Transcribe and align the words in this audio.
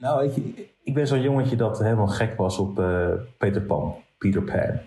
Nou, 0.00 0.24
ik, 0.24 0.66
ik 0.82 0.94
ben 0.94 1.06
zo'n 1.06 1.20
jongetje 1.20 1.56
dat 1.56 1.78
helemaal 1.78 2.06
gek 2.06 2.36
was 2.36 2.58
op 2.58 2.78
uh, 2.78 3.08
Peter 3.38 3.62
Pan, 3.62 3.94
Peter 4.18 4.42
Pan. 4.42 4.78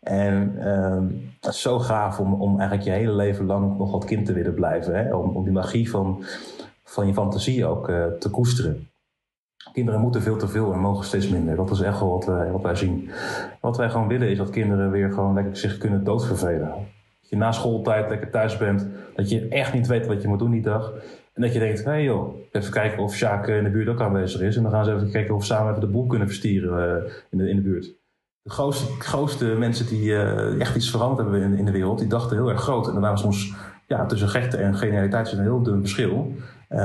En 0.00 0.54
uh, 0.58 1.20
het 1.40 1.54
is 1.54 1.60
zo 1.60 1.78
gaaf 1.78 2.20
om, 2.20 2.34
om 2.34 2.58
eigenlijk 2.58 2.88
je 2.88 2.94
hele 2.94 3.12
leven 3.12 3.46
lang 3.46 3.78
nog 3.78 3.90
wat 3.90 4.04
kind 4.04 4.26
te 4.26 4.32
willen 4.32 4.54
blijven. 4.54 4.94
Hè? 4.94 5.14
Om, 5.14 5.36
om 5.36 5.44
die 5.44 5.52
magie 5.52 5.90
van, 5.90 6.24
van 6.84 7.06
je 7.06 7.12
fantasie 7.12 7.66
ook 7.66 7.88
uh, 7.88 8.06
te 8.06 8.30
koesteren. 8.30 8.88
Kinderen 9.72 10.00
moeten 10.00 10.22
veel 10.22 10.36
te 10.36 10.48
veel 10.48 10.72
en 10.72 10.78
mogen 10.78 11.04
steeds 11.04 11.28
minder. 11.28 11.56
Dat 11.56 11.70
is 11.70 11.80
echt 11.80 12.00
wat, 12.00 12.24
wij, 12.24 12.50
wat 12.50 12.62
wij 12.62 12.74
zien. 12.74 13.10
Wat 13.60 13.76
wij 13.76 13.90
gewoon 13.90 14.08
willen 14.08 14.30
is 14.30 14.38
dat 14.38 14.50
kinderen 14.50 14.90
weer 14.90 15.12
gewoon 15.12 15.34
lekker 15.34 15.56
zich 15.56 15.78
kunnen 15.78 16.04
doodvervelen. 16.04 16.68
Dat 17.20 17.30
je 17.30 17.36
na 17.36 17.52
schooltijd 17.52 18.08
lekker 18.08 18.30
thuis 18.30 18.56
bent. 18.56 18.86
Dat 19.14 19.30
je 19.30 19.48
echt 19.48 19.72
niet 19.72 19.86
weet 19.86 20.06
wat 20.06 20.22
je 20.22 20.28
moet 20.28 20.38
doen 20.38 20.50
die 20.50 20.62
dag. 20.62 20.92
En 21.34 21.42
dat 21.42 21.52
je 21.52 21.58
denkt, 21.58 21.84
hé 21.84 21.90
hey 21.90 22.02
joh, 22.02 22.34
even 22.52 22.72
kijken 22.72 23.02
of 23.02 23.14
Sjaak 23.14 23.48
in 23.48 23.64
de 23.64 23.70
buurt 23.70 23.88
ook 23.88 24.00
aanwezig 24.00 24.40
is. 24.40 24.56
En 24.56 24.62
dan 24.62 24.72
gaan 24.72 24.84
ze 24.84 24.94
even 24.94 25.10
kijken 25.10 25.34
of 25.34 25.40
we 25.40 25.46
samen 25.46 25.68
even 25.68 25.80
de 25.80 25.92
boel 25.92 26.06
kunnen 26.06 26.26
verstieren 26.26 27.04
uh, 27.04 27.12
in, 27.30 27.38
de, 27.38 27.48
in 27.48 27.56
de 27.56 27.62
buurt. 27.62 27.94
De 28.42 28.50
grootste, 28.98 29.44
mensen 29.46 29.86
die 29.86 30.04
uh, 30.04 30.60
echt 30.60 30.76
iets 30.76 30.90
veranderd 30.90 31.20
hebben 31.20 31.42
in, 31.42 31.58
in, 31.58 31.64
de 31.64 31.72
wereld, 31.72 31.98
die 31.98 32.08
dachten 32.08 32.36
heel 32.36 32.50
erg 32.50 32.60
groot. 32.60 32.86
En 32.86 32.92
daarna 32.92 33.10
was 33.10 33.20
soms 33.20 33.54
ja, 33.86 34.06
tussen 34.06 34.28
gekte 34.28 34.56
en 34.56 34.74
genialiteit 34.74 35.28
zit 35.28 35.38
een 35.38 35.44
heel 35.44 35.62
dun 35.62 35.80
verschil. 35.80 36.32
Uh, 36.70 36.78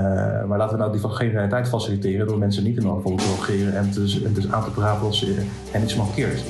maar 0.45 0.57
laten 0.57 0.77
we 0.77 0.83
nou 0.83 0.91
die 0.91 1.09
genialiteit 1.09 1.67
faciliteren 1.67 2.27
door 2.27 2.38
mensen 2.38 2.63
niet 2.63 2.77
in 2.77 2.83
de 2.83 3.02
te 3.03 3.09
logeren 3.09 3.73
en 3.73 3.91
dus, 3.91 4.21
en 4.21 4.35
aan 4.52 4.63
te 4.63 4.71
praten 4.71 5.05
als 5.05 5.25
hen 5.71 5.83
iets 5.83 5.95
mankeert. 5.95 6.43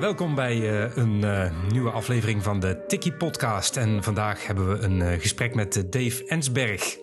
Welkom 0.00 0.34
bij 0.34 0.56
uh, 0.56 0.96
een 0.96 1.20
uh, 1.20 1.70
nieuwe 1.70 1.90
aflevering 1.90 2.42
van 2.42 2.60
de 2.60 2.84
Tikkie 2.86 3.12
Podcast. 3.12 3.76
En 3.76 4.02
vandaag 4.02 4.46
hebben 4.46 4.68
we 4.68 4.84
een 4.84 5.00
uh, 5.00 5.12
gesprek 5.12 5.54
met 5.54 5.92
Dave 5.92 6.24
Ensberg. 6.26 6.96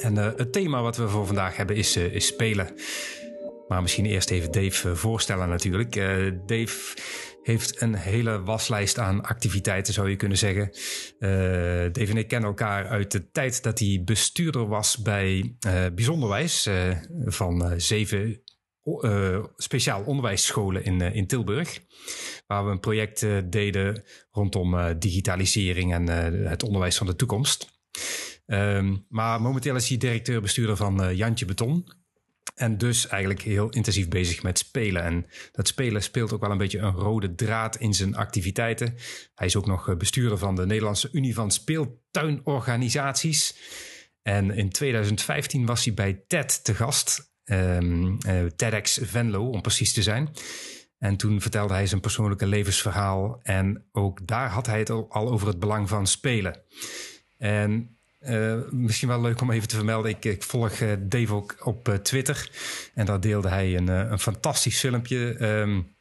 En 0.00 0.16
het 0.16 0.52
thema 0.52 0.82
wat 0.82 0.96
we 0.96 1.08
voor 1.08 1.26
vandaag 1.26 1.56
hebben 1.56 1.76
is, 1.76 1.96
is 1.96 2.26
spelen. 2.26 2.74
Maar 3.68 3.82
misschien 3.82 4.06
eerst 4.06 4.30
even 4.30 4.52
Dave 4.52 4.96
voorstellen 4.96 5.48
natuurlijk. 5.48 5.94
Dave 6.46 6.96
heeft 7.42 7.80
een 7.82 7.94
hele 7.94 8.42
waslijst 8.42 8.98
aan 8.98 9.24
activiteiten, 9.24 9.94
zou 9.94 10.10
je 10.10 10.16
kunnen 10.16 10.38
zeggen. 10.38 10.70
Dave 11.92 12.10
en 12.10 12.16
ik 12.16 12.28
kennen 12.28 12.48
elkaar 12.48 12.86
uit 12.86 13.10
de 13.10 13.30
tijd 13.30 13.62
dat 13.62 13.78
hij 13.78 14.02
bestuurder 14.04 14.68
was 14.68 14.96
bij 14.96 15.54
Bijzonderwijs 15.94 16.68
van 17.26 17.72
zeven 17.76 18.42
uh, 18.96 19.44
speciaal 19.56 20.02
onderwijsscholen 20.02 20.84
in, 20.84 21.00
uh, 21.00 21.14
in 21.14 21.26
Tilburg. 21.26 21.80
Waar 22.46 22.64
we 22.64 22.70
een 22.70 22.80
project 22.80 23.22
uh, 23.22 23.38
deden 23.44 24.04
rondom 24.30 24.98
digitalisering 24.98 25.92
en 25.92 26.06
het 26.48 26.62
onderwijs 26.62 26.96
van 26.96 27.06
de 27.06 27.16
toekomst. 27.16 27.76
Um, 28.46 29.04
maar 29.08 29.40
momenteel 29.40 29.76
is 29.76 29.88
hij 29.88 29.98
directeur-bestuurder 29.98 30.76
van 30.76 31.16
Jantje 31.16 31.44
Beton. 31.44 31.92
En 32.54 32.78
dus 32.78 33.06
eigenlijk 33.06 33.42
heel 33.42 33.68
intensief 33.68 34.08
bezig 34.08 34.42
met 34.42 34.58
spelen. 34.58 35.02
En 35.02 35.26
dat 35.52 35.68
spelen 35.68 36.02
speelt 36.02 36.32
ook 36.32 36.40
wel 36.40 36.50
een 36.50 36.58
beetje 36.58 36.78
een 36.78 36.92
rode 36.92 37.34
draad 37.34 37.76
in 37.76 37.94
zijn 37.94 38.16
activiteiten. 38.16 38.94
Hij 39.34 39.46
is 39.46 39.56
ook 39.56 39.66
nog 39.66 39.96
bestuurder 39.96 40.38
van 40.38 40.54
de 40.54 40.66
Nederlandse 40.66 41.08
Unie 41.12 41.34
van 41.34 41.50
Speeltuinorganisaties. 41.50 43.56
En 44.22 44.50
in 44.50 44.70
2015 44.70 45.66
was 45.66 45.84
hij 45.84 45.94
bij 45.94 46.22
TED 46.26 46.64
te 46.64 46.74
gast 46.74 47.27
um, 47.50 48.18
Venlo, 48.82 49.48
om 49.48 49.60
precies 49.60 49.92
te 49.92 50.02
zijn. 50.02 50.28
En 50.98 51.16
toen 51.16 51.40
vertelde 51.40 51.74
hij 51.74 51.86
zijn 51.86 52.00
persoonlijke 52.00 52.46
levensverhaal. 52.46 53.40
En 53.42 53.84
ook 53.92 54.26
daar 54.26 54.50
had 54.50 54.66
hij 54.66 54.78
het 54.78 54.90
al, 54.90 55.10
over 55.10 55.46
het 55.46 55.58
belang 55.58 55.88
van 55.88 56.06
spelen. 56.06 56.60
En 57.38 57.96
uh, 58.20 58.56
misschien 58.70 59.08
wel 59.08 59.20
leuk 59.20 59.40
om 59.40 59.50
even 59.50 59.68
te 59.68 59.76
vermelden. 59.76 60.10
Ik, 60.10 60.24
ik 60.24 60.42
volg 60.42 60.80
uh, 60.80 60.92
Dave 60.98 61.34
ook 61.34 61.66
op 61.66 61.98
Twitter. 62.02 62.50
En 62.94 63.06
daar 63.06 63.20
deelde 63.20 63.48
hij 63.48 63.76
een, 63.76 63.88
een 63.88 64.18
fantastisch 64.18 64.78
filmpje. 64.78 65.36
Um, 65.44 65.96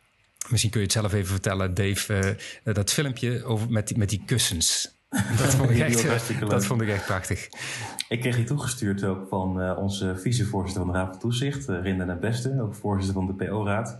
misschien 0.49 0.71
kun 0.71 0.79
je 0.79 0.85
het 0.85 0.95
zelf 0.95 1.13
even 1.13 1.27
vertellen, 1.27 1.73
Dave. 1.73 2.37
dat 2.63 2.93
filmpje 2.93 3.43
over, 3.43 3.69
met, 3.69 3.97
met 3.97 4.09
die 4.09 4.23
kussens. 4.25 4.96
Dat 5.37 5.55
vond, 5.55 5.69
ik 5.69 5.79
echt, 5.79 6.39
dat 6.49 6.65
vond 6.65 6.81
ik 6.81 6.87
echt 6.87 7.05
prachtig. 7.05 7.49
Ik 8.09 8.19
kreeg 8.19 8.35
die 8.35 8.45
toegestuurd 8.45 9.03
ook 9.03 9.27
van 9.29 9.61
uh, 9.61 9.77
onze 9.77 10.17
vicevoorzitter 10.17 10.83
van 10.83 10.93
de 10.93 10.97
Raad 10.97 11.09
van 11.09 11.19
Toezicht, 11.19 11.69
uh, 11.69 11.81
Rinda 11.81 12.05
naar 12.05 12.19
Beste, 12.19 12.61
ook 12.61 12.75
voorzitter 12.75 13.13
van 13.13 13.25
de 13.25 13.45
PO-raad. 13.45 13.97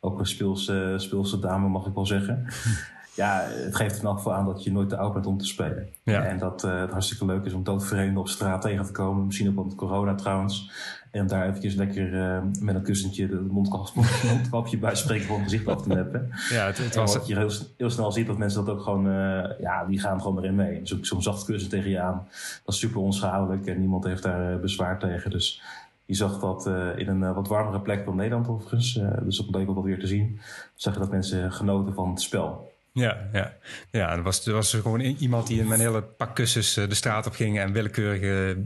Ook 0.00 0.18
een 0.18 0.26
speelse, 0.26 0.94
speelse 0.96 1.38
dame, 1.38 1.68
mag 1.68 1.86
ik 1.86 1.94
wel 1.94 2.06
zeggen. 2.06 2.46
ja, 3.14 3.46
het 3.48 3.76
geeft 3.76 3.98
er 3.98 4.04
nog 4.04 4.22
voor 4.22 4.32
aan 4.32 4.44
dat 4.44 4.64
je 4.64 4.72
nooit 4.72 4.88
te 4.88 4.96
oud 4.96 5.12
bent 5.12 5.26
om 5.26 5.38
te 5.38 5.46
spelen. 5.46 5.88
Ja. 6.02 6.24
En 6.24 6.38
dat 6.38 6.64
uh, 6.64 6.80
het 6.80 6.90
hartstikke 6.90 7.24
leuk 7.24 7.44
is 7.44 7.52
om 7.52 7.64
doodvreemden 7.64 8.20
op 8.20 8.28
straat 8.28 8.62
tegen 8.62 8.84
te 8.84 8.92
komen. 8.92 9.26
Misschien 9.26 9.58
ook 9.58 9.64
met 9.64 9.74
corona 9.74 10.14
trouwens. 10.14 10.70
En 11.12 11.26
daar 11.26 11.48
eventjes 11.48 11.74
lekker 11.74 12.12
uh, 12.12 12.42
met 12.60 12.74
een 12.74 12.82
kussentje 12.82 13.28
de 13.28 13.40
mondkapje 13.50 14.78
bij 14.78 14.94
spreken 14.94 15.26
voor 15.26 15.36
een 15.36 15.42
gezicht 15.42 15.66
af 15.66 15.82
te 15.82 15.88
neppen. 15.88 16.30
Ja, 16.50 16.66
het, 16.66 16.78
het 16.78 16.94
was... 16.94 17.14
wat 17.14 17.26
je 17.26 17.36
heel, 17.36 17.50
heel, 17.76 17.90
snel 17.90 18.12
ziet, 18.12 18.26
dat 18.26 18.38
mensen 18.38 18.64
dat 18.64 18.74
ook 18.74 18.82
gewoon, 18.82 19.06
uh, 19.06 19.44
ja, 19.60 19.84
die 19.84 20.00
gaan 20.00 20.20
gewoon 20.20 20.38
erin 20.38 20.54
mee. 20.54 20.80
Zo'n 20.82 21.04
zo 21.04 21.20
zacht 21.20 21.44
kussen 21.44 21.70
tegen 21.70 21.90
je 21.90 22.00
aan, 22.00 22.28
dat 22.64 22.74
is 22.74 22.80
super 22.80 23.00
onschadelijk 23.00 23.66
en 23.66 23.78
niemand 23.78 24.04
heeft 24.04 24.22
daar 24.22 24.52
uh, 24.52 24.60
bezwaar 24.60 24.98
tegen. 24.98 25.30
Dus 25.30 25.62
je 26.04 26.14
zag 26.14 26.38
dat 26.38 26.66
in 26.96 27.08
een 27.08 27.34
wat 27.34 27.48
warmere 27.48 27.80
plek 27.80 28.04
dan 28.04 28.16
Nederland 28.16 28.48
overigens. 28.48 29.00
dus 29.22 29.40
op 29.40 29.54
leuk 29.54 29.68
om 29.68 29.74
dat 29.74 29.84
weer 29.84 30.00
te 30.00 30.06
zien. 30.06 30.40
Zag 30.74 30.92
je 30.92 31.00
dat 31.00 31.10
mensen 31.10 31.52
genoten 31.52 31.94
van 31.94 32.10
het 32.10 32.20
spel. 32.20 32.72
Ja, 32.92 33.28
ja. 33.32 33.52
ja 33.90 34.10
er, 34.10 34.22
was, 34.22 34.46
er 34.46 34.52
was 34.52 34.74
gewoon 34.74 35.00
iemand 35.00 35.46
die 35.46 35.64
met 35.64 35.78
een 35.78 35.84
hele 35.84 36.02
pak 36.02 36.34
kussens 36.34 36.74
de 36.74 36.94
straat 36.94 37.26
op 37.26 37.32
ging 37.32 37.58
en 37.58 37.72
willekeurige 37.72 38.64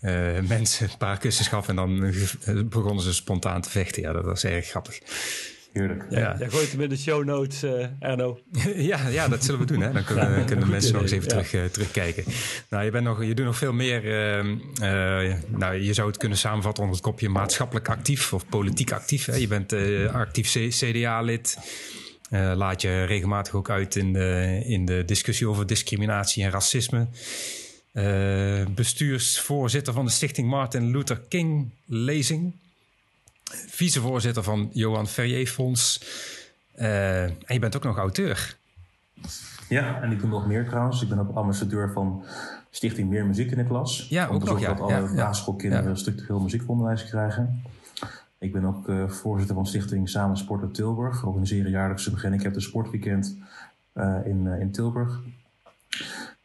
uh, 0.00 0.40
mensen 0.48 0.90
een 0.90 0.96
paar 0.98 1.18
kussens 1.18 1.48
gaf 1.48 1.68
en 1.68 1.76
dan 1.76 2.04
eh, 2.04 2.62
begonnen 2.64 3.02
ze 3.02 3.14
spontaan 3.14 3.60
te 3.60 3.70
vechten. 3.70 4.02
Ja, 4.02 4.12
dat 4.12 4.24
was 4.24 4.44
erg 4.44 4.66
grappig. 4.66 5.00
Heerlijk. 5.72 6.04
Ja. 6.10 6.36
Jij 6.38 6.48
gooit 6.48 6.70
hem 6.70 6.80
in 6.80 6.88
de 6.88 6.96
show 6.96 7.24
notes, 7.24 7.64
uh, 7.64 7.86
Erno. 7.98 8.38
ja, 8.90 9.08
ja, 9.08 9.28
dat 9.28 9.44
zullen 9.44 9.60
we 9.60 9.66
doen. 9.66 9.80
Hè? 9.80 9.92
Dan 9.92 10.04
kunnen, 10.04 10.38
ja, 10.38 10.44
kunnen 10.44 10.68
mensen 10.68 10.92
nog 10.92 11.02
eens 11.02 11.10
even 11.10 11.28
terug, 11.28 11.54
uh, 11.54 11.64
terugkijken. 11.64 12.24
Nou, 12.70 12.84
je, 12.84 12.90
bent 12.90 13.04
nog, 13.04 13.24
je 13.24 13.34
doet 13.34 13.44
nog 13.44 13.56
veel 13.56 13.72
meer. 13.72 14.04
Uh, 14.04 15.34
nou, 15.46 15.74
je 15.74 15.92
zou 15.92 16.08
het 16.08 16.16
kunnen 16.16 16.38
samenvatten 16.38 16.82
onder 16.82 16.98
het 16.98 17.06
kopje 17.06 17.28
maatschappelijk 17.28 17.88
actief 17.88 18.32
of 18.32 18.48
politiek 18.48 18.92
actief. 18.92 19.24
Hè? 19.24 19.34
Je 19.34 19.46
bent 19.46 19.72
actief 20.12 20.50
CDA-lid. 20.68 21.58
laat 22.30 22.82
je 22.82 23.04
regelmatig 23.04 23.54
ook 23.54 23.70
uit 23.70 23.96
in 23.96 24.12
de, 24.12 24.60
in 24.64 24.84
de 24.84 25.04
discussie 25.04 25.48
over 25.48 25.66
discriminatie 25.66 26.44
en 26.44 26.50
racisme. 26.50 27.08
Uh, 27.92 28.66
bestuursvoorzitter 28.74 29.92
van 29.92 30.04
de 30.04 30.10
Stichting 30.10 30.48
Martin 30.48 30.90
Luther 30.90 31.20
King 31.28 31.70
Lezing. 31.84 32.54
Vicevoorzitter 33.68 34.42
van 34.42 34.70
Johan 34.72 35.06
Ferrier 35.06 35.46
Fonds. 35.46 36.02
Uh, 36.76 37.22
en 37.22 37.36
je 37.46 37.58
bent 37.58 37.76
ook 37.76 37.84
nog 37.84 37.96
auteur. 37.96 38.56
Ja, 39.68 40.02
en 40.02 40.12
ik 40.12 40.20
doe 40.20 40.28
nog 40.28 40.46
meer 40.46 40.68
trouwens. 40.68 41.02
Ik 41.02 41.08
ben 41.08 41.18
ook 41.18 41.36
ambassadeur 41.36 41.92
van 41.92 42.24
Stichting 42.70 43.08
Meer 43.08 43.26
Muziek 43.26 43.50
in 43.50 43.56
de 43.56 43.64
Klas. 43.64 44.06
Ja, 44.08 44.26
ook 44.26 44.44
nog, 44.44 44.60
ja. 44.60 44.68
dat 44.68 44.80
alle 44.80 44.92
ja, 44.92 45.14
basisschoolkinderen 45.14 45.88
ja. 45.88 45.94
structureel 45.94 46.40
muziekonderwijs 46.40 47.04
krijgen. 47.04 47.62
Ik 48.38 48.52
ben 48.52 48.64
ook 48.64 48.88
uh, 48.88 49.08
voorzitter 49.08 49.54
van 49.54 49.66
Stichting 49.66 50.08
Samen 50.08 50.36
Sporten 50.36 50.72
Tilburg. 50.72 51.24
Organiseren 51.24 51.70
jaarlijks 51.70 52.10
begin. 52.10 52.32
Ik 52.32 52.42
heb 52.42 52.54
de 52.54 52.60
sportweekend 52.60 53.36
uh, 53.94 54.18
in, 54.24 54.46
in 54.46 54.70
Tilburg. 54.70 55.20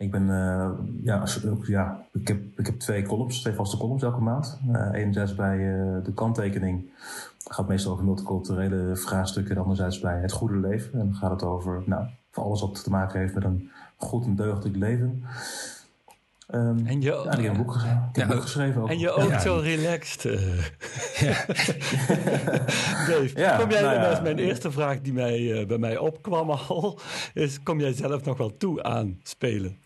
Ik 0.03 0.11
ben, 0.11 0.27
uh, 0.27 0.69
ja, 1.03 1.23
ja 1.61 2.05
ik, 2.11 2.27
heb, 2.27 2.59
ik 2.59 2.65
heb 2.65 2.79
twee 2.79 3.03
columns, 3.03 3.41
twee 3.41 3.53
vaste 3.53 3.77
columns 3.77 4.03
elke 4.03 4.21
maand. 4.21 4.59
Uh, 4.67 4.89
enerzijds 4.93 5.35
bij 5.35 5.57
uh, 5.57 6.03
de 6.03 6.13
kanttekening. 6.13 6.89
Het 7.43 7.53
gaat 7.53 7.67
meestal 7.67 7.91
over 7.91 8.05
multiculturele 8.05 8.95
vraagstukken. 8.95 9.55
En 9.55 9.61
anderzijds 9.61 9.99
bij 9.99 10.21
het 10.21 10.31
goede 10.31 10.57
leven. 10.57 10.99
En 10.99 11.05
dan 11.05 11.15
gaat 11.15 11.31
het 11.31 11.43
over 11.43 11.83
nou, 11.85 12.05
alles 12.33 12.61
wat 12.61 12.83
te 12.83 12.89
maken 12.89 13.19
heeft 13.19 13.33
met 13.33 13.43
een 13.43 13.69
goed 13.97 14.25
en 14.25 14.35
deugdelijk 14.35 14.77
leven. 14.77 15.23
Um, 16.51 16.87
en 16.87 17.01
je, 17.01 17.11
ja, 17.11 17.31
ik 17.31 17.43
heb 17.43 17.51
een 17.51 17.57
boek, 17.57 17.77
heb 18.11 18.29
geschreven. 18.29 18.81
Ook. 18.81 18.89
En 18.89 18.99
je 18.99 19.11
ook 19.11 19.39
zo 19.39 19.55
relaxed. 19.55 20.23
Uh. 20.23 20.65
Ja. 21.19 21.45
Dave, 23.07 23.55
kom 23.59 23.69
jij, 23.69 23.81
nou 23.81 23.99
dat 23.99 24.11
is 24.11 24.21
mijn 24.21 24.37
eerste 24.37 24.71
vraag 24.71 25.01
die 25.01 25.13
mij, 25.13 25.39
uh, 25.39 25.67
bij 25.67 25.77
mij 25.77 25.97
opkwam 25.97 26.49
al. 26.49 26.99
Is, 27.33 27.63
kom 27.63 27.79
jij 27.79 27.93
zelf 27.93 28.23
nog 28.23 28.37
wel 28.37 28.57
toe 28.57 28.83
aan 28.83 29.19
spelen? 29.23 29.77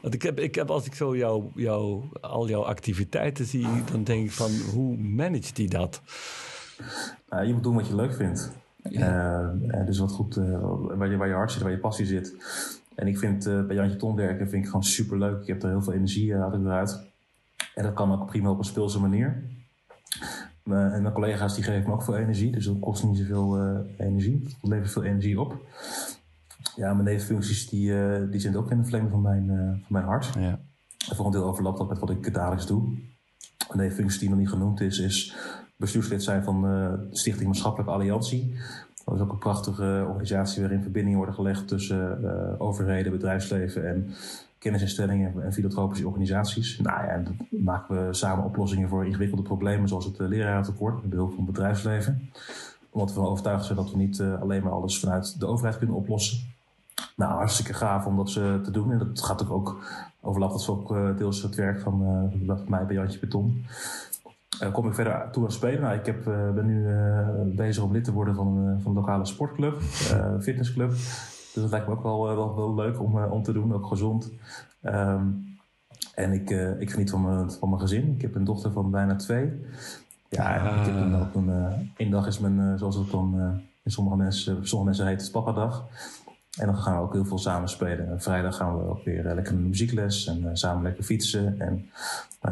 Want 0.00 0.14
ik 0.14 0.22
heb, 0.22 0.40
ik 0.40 0.54
heb 0.54 0.70
als 0.70 0.86
ik 0.86 0.94
zo 0.94 1.16
jou, 1.16 1.44
jou, 1.54 2.04
al 2.20 2.48
jouw 2.48 2.64
activiteiten 2.64 3.44
zie, 3.44 3.68
dan 3.92 4.04
denk 4.04 4.24
ik 4.24 4.32
van 4.32 4.50
hoe 4.72 4.96
manage 4.96 5.52
die 5.52 5.68
dat? 5.68 6.00
Nou, 7.30 7.46
je 7.46 7.52
moet 7.52 7.62
doen 7.62 7.74
wat 7.74 7.86
je 7.86 7.94
leuk 7.94 8.14
vindt. 8.14 8.52
Ja. 8.90 9.54
dus 9.86 9.98
wat 9.98 10.12
goed, 10.12 10.34
waar, 10.34 11.10
je, 11.10 11.16
waar 11.16 11.28
je 11.28 11.34
hart 11.34 11.52
zit, 11.52 11.62
waar 11.62 11.70
je 11.70 11.78
passie 11.78 12.06
zit. 12.06 12.34
En 12.94 13.06
ik 13.06 13.18
vind 13.18 13.44
bij 13.44 13.76
Jantje 13.76 13.96
Ton 13.96 14.16
werken 14.16 14.48
vind 14.48 14.62
ik 14.62 14.68
gewoon 14.68 14.84
super 14.84 15.18
leuk. 15.18 15.40
Ik 15.40 15.46
heb 15.46 15.62
er 15.62 15.68
heel 15.68 15.82
veel 15.82 15.92
energie 15.92 16.26
uh, 16.26 16.46
eruit. 16.52 17.00
En 17.74 17.82
dat 17.82 17.94
kan 17.94 18.12
ook 18.12 18.26
prima 18.26 18.50
op 18.50 18.58
een 18.58 18.64
speelse 18.64 19.00
manier. 19.00 19.42
en 20.64 21.02
mijn 21.02 21.12
collega's 21.12 21.54
die 21.54 21.64
geven 21.64 21.88
me 21.88 21.94
ook 21.94 22.02
veel 22.02 22.16
energie, 22.16 22.52
dus 22.52 22.64
dat 22.64 22.78
kost 22.78 23.04
niet 23.04 23.18
zoveel 23.18 23.84
energie. 23.98 24.42
Het 24.60 24.70
levert 24.70 24.90
veel 24.90 25.04
energie 25.04 25.40
op. 25.40 25.56
Ja, 26.76 26.92
mijn 26.92 27.04
nevenfuncties 27.04 27.68
die, 27.68 27.92
die 28.30 28.40
zitten 28.40 28.60
ook 28.60 28.70
in 28.70 28.78
de 28.78 28.86
vleem 28.86 29.10
van 29.10 29.22
mijn, 29.22 29.46
van 29.46 29.86
mijn 29.88 30.04
hart. 30.04 30.34
Ja. 30.38 30.58
En 31.08 31.16
voor 31.16 31.26
een 31.26 31.32
deel 31.32 31.44
overlapt 31.44 31.78
dat 31.78 31.88
met 31.88 31.98
wat 31.98 32.10
ik 32.10 32.34
dagelijks 32.34 32.66
doe. 32.66 32.82
Een 33.68 33.78
nevenfunctie 33.78 34.20
die 34.20 34.28
nog 34.28 34.38
niet 34.38 34.48
genoemd 34.48 34.80
is, 34.80 34.98
is 34.98 35.36
bestuurslid 35.76 36.22
zijn 36.22 36.44
van 36.44 36.62
de 36.62 37.06
Stichting 37.10 37.46
Maatschappelijke 37.46 37.92
Alliantie. 37.92 38.54
Dat 39.04 39.14
is 39.14 39.20
ook 39.20 39.32
een 39.32 39.38
prachtige 39.38 40.04
organisatie 40.08 40.62
waarin 40.62 40.82
verbindingen 40.82 41.16
worden 41.16 41.34
gelegd 41.34 41.68
tussen 41.68 42.58
overheden, 42.60 43.12
bedrijfsleven 43.12 43.88
en 43.88 44.14
kennisinstellingen 44.58 45.42
en 45.42 45.52
filantropische 45.52 46.06
organisaties. 46.06 46.78
Nou 46.78 47.04
ja, 47.04 47.08
en 47.08 47.24
dan 47.24 47.36
maken 47.50 48.06
we 48.06 48.14
samen 48.14 48.44
oplossingen 48.44 48.88
voor 48.88 49.06
ingewikkelde 49.06 49.42
problemen 49.42 49.88
zoals 49.88 50.04
het 50.04 50.18
lerarentekort 50.18 51.00
met 51.00 51.10
behulp 51.10 51.28
van 51.28 51.44
het 51.44 51.52
bedrijfsleven. 51.52 52.30
Omdat 52.90 53.14
we 53.14 53.20
overtuigd 53.20 53.64
zijn 53.64 53.78
dat 53.78 53.90
we 53.90 53.96
niet 53.96 54.20
alleen 54.20 54.62
maar 54.62 54.72
alles 54.72 55.00
vanuit 55.00 55.40
de 55.40 55.46
overheid 55.46 55.78
kunnen 55.78 55.96
oplossen. 55.96 56.38
Nou, 57.16 57.32
hartstikke 57.32 57.74
gaaf 57.74 58.06
om 58.06 58.16
dat 58.16 58.32
te 58.32 58.70
doen. 58.70 58.92
En 58.92 58.98
dat 58.98 59.22
gaat 59.22 59.42
ook, 59.42 59.50
ook 59.50 59.82
overlapt 60.20 60.52
dat 60.52 60.68
ook 60.68 61.16
deels 61.18 61.42
het 61.42 61.54
werk 61.54 61.80
van, 61.80 61.98
mij 62.68 62.86
bij 62.86 62.94
Jantje 62.94 63.18
Beton. 63.18 63.64
Uh, 64.62 64.72
kom 64.72 64.86
ik 64.86 64.94
verder 64.94 65.28
toe 65.30 65.44
aan 65.44 65.52
spelen? 65.52 65.80
Nou, 65.80 65.98
ik 65.98 66.06
heb, 66.06 66.24
ben 66.54 66.66
nu 66.66 66.86
bezig 67.54 67.82
om 67.82 67.92
lid 67.92 68.04
te 68.04 68.12
worden 68.12 68.34
van 68.34 68.46
een, 68.56 68.80
van 68.80 68.90
een 68.90 68.98
lokale 68.98 69.24
sportclub, 69.24 69.80
fitnessclub. 70.40 70.92
Dus 71.56 71.64
dat 71.64 71.74
lijkt 71.74 71.86
me 71.86 71.94
ook 71.94 72.02
wel, 72.02 72.28
eh, 72.28 72.34
wel, 72.34 72.56
wel 72.56 72.74
leuk 72.74 73.00
om, 73.00 73.18
eh, 73.18 73.32
om 73.32 73.42
te 73.42 73.52
doen, 73.52 73.74
ook 73.74 73.86
gezond. 73.86 74.32
Ehm, 74.82 75.26
en 76.14 76.32
ik, 76.32 76.50
ik 76.78 76.90
geniet 76.90 77.10
van 77.10 77.22
mijn, 77.22 77.50
van 77.50 77.68
mijn 77.68 77.80
gezin. 77.80 78.14
Ik 78.14 78.22
heb 78.22 78.34
een 78.34 78.44
dochter 78.44 78.72
van 78.72 78.90
bijna 78.90 79.16
twee. 79.16 79.52
Ja, 80.28 80.54
ik 80.54 80.86
heb 80.86 81.20
ook 81.20 81.34
een, 81.34 81.92
één 81.96 82.10
dag 82.10 82.26
is 82.26 82.38
mijn, 82.38 82.78
zoals 82.78 82.96
het 82.96 83.10
dan 83.10 83.60
in 83.82 83.90
sommige 83.90 84.16
mensen, 84.16 84.68
sommige 84.68 84.84
mensen 84.84 85.06
heet 85.06 85.20
het 85.20 85.30
papadag. 85.30 85.86
En 86.58 86.66
dan 86.66 86.76
gaan 86.76 86.96
we 86.96 87.02
ook 87.02 87.12
heel 87.12 87.24
veel 87.24 87.38
samen 87.38 87.68
spelen. 87.68 88.08
En 88.08 88.20
vrijdag 88.20 88.56
gaan 88.56 88.78
we 88.78 88.88
ook 88.88 89.04
weer 89.04 89.22
lekker 89.22 89.52
naar 89.52 89.62
de 89.62 89.68
muziekles 89.68 90.26
en 90.26 90.56
samen 90.56 90.82
lekker 90.82 91.04
fietsen 91.04 91.60
en 91.60 91.90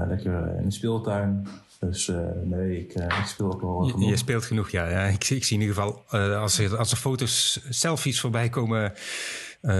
lekker 0.09 0.57
in 0.59 0.65
de 0.65 0.71
speeltuin. 0.71 1.47
Dus 1.89 2.09
uh, 2.09 2.17
nee, 2.45 2.81
ik, 2.81 2.97
uh, 2.97 3.05
ik, 3.05 3.25
speel 3.27 3.53
ook 3.53 3.61
wel 3.61 3.79
genoeg. 3.79 4.01
Je, 4.01 4.07
je 4.07 4.17
speelt 4.17 4.45
genoeg, 4.45 4.71
ja. 4.71 4.89
ja. 4.89 5.03
Ik, 5.03 5.31
ik, 5.31 5.45
zie 5.45 5.57
in 5.57 5.63
ieder 5.63 5.77
geval, 5.77 6.05
uh, 6.13 6.41
als, 6.41 6.59
er, 6.59 6.77
als 6.77 6.91
er 6.91 6.97
foto's, 6.97 7.61
selfies 7.69 8.21
voorbij 8.21 8.49
komen 8.49 8.93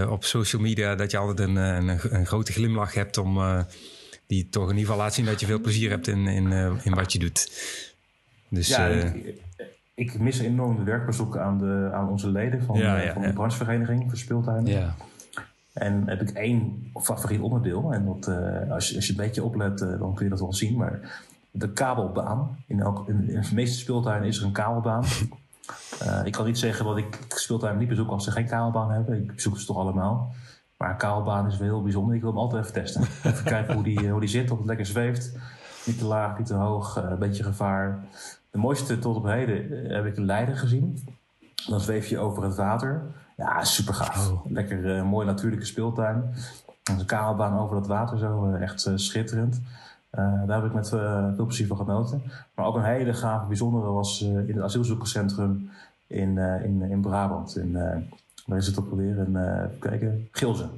op 0.09 0.23
social 0.23 0.61
media... 0.61 0.95
dat 0.95 1.11
je 1.11 1.17
altijd 1.17 1.49
een, 1.49 1.55
een, 1.55 1.99
een 2.09 2.25
grote 2.25 2.51
glimlach 2.51 2.93
hebt 2.93 3.17
om... 3.17 3.39
die 4.27 4.49
toch 4.49 4.63
in 4.63 4.69
ieder 4.69 4.85
geval 4.85 4.97
laat 4.97 5.13
zien 5.13 5.25
dat 5.25 5.39
je 5.39 5.45
veel 5.45 5.61
plezier 5.61 5.89
hebt 5.89 6.07
in, 6.07 6.27
in, 6.27 6.51
in 6.83 6.93
wat 6.93 7.13
je 7.13 7.19
doet. 7.19 7.51
Dus, 8.49 8.67
ja, 8.67 8.87
ik, 8.87 9.41
ik, 9.95 10.19
mis 10.19 10.39
enorm 10.39 10.77
de 10.77 10.83
werkbezoeken 10.83 11.41
aan, 11.41 11.57
de, 11.57 11.89
aan 11.93 12.09
onze 12.09 12.29
leden 12.29 12.63
van, 12.63 12.77
ja, 12.77 13.01
ja, 13.01 13.13
van 13.13 13.21
de 13.21 13.33
branchevereniging 13.33 14.05
voor 14.09 14.17
speeltuinen. 14.17 14.71
Ja. 14.71 14.95
En 15.73 16.03
heb 16.07 16.21
ik 16.21 16.29
één 16.29 16.91
favoriet 17.01 17.41
onderdeel. 17.41 17.93
En 17.93 18.05
dat, 18.05 18.27
als, 18.69 18.89
je, 18.89 18.95
als 18.95 19.05
je 19.05 19.11
een 19.11 19.17
beetje 19.17 19.43
oplet, 19.43 19.77
dan 19.77 20.13
kun 20.15 20.23
je 20.23 20.29
dat 20.29 20.39
wel 20.39 20.53
zien. 20.53 20.77
Maar 20.77 21.23
de 21.57 21.71
kabelbaan. 21.73 22.57
In, 22.67 22.79
elk, 22.79 23.07
in, 23.07 23.25
de 23.25 23.53
meeste 23.53 23.77
speeltuinen 23.77 24.27
is 24.27 24.39
er 24.39 24.45
een 24.45 24.51
kabelbaan. 24.51 25.03
Uh, 26.03 26.25
ik 26.25 26.31
kan 26.31 26.45
niet 26.45 26.57
zeggen 26.57 26.85
dat 26.85 26.97
ik 26.97 27.19
speeltuinen 27.27 27.79
niet 27.79 27.89
bezoek 27.89 28.09
als 28.09 28.23
ze 28.23 28.31
geen 28.31 28.47
kabelbaan 28.47 28.91
hebben. 28.91 29.23
Ik 29.23 29.35
bezoek 29.35 29.59
ze 29.59 29.65
toch 29.65 29.77
allemaal. 29.77 30.33
Maar 30.77 30.89
een 30.89 30.97
kabelbaan 30.97 31.47
is 31.47 31.57
wel 31.57 31.67
heel 31.67 31.83
bijzonder. 31.83 32.15
Ik 32.15 32.21
wil 32.21 32.29
hem 32.29 32.39
altijd 32.39 32.61
even 32.61 32.73
testen. 32.73 33.01
Even 33.31 33.43
kijken 33.43 33.73
hoe 33.73 33.83
die, 33.83 34.09
hoe 34.09 34.19
die 34.19 34.29
zit, 34.29 34.51
of 34.51 34.57
het 34.57 34.67
lekker 34.67 34.85
zweeft. 34.85 35.33
Niet 35.85 35.97
te 35.97 36.05
laag, 36.05 36.37
niet 36.37 36.47
te 36.47 36.53
hoog, 36.53 36.97
uh, 36.97 37.09
een 37.09 37.19
beetje 37.19 37.43
gevaar. 37.43 38.03
De 38.51 38.57
mooiste 38.57 38.99
tot 38.99 39.15
op 39.15 39.25
heden 39.25 39.85
eh, 39.85 39.95
heb 39.95 40.05
ik 40.05 40.17
in 40.17 40.25
Leiden 40.25 40.57
gezien. 40.57 41.03
Dan 41.67 41.79
zweef 41.79 42.07
je 42.07 42.19
over 42.19 42.43
het 42.43 42.55
water. 42.55 43.01
Ja, 43.37 43.63
super 43.63 43.93
gaaf. 43.93 44.29
Oh. 44.31 44.45
Lekker 44.51 44.97
uh, 44.97 45.03
mooi 45.03 45.25
natuurlijke 45.25 45.65
speeltuin. 45.65 46.35
Een 46.83 47.05
kabelbaan 47.05 47.59
over 47.59 47.75
dat 47.75 47.87
water 47.87 48.17
zo, 48.17 48.53
echt 48.53 48.91
schitterend. 48.95 49.61
Uh, 50.19 50.47
daar 50.47 50.61
heb 50.61 50.65
ik 50.65 50.73
met 50.73 50.91
uh, 50.93 51.27
veel 51.35 51.45
plezier 51.45 51.67
van 51.67 51.77
genoten. 51.77 52.21
Maar 52.55 52.65
ook 52.65 52.75
een 52.75 52.83
hele 52.83 53.13
gave, 53.13 53.47
bijzondere 53.47 53.91
was 53.91 54.21
uh, 54.21 54.29
in 54.29 54.55
het 54.55 54.61
asielzoekerscentrum 54.61 55.69
in, 56.07 56.37
in, 56.37 56.81
in 56.81 57.01
Brabant. 57.01 57.57
In, 57.57 57.73
waar 58.45 58.57
is 58.57 58.67
het 58.67 58.79
ook 58.79 58.89
alweer? 58.91 59.17
In, 59.17 59.37
even 59.37 59.79
kijken, 59.79 60.27
Gilzen. 60.31 60.69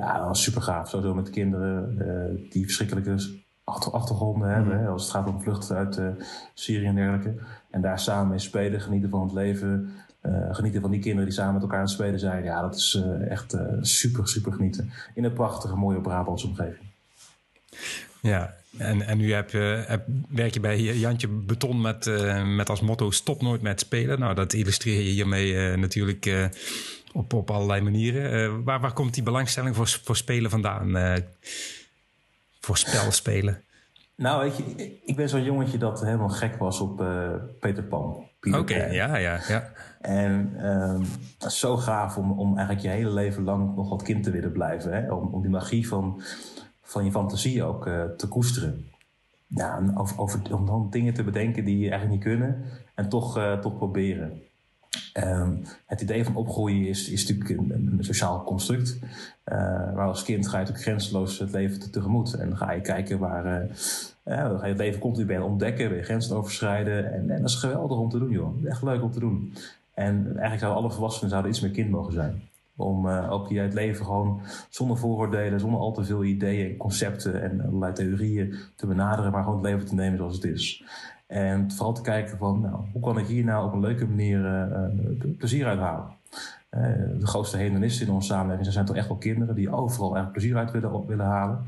ja, 0.00 0.18
dat 0.18 0.26
was 0.26 0.42
super 0.42 0.62
gaaf. 0.62 0.88
Sowieso 0.88 1.14
met 1.14 1.30
kinderen 1.30 1.96
die 2.50 2.64
verschrikkelijke 2.64 3.16
achter, 3.64 3.92
achtergronden 3.92 4.48
hebben. 4.48 4.80
Mm. 4.80 4.86
Als 4.86 5.02
het 5.02 5.10
gaat 5.10 5.28
om 5.28 5.40
vluchten 5.40 5.76
uit 5.76 6.00
Syrië 6.54 6.86
en 6.86 6.94
dergelijke. 6.94 7.34
En 7.70 7.80
daar 7.80 7.98
samen 7.98 8.28
mee 8.28 8.38
spelen, 8.38 8.80
genieten 8.80 9.10
van 9.10 9.22
het 9.22 9.32
leven. 9.32 9.90
genieten 10.50 10.80
van 10.80 10.90
die 10.90 11.00
kinderen 11.00 11.26
die 11.26 11.34
samen 11.34 11.52
met 11.52 11.62
elkaar 11.62 11.78
aan 11.78 11.84
het 11.84 11.92
spelen 11.92 12.18
zijn. 12.18 12.44
Ja, 12.44 12.60
dat 12.60 12.74
is 12.74 13.02
echt 13.28 13.56
super, 13.80 14.28
super 14.28 14.52
genieten. 14.52 14.90
In 15.14 15.24
een 15.24 15.32
prachtige, 15.32 15.76
mooie 15.76 16.00
Brabantse 16.00 16.46
omgeving. 16.46 16.93
Ja, 18.20 18.54
en, 18.78 19.06
en 19.06 19.18
nu 19.18 19.32
heb, 19.32 19.52
heb, 19.86 20.04
werk 20.28 20.54
je 20.54 20.60
bij 20.60 20.80
Jantje 20.80 21.28
Beton 21.28 21.80
met, 21.80 22.06
uh, 22.06 22.46
met 22.56 22.70
als 22.70 22.80
motto 22.80 23.10
stop 23.10 23.42
nooit 23.42 23.62
met 23.62 23.80
spelen. 23.80 24.18
Nou, 24.18 24.34
dat 24.34 24.52
illustreer 24.52 25.02
je 25.02 25.10
hiermee 25.10 25.52
uh, 25.52 25.76
natuurlijk 25.76 26.50
op, 27.12 27.32
op 27.32 27.50
allerlei 27.50 27.80
manieren. 27.80 28.64
waar, 28.64 28.80
waar 28.80 28.92
komt 28.92 29.14
die 29.14 29.22
belangstelling 29.22 29.76
voor, 29.76 29.88
voor 29.88 30.16
spelen 30.16 30.50
vandaan? 30.50 31.22
voor 32.60 32.76
spel 32.76 33.12
spelen? 33.12 33.62
Nou, 34.16 34.42
weet 34.42 34.56
je, 34.56 34.98
ik 35.04 35.16
ben 35.16 35.28
zo'n 35.28 35.44
jongetje 35.44 35.78
dat 35.78 36.00
helemaal 36.00 36.28
gek 36.28 36.56
was 36.56 36.80
op 36.80 37.04
Peter 37.60 37.82
Pan. 37.82 38.28
Oké, 38.52 38.86
ja, 38.86 39.16
ja, 39.16 39.40
ja. 39.48 39.72
En 40.00 40.66
um, 40.66 41.06
zo 41.50 41.76
gaaf 41.76 42.16
om, 42.16 42.38
om 42.38 42.56
eigenlijk 42.56 42.86
je 42.86 42.92
hele 42.92 43.12
leven 43.12 43.44
lang 43.44 43.76
nog 43.76 43.88
wat 43.88 44.02
kind 44.02 44.22
te 44.22 44.30
willen 44.30 44.52
blijven. 44.52 44.92
Hè? 44.92 45.12
Om, 45.12 45.34
om 45.34 45.42
die 45.42 45.50
magie 45.50 45.88
van 45.88 46.22
van 46.84 47.04
je 47.04 47.10
fantasie 47.10 47.64
ook 47.64 47.86
uh, 47.86 48.04
te 48.04 48.28
koesteren. 48.28 48.86
Ja, 49.46 49.92
om 50.50 50.66
dan 50.66 50.88
dingen 50.90 51.14
te 51.14 51.24
bedenken 51.24 51.64
die 51.64 51.78
je 51.78 51.90
eigenlijk 51.90 52.10
niet 52.10 52.34
kunnen 52.34 52.64
en 52.94 53.08
toch, 53.08 53.38
uh, 53.38 53.58
toch 53.58 53.76
proberen. 53.76 54.42
Um, 55.14 55.62
het 55.86 56.00
idee 56.00 56.24
van 56.24 56.36
opgroeien 56.36 56.88
is, 56.88 57.08
is 57.08 57.28
natuurlijk 57.28 57.70
een, 57.70 57.98
sociaal 58.00 58.44
construct. 58.44 58.98
Maar 59.94 60.06
als 60.06 60.22
kind 60.22 60.48
ga 60.48 60.52
je 60.52 60.58
natuurlijk 60.58 60.84
grenzeloos 60.84 61.38
het 61.38 61.52
leven 61.52 61.80
te, 61.80 61.90
tegemoet. 61.90 62.34
En 62.34 62.56
ga 62.56 62.72
je 62.72 62.80
kijken 62.80 63.18
waar. 63.18 63.68
ga 64.24 64.58
je 64.62 64.68
het 64.68 64.78
leven 64.78 65.00
continu 65.00 65.26
bij 65.26 65.38
ontdekken, 65.38 65.94
je 65.94 66.02
grenzen 66.02 66.36
overschrijden. 66.36 67.12
En, 67.12 67.30
en 67.30 67.40
dat 67.40 67.50
is 67.50 67.56
geweldig 67.56 67.98
om 67.98 68.08
te 68.08 68.18
doen, 68.18 68.30
joh. 68.30 68.66
Echt 68.66 68.82
leuk 68.82 69.02
om 69.02 69.10
te 69.10 69.20
doen. 69.20 69.52
En 69.94 70.26
eigenlijk 70.26 70.60
zouden 70.60 70.82
alle 70.82 70.92
volwassenen 70.92 71.30
zouden 71.30 71.50
iets 71.50 71.60
meer 71.60 71.70
kind 71.70 71.90
mogen 71.90 72.12
zijn. 72.12 72.42
Om 72.76 73.06
uh, 73.06 73.32
ook 73.32 73.48
je 73.48 73.60
het 73.60 73.74
leven 73.74 74.04
gewoon 74.04 74.40
zonder 74.68 74.96
vooroordelen, 74.96 75.60
zonder 75.60 75.80
al 75.80 75.92
te 75.92 76.04
veel 76.04 76.24
ideeën 76.24 76.70
en 76.70 76.76
concepten 76.76 77.42
en 77.42 77.60
allerlei 77.60 77.92
theorieën 77.92 78.54
te 78.76 78.86
benaderen, 78.86 79.32
maar 79.32 79.42
gewoon 79.42 79.58
het 79.58 79.66
leven 79.66 79.86
te 79.86 79.94
nemen 79.94 80.18
zoals 80.18 80.34
het 80.34 80.44
is. 80.44 80.84
En 81.26 81.70
vooral 81.72 81.94
te 81.94 82.02
kijken 82.02 82.38
van, 82.38 82.60
nou, 82.60 82.84
hoe 82.92 83.02
kan 83.02 83.18
ik 83.18 83.26
hier 83.26 83.44
nou 83.44 83.66
op 83.66 83.72
een 83.72 83.80
leuke 83.80 84.06
manier 84.06 84.38
uh, 84.38 85.36
plezier 85.38 85.66
uithalen? 85.66 86.06
Uh, 86.70 86.80
de 87.18 87.26
grootste 87.26 87.56
hedonisten 87.56 88.06
in 88.06 88.12
onze 88.12 88.28
samenleving 88.28 88.72
zijn 88.72 88.84
toch 88.84 88.96
echt 88.96 89.08
wel 89.08 89.16
kinderen 89.16 89.54
die 89.54 89.70
overal 89.70 90.14
eigenlijk 90.14 90.32
plezier 90.32 90.56
uit 90.56 90.70
willen, 90.70 91.06
willen 91.06 91.26
halen. 91.26 91.64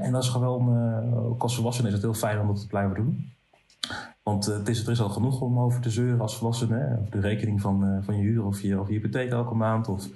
en 0.00 0.12
dat 0.12 0.22
is 0.22 0.28
gewoon, 0.28 1.14
ook 1.14 1.42
als 1.42 1.54
volwassenen 1.54 1.88
is 1.90 1.96
het 1.96 2.04
heel 2.04 2.14
fijn 2.14 2.40
om 2.40 2.46
dat 2.46 2.60
te 2.60 2.66
blijven 2.66 2.94
doen. 2.94 3.32
Want 4.22 4.48
uh, 4.48 4.56
het 4.56 4.68
is, 4.68 4.84
er 4.84 4.90
is 4.90 5.00
al 5.00 5.08
genoeg 5.08 5.40
om 5.40 5.58
over 5.58 5.80
te 5.80 5.90
zeuren 5.90 6.20
als 6.20 6.36
volwassene. 6.36 6.98
Of 7.02 7.08
de 7.08 7.20
rekening 7.20 7.60
van, 7.60 7.84
uh, 7.84 7.98
van 8.00 8.16
je 8.16 8.22
huur 8.22 8.44
of 8.44 8.60
je, 8.60 8.80
of 8.80 8.88
je 8.88 8.92
hypotheek 8.92 9.30
elke 9.30 9.54
maand. 9.54 9.88
Of 9.88 10.06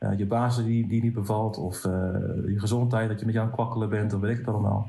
uh, 0.00 0.18
je 0.18 0.26
baas 0.26 0.64
die, 0.64 0.86
die 0.86 1.02
niet 1.02 1.12
bevalt. 1.12 1.58
Of 1.58 1.82
je 1.82 2.54
gezondheid, 2.56 3.08
dat 3.08 3.18
je 3.20 3.24
met 3.24 3.34
jou 3.34 3.46
aan 3.46 3.52
het 3.52 3.62
kwakkelen 3.62 3.88
bent. 3.88 4.14
Of 4.14 4.20
weet 4.20 4.30
ik 4.30 4.38
het 4.38 4.48
allemaal. 4.48 4.88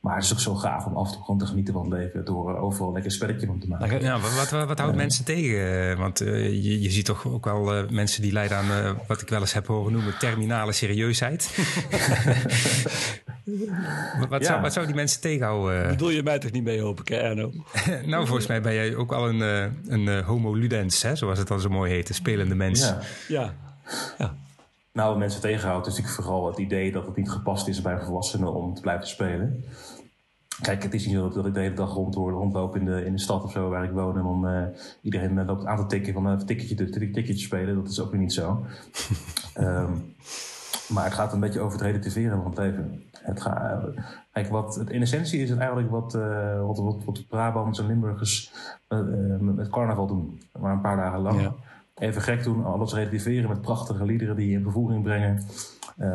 Maar 0.00 0.14
het 0.14 0.24
is 0.24 0.32
ook 0.32 0.40
zo 0.40 0.54
gaaf 0.54 0.86
om 0.86 0.96
af 0.96 1.06
en 1.06 1.12
toe 1.12 1.24
gewoon 1.24 1.38
te 1.38 1.46
genieten 1.46 1.74
van 1.74 1.82
het 1.82 1.92
leven. 1.92 2.24
Door 2.24 2.56
overal 2.56 2.92
lekker 2.92 3.10
spelletje 3.10 3.46
van 3.46 3.58
te 3.58 3.68
maken. 3.68 4.00
Ja, 4.00 4.20
wat, 4.20 4.50
wat, 4.50 4.66
wat 4.66 4.78
houdt 4.78 4.96
mensen 4.96 5.24
tegen? 5.24 5.98
Want 5.98 6.18
je, 6.18 6.80
je 6.80 6.90
ziet 6.90 7.04
toch 7.04 7.26
ook 7.26 7.44
wel 7.44 7.86
mensen 7.90 8.22
die 8.22 8.32
lijden 8.32 8.56
aan 8.56 8.96
wat 9.06 9.20
ik 9.20 9.28
wel 9.28 9.40
eens 9.40 9.52
heb 9.52 9.66
horen 9.66 9.92
noemen 9.92 10.18
terminale 10.18 10.72
serieusheid. 10.72 11.50
wat, 14.28 14.44
zou, 14.44 14.60
wat 14.60 14.72
zou 14.72 14.86
die 14.86 14.94
mensen 14.94 15.20
tegenhouden? 15.20 15.88
Bedoel 15.88 16.10
je 16.10 16.22
mij 16.22 16.38
toch 16.38 16.50
niet 16.50 16.64
mee, 16.64 16.80
hoop 16.80 17.00
ik, 17.00 17.10
Erno? 17.10 17.52
nou, 18.06 18.26
volgens 18.26 18.46
mij 18.46 18.60
ben 18.60 18.74
jij 18.74 18.96
ook 18.96 19.12
al 19.12 19.28
een, 19.28 19.42
eh, 19.42 19.92
een 19.92 20.06
uh, 20.06 20.26
homo 20.26 20.54
ludens, 20.54 21.02
hè, 21.02 21.16
zoals 21.16 21.38
het 21.38 21.48
dan 21.48 21.60
zo 21.60 21.68
mooi 21.68 21.92
heet. 21.92 22.08
Een 22.08 22.14
spelende 22.14 22.54
mens. 22.54 22.80
Ja. 22.80 23.00
ja. 23.28 23.54
ja. 24.18 24.34
Nou, 24.92 25.18
mensen 25.18 25.40
tegenhoudt 25.40 25.86
is 25.86 25.92
natuurlijk 25.92 26.22
vooral 26.22 26.46
het 26.46 26.58
idee 26.58 26.92
dat 26.92 27.06
het 27.06 27.16
niet 27.16 27.30
gepast 27.30 27.68
is 27.68 27.82
bij 27.82 27.98
volwassenen 27.98 28.54
om 28.54 28.74
te 28.74 28.80
blijven 28.80 29.06
spelen. 29.08 29.64
Kijk, 30.60 30.82
het 30.82 30.94
is 30.94 31.06
niet 31.06 31.14
zo 31.14 31.28
dat 31.28 31.46
ik 31.46 31.54
de 31.54 31.60
hele 31.60 31.74
dag 31.74 31.94
rond, 31.94 32.14
rondloop 32.14 32.76
in 32.76 32.84
de, 32.84 33.04
in 33.04 33.12
de 33.12 33.18
stad 33.18 33.44
of 33.44 33.52
zo 33.52 33.68
waar 33.68 33.84
ik 33.84 33.90
woon. 33.90 34.18
En 34.18 34.24
om 34.24 34.44
uh, 34.44 34.62
iedereen 35.02 35.44
loopt 35.44 35.66
aan 35.66 35.76
te 35.76 35.86
tikken 35.86 36.12
van 36.12 36.26
een 36.26 36.46
ticketje, 36.46 36.76
een 36.78 37.12
ticketje 37.12 37.44
spelen. 37.44 37.74
Dat 37.74 37.88
is 37.88 38.00
ook 38.00 38.10
weer 38.10 38.20
niet 38.20 38.32
zo. 38.32 38.66
um, 39.60 40.13
maar 40.88 41.04
het 41.04 41.14
gaat 41.14 41.32
een 41.32 41.40
beetje 41.40 41.60
over 41.60 41.78
het 41.78 41.86
relativeren 41.86 42.36
van 42.42 42.50
het 42.50 42.58
leven. 42.58 43.02
Het 43.12 43.42
gaat, 43.42 43.84
kijk, 44.32 44.48
wat, 44.48 44.74
het, 44.74 44.90
in 44.90 45.00
essentie 45.00 45.42
is 45.42 45.50
het 45.50 45.58
eigenlijk 45.58 45.90
wat, 45.90 46.14
uh, 46.14 46.66
wat, 46.66 46.78
wat, 46.78 47.04
wat 47.04 47.28
Brabants 47.28 47.78
en 47.78 47.86
Limburgers 47.86 48.52
uh, 48.88 48.98
met 49.40 49.68
carnaval 49.68 50.06
doen. 50.06 50.42
Maar 50.58 50.72
een 50.72 50.80
paar 50.80 50.96
dagen 50.96 51.20
lang. 51.20 51.40
Ja. 51.40 51.54
Even 51.94 52.22
gek 52.22 52.42
doen, 52.42 52.64
alles 52.64 52.94
relativeren 52.94 53.48
met 53.48 53.60
prachtige 53.60 54.04
liederen 54.04 54.36
die 54.36 54.48
je 54.48 54.56
in 54.56 54.62
bevoering 54.62 55.02
brengen. 55.02 55.42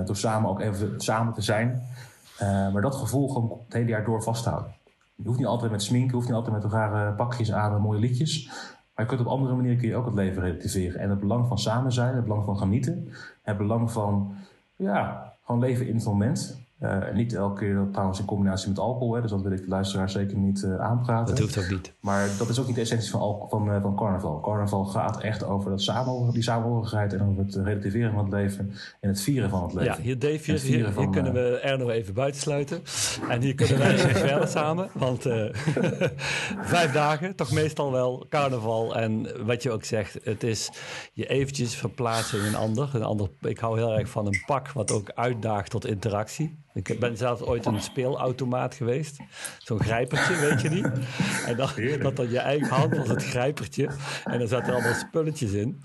Door 0.05 0.15
samen 0.15 0.49
ook 0.49 0.59
even 0.59 1.01
samen 1.01 1.33
te 1.33 1.41
zijn. 1.41 1.81
maar 2.73 2.81
dat 2.81 2.95
gevoel 2.95 3.27
gewoon 3.27 3.59
het 3.65 3.73
hele 3.73 3.89
jaar 3.89 4.05
door 4.05 4.23
vasthouden. 4.23 4.73
Je 5.15 5.27
hoeft 5.27 5.38
niet 5.38 5.47
altijd 5.47 5.71
met 5.71 5.83
sminken, 5.83 6.09
je 6.09 6.15
hoeft 6.15 6.27
niet 6.27 6.35
altijd 6.35 6.63
met 6.63 6.71
rare 6.71 7.11
pakjes 7.11 7.51
aan 7.51 7.75
en 7.75 7.81
mooie 7.81 7.99
liedjes. 7.99 8.47
Maar 8.95 9.07
je 9.07 9.15
kunt 9.15 9.27
op 9.27 9.33
andere 9.33 9.55
manieren 9.55 9.77
kun 9.79 9.88
je 9.88 9.95
ook 9.95 10.05
het 10.05 10.13
leven 10.13 10.41
relativeren. 10.41 10.99
En 11.01 11.09
het 11.09 11.19
belang 11.19 11.47
van 11.47 11.59
samen 11.59 11.91
zijn, 11.91 12.15
het 12.15 12.23
belang 12.23 12.45
van 12.45 12.57
genieten, 12.57 13.09
het 13.41 13.57
belang 13.57 13.91
van 13.91 14.35
ja, 14.79 15.33
gewoon 15.43 15.62
leven 15.62 15.88
in 15.88 15.95
het 15.95 16.05
moment. 16.05 16.68
Uh, 16.83 17.12
niet 17.13 17.33
elke 17.33 17.59
keer 17.59 17.75
dat 17.75 17.91
trouwens 17.91 18.19
in 18.19 18.25
combinatie 18.25 18.69
met 18.69 18.79
alcohol. 18.79 19.13
Hè, 19.13 19.21
dus 19.21 19.29
dat 19.29 19.41
wil 19.41 19.51
ik 19.51 19.62
de 19.62 19.67
luisteraar 19.67 20.09
zeker 20.09 20.38
niet 20.38 20.62
uh, 20.62 20.79
aanpraten. 20.79 21.36
Dat 21.36 21.43
hoeft 21.43 21.57
ook 21.57 21.69
niet. 21.69 21.93
Maar 22.00 22.27
dat 22.38 22.50
is 22.50 22.59
ook 22.59 22.67
niet 22.67 22.75
de 22.75 22.81
essentie 22.81 23.09
van, 23.09 23.45
van, 23.50 23.69
uh, 23.69 23.81
van 23.81 23.95
carnaval. 23.95 24.39
Carnaval 24.39 24.86
gaat 24.86 25.21
echt 25.21 25.43
over 25.43 25.69
dat 25.69 25.81
samen, 25.81 26.31
die 26.33 26.43
samenhorigheid 26.43 27.13
en 27.13 27.21
over 27.21 27.43
het 27.43 27.55
relativeren 27.55 28.13
van 28.13 28.24
het 28.24 28.33
leven 28.33 28.71
en 29.01 29.09
het 29.09 29.21
vieren 29.21 29.50
van 29.50 29.63
het 29.63 29.74
leven. 29.74 29.95
Ja, 29.95 30.01
hier 30.01 30.19
Dave, 30.19 30.51
hier, 30.51 30.59
hier, 30.59 30.98
hier 30.98 31.09
kunnen 31.09 31.33
we 31.33 31.59
Erno 31.59 31.89
even 31.89 32.13
buitensluiten. 32.13 32.81
En 33.29 33.41
hier 33.41 33.55
kunnen 33.55 33.77
wij 33.77 33.93
even 33.93 34.15
verder 34.27 34.48
samen. 34.48 34.89
Want 34.93 35.21
vijf 36.74 36.91
dagen, 36.91 37.36
toch 37.36 37.51
meestal 37.51 37.91
wel 37.91 38.25
carnaval. 38.29 38.95
En 38.95 39.45
wat 39.45 39.63
je 39.63 39.71
ook 39.71 39.83
zegt, 39.83 40.17
het 40.24 40.43
is 40.43 40.69
je 41.13 41.27
eventjes 41.27 41.75
verplaatsen 41.75 42.39
in 42.39 42.45
een 42.45 42.55
ander. 42.55 42.89
Een 42.93 43.03
ander 43.03 43.29
ik 43.41 43.59
hou 43.59 43.77
heel 43.77 43.98
erg 43.98 44.09
van 44.09 44.25
een 44.25 44.43
pak 44.45 44.71
wat 44.71 44.91
ook 44.91 45.12
uitdaagt 45.15 45.69
tot 45.69 45.86
interactie. 45.86 46.67
Ik 46.88 47.00
ben 47.00 47.17
zelfs 47.17 47.41
ooit 47.41 47.65
een 47.65 47.81
speelautomaat 47.81 48.75
geweest. 48.75 49.17
Zo'n 49.57 49.79
grijpertje, 49.79 50.36
weet 50.36 50.62
je 50.62 50.69
niet? 50.69 50.88
En 51.45 51.55
dan, 51.55 51.69
dat 52.01 52.15
dan 52.15 52.29
je 52.29 52.39
eigen 52.39 52.75
hand 52.75 52.98
was 52.98 53.07
het 53.07 53.24
grijpertje. 53.24 53.89
En 54.24 54.39
dan 54.39 54.48
zaten 54.48 54.74
allemaal 54.74 54.93
spulletjes 54.93 55.51
in. 55.51 55.81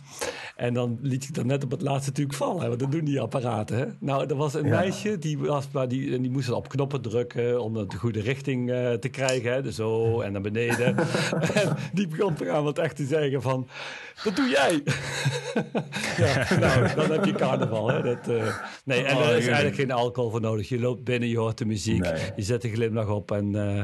En 0.56 0.74
dan 0.74 0.98
liet 1.00 1.24
ik 1.24 1.34
dat 1.34 1.44
net 1.44 1.64
op 1.64 1.70
het 1.70 1.82
laatste 1.82 2.10
natuurlijk 2.10 2.36
vallen. 2.36 2.68
Want 2.68 2.80
dat 2.80 2.92
doen 2.92 3.04
die 3.04 3.20
apparaten. 3.20 3.76
Hè? 3.76 3.86
Nou, 3.98 4.26
er 4.26 4.36
was 4.36 4.54
een 4.54 4.68
meisje 4.68 5.18
die, 5.18 5.38
was, 5.38 5.68
maar 5.72 5.88
die, 5.88 6.20
die 6.20 6.30
moest 6.30 6.50
op 6.50 6.68
knoppen 6.68 7.00
drukken 7.00 7.62
om 7.62 7.88
de 7.88 7.96
goede 7.96 8.20
richting 8.20 8.70
uh, 8.70 8.92
te 8.92 9.08
krijgen. 9.08 9.52
Hè? 9.52 9.62
Dus 9.62 9.76
zo 9.76 10.20
en 10.20 10.32
naar 10.32 10.40
beneden. 10.40 10.96
en 11.62 11.76
die 11.92 12.06
begon 12.06 12.34
te 12.34 12.44
gaan 12.44 12.64
wat 12.64 12.78
echt 12.78 12.96
te 12.96 13.04
zeggen 13.04 13.42
van... 13.42 13.68
Dat 14.24 14.36
doe 14.36 14.48
jij! 14.48 14.82
ja, 16.26 16.58
nou, 16.58 16.94
dan 16.94 17.10
heb 17.10 17.24
je 17.24 17.32
carnaval. 17.32 17.90
Hè? 17.90 18.02
Dat, 18.02 18.28
uh, 18.28 18.56
nee, 18.84 19.04
en 19.04 19.16
oh, 19.16 19.28
er 19.28 19.36
is 19.36 19.46
eigenlijk 19.46 19.76
geen 19.76 19.90
alcohol 19.90 20.30
voor 20.30 20.40
nodig. 20.40 20.68
Je 20.68 20.78
loopt 20.78 21.04
binnen, 21.04 21.28
je 21.28 21.38
hoort 21.38 21.58
de 21.58 21.64
muziek. 21.64 22.02
Nee. 22.02 22.32
Je 22.36 22.42
zet 22.42 22.62
de 22.62 22.70
glimlach 22.70 23.08
op 23.08 23.30
en... 23.30 23.52
Uh, 23.52 23.82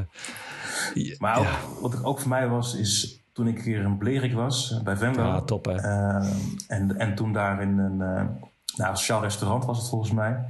maar 1.19 1.39
ook, 1.39 1.45
ja. 1.45 1.59
wat 1.81 2.05
ook 2.05 2.21
voor 2.21 2.29
mij 2.29 2.49
was, 2.49 2.77
is 2.77 3.20
toen 3.33 3.47
ik 3.47 3.61
hier 3.61 3.83
in 3.83 3.99
Blerik 3.99 4.33
was, 4.33 4.73
eh, 4.73 4.83
bij 4.83 4.97
Venlo. 4.97 5.23
Ja, 5.23 5.41
top 5.41 5.65
hè. 5.65 5.75
Uh, 5.75 6.31
en, 6.69 6.99
en 6.99 7.15
toen 7.15 7.33
daar 7.33 7.63
in 7.63 7.79
een 7.79 7.93
uh, 7.93 8.27
nou, 8.77 8.97
sociaal 8.97 9.23
restaurant 9.23 9.65
was 9.65 9.79
het 9.79 9.89
volgens 9.89 10.13
mij. 10.13 10.45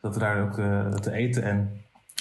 Dat 0.00 0.14
we 0.14 0.20
daar 0.20 0.42
ook 0.42 0.54
te 1.00 1.12
eten. 1.12 1.42
En 1.42 1.70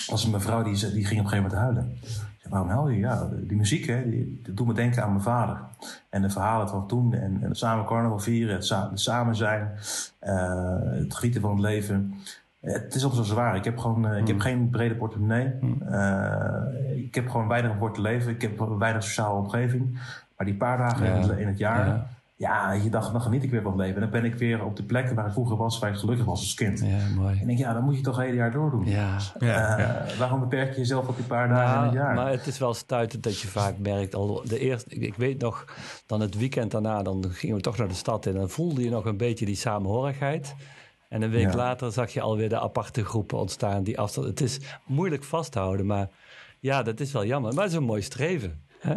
was 0.07 0.23
een 0.23 0.31
mevrouw 0.31 0.63
die, 0.63 0.73
die 0.73 1.05
ging 1.05 1.19
op 1.19 1.25
een 1.25 1.31
gegeven 1.31 1.37
moment 1.37 1.53
huilen. 1.53 1.97
Zei, 2.37 2.49
waarom 2.49 2.69
huil 2.69 2.89
je? 2.89 2.99
Ja, 2.99 3.29
die 3.31 3.57
muziek 3.57 3.85
hè, 3.85 4.09
die, 4.09 4.41
die 4.43 4.53
doet 4.53 4.67
me 4.67 4.73
denken 4.73 5.03
aan 5.03 5.09
mijn 5.09 5.23
vader. 5.23 5.61
En 6.09 6.21
de 6.21 6.29
verhalen 6.29 6.69
van 6.69 6.87
toen. 6.87 7.13
En, 7.13 7.43
en 7.43 7.55
samen 7.55 7.85
carnaval 7.85 8.19
vieren, 8.19 8.55
het, 8.55 8.65
sa 8.65 8.89
het 8.89 8.99
samen 8.99 9.35
zijn. 9.35 9.71
het 10.19 11.15
genieten 11.15 11.41
van 11.41 11.51
het 11.51 11.59
leven. 11.59 12.13
Het 12.61 12.95
is 12.95 13.05
ook 13.05 13.13
zo 13.13 13.23
zwaar. 13.23 13.55
Ik 13.55 13.63
heb 13.63 13.77
gewoon 13.77 14.05
uh, 14.05 14.17
ik 14.17 14.27
heb 14.27 14.41
hmm. 14.41 14.41
geen 14.41 14.69
brede 14.69 14.95
portemonnee. 14.95 15.53
Uh, 15.89 17.05
ik 17.05 17.15
heb 17.15 17.29
gewoon 17.29 17.47
weinig 17.47 17.71
voor 17.79 17.93
te 17.93 18.01
leven. 18.01 18.31
Ik 18.31 18.41
heb 18.41 18.59
weinig 18.77 19.03
sociale 19.03 19.39
omgeving. 19.39 19.99
Maar 20.37 20.45
die 20.45 20.55
paar 20.55 20.77
dagen 20.77 21.05
ja. 21.05 21.33
in, 21.35 21.47
het 21.47 21.57
jaar, 21.57 21.87
ja, 21.87 22.07
ja 22.35 22.71
je 22.71 22.89
dacht, 22.89 23.11
dan 23.11 23.21
geniet 23.21 23.43
ik 23.43 23.51
weer 23.51 23.61
van 23.61 23.71
het 23.71 23.79
leven. 23.79 23.95
En 23.95 24.01
dan 24.01 24.21
ben 24.21 24.31
ik 24.31 24.35
weer 24.35 24.65
op 24.65 24.75
de 24.75 24.83
plek 24.83 25.11
waar 25.11 25.25
ik 25.25 25.31
vroeger 25.31 25.57
was, 25.57 25.79
waar 25.79 25.89
ik 25.89 25.95
gelukkig 25.95 26.25
was 26.25 26.39
als 26.39 26.53
kind. 26.53 26.79
Ja, 26.79 26.97
mooi. 27.15 27.33
En 27.33 27.39
ik 27.39 27.45
denk, 27.45 27.59
ja, 27.59 27.73
dan 27.73 27.83
moet 27.83 27.95
je 27.95 28.01
toch 28.01 28.15
het 28.15 28.25
hele 28.25 28.37
jaar 28.37 28.51
doordoen. 28.51 28.85
Ja. 28.85 29.17
Uh, 29.39 30.17
waarom 30.17 30.39
beperk 30.39 30.71
je 30.71 30.77
jezelf 30.77 31.07
op 31.07 31.15
die 31.15 31.25
paar 31.25 31.47
dagen 31.47 31.77
in 31.77 31.83
het 31.83 31.93
jaar? 31.93 32.15
Maar 32.15 32.31
het 32.31 32.47
is 32.47 32.57
wel 32.57 32.73
stuitend 32.73 33.23
dat 33.23 33.39
je 33.39 33.47
vaak 33.47 33.77
merkt, 33.77 34.15
al 34.15 34.41
de 34.45 34.59
eerste, 34.59 34.95
ik, 34.95 35.01
ik, 35.01 35.15
weet 35.15 35.41
nog, 35.41 35.65
dan 36.05 36.21
het 36.21 36.37
weekend 36.37 36.71
daarna, 36.71 37.03
dan 37.03 37.25
gingen 37.29 37.55
we 37.55 37.61
toch 37.61 37.77
naar 37.77 37.87
de 37.87 37.93
stad 37.93 38.25
in. 38.25 38.33
En 38.33 38.39
dan 38.39 38.49
voelde 38.49 38.83
je 38.83 38.89
nog 38.89 39.05
een 39.05 39.17
beetje 39.17 39.45
die 39.45 39.55
samenhorigheid. 39.55 40.55
En 41.09 41.21
een 41.21 41.29
week 41.29 41.53
later 41.53 41.91
zag 41.91 42.13
je 42.13 42.21
alweer 42.21 42.49
de 42.49 42.59
aparte 42.59 43.05
groepen 43.05 43.37
ontstaan. 43.37 43.83
Die 43.83 43.99
afstand. 43.99 44.27
Het 44.27 44.41
is 44.41 44.59
moeilijk 44.85 45.23
vasthouden, 45.23 45.85
maar 45.85 46.07
ja, 46.59 46.83
dat 46.83 46.99
is 46.99 47.11
wel 47.11 47.25
jammer. 47.25 47.53
Maar 47.53 47.63
het 47.63 47.71
is 47.71 47.77
een 47.77 47.83
mooi 47.83 48.01
streven. 48.01 48.61
Hè? 48.79 48.95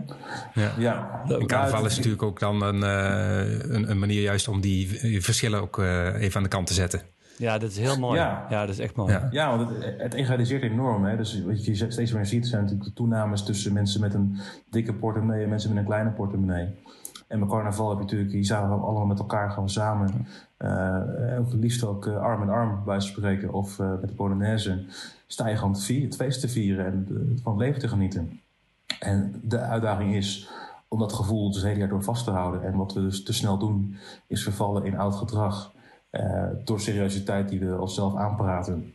Ja. 0.55 0.73
ja. 0.79 1.23
En 1.29 1.47
carnaval 1.47 1.85
is 1.85 1.97
natuurlijk 1.97 2.23
ook 2.23 2.41
dan 2.41 2.63
een, 2.63 2.77
uh, 2.77 3.75
een, 3.75 3.91
een, 3.91 3.99
manier 3.99 4.23
juist 4.23 4.49
om 4.49 4.61
die 4.61 4.89
verschillen 5.23 5.61
ook 5.61 5.79
uh, 5.79 6.21
even 6.21 6.37
aan 6.37 6.43
de 6.43 6.49
kant 6.49 6.67
te 6.67 6.75
zetten. 6.75 7.03
Ja, 7.39 7.59
dat 7.59 7.71
is 7.71 7.79
heel 7.79 7.99
mooi. 7.99 8.19
Ja, 8.19 8.47
ja 8.51 8.61
dat 8.61 8.75
is 8.75 8.79
echt 8.79 8.97
mooi. 8.97 9.13
Ja, 9.13 9.29
ja 9.31 9.57
want 9.57 9.71
het, 9.71 9.95
het 9.99 10.15
egaliseert 10.15 10.63
enorm. 10.63 11.05
Hè? 11.05 11.17
Dus 11.17 11.43
wat 11.45 11.65
je 11.65 11.75
steeds 11.75 12.13
meer 12.13 12.27
ziet, 12.27 12.47
zijn 12.47 12.63
natuurlijk 12.63 12.89
de 12.89 12.95
toenames 12.95 13.45
tussen 13.45 13.73
mensen 13.73 14.01
met 14.01 14.15
een 14.15 14.41
dikke 14.71 14.95
portemonnee 14.95 15.43
en 15.43 15.49
mensen 15.49 15.69
met 15.69 15.79
een 15.79 15.89
kleine 15.89 16.11
portemonnee. 16.11 16.69
En 17.33 17.39
met 17.39 17.49
carnaval 17.49 17.89
heb 17.89 17.99
je 17.99 18.05
natuurlijk, 18.05 18.31
die 18.31 18.45
zaten 18.45 18.83
allemaal 18.83 19.07
met 19.07 19.19
elkaar 19.19 19.51
gewoon 19.51 19.71
samen. 19.71 20.27
Uh, 20.59 21.39
ook 21.39 21.51
het 21.51 21.61
liefst 21.61 21.85
ook 21.85 22.07
uh, 22.07 22.17
arm 22.17 22.43
in 22.43 22.49
arm 22.49 22.85
bij 22.85 23.01
spreken. 23.01 23.53
Of 23.53 23.79
uh, 23.79 23.91
met 24.01 24.09
de 24.09 24.15
Polonaise 24.15 24.85
sta 25.27 25.49
je 25.49 25.57
gewoon 25.57 25.73
het 25.73 26.17
feest 26.17 26.41
te 26.41 26.49
vieren 26.49 26.87
en 26.87 27.07
van 27.43 27.53
het 27.53 27.61
leven 27.61 27.81
te 27.81 27.89
genieten. 27.89 28.41
En 29.01 29.41
de 29.45 29.59
uitdaging 29.59 30.15
is 30.15 30.51
om 30.89 30.99
dat 30.99 31.13
gevoel 31.13 31.47
dus 31.47 31.57
het 31.57 31.65
hele 31.65 31.79
jaar 31.79 31.89
door 31.89 32.03
vast 32.03 32.25
te 32.25 32.31
houden. 32.31 32.63
En 32.63 32.77
wat 32.77 32.93
we 32.93 33.01
dus 33.01 33.25
te 33.25 33.33
snel 33.33 33.59
doen, 33.59 33.97
is 34.27 34.43
vervallen 34.43 34.85
in 34.85 34.99
oud 34.99 35.15
gedrag. 35.15 35.73
door 36.65 36.81
seriositeit 36.81 37.49
die 37.49 37.61
we 37.61 37.81
onszelf 37.81 38.17
aanpraten. 38.17 38.95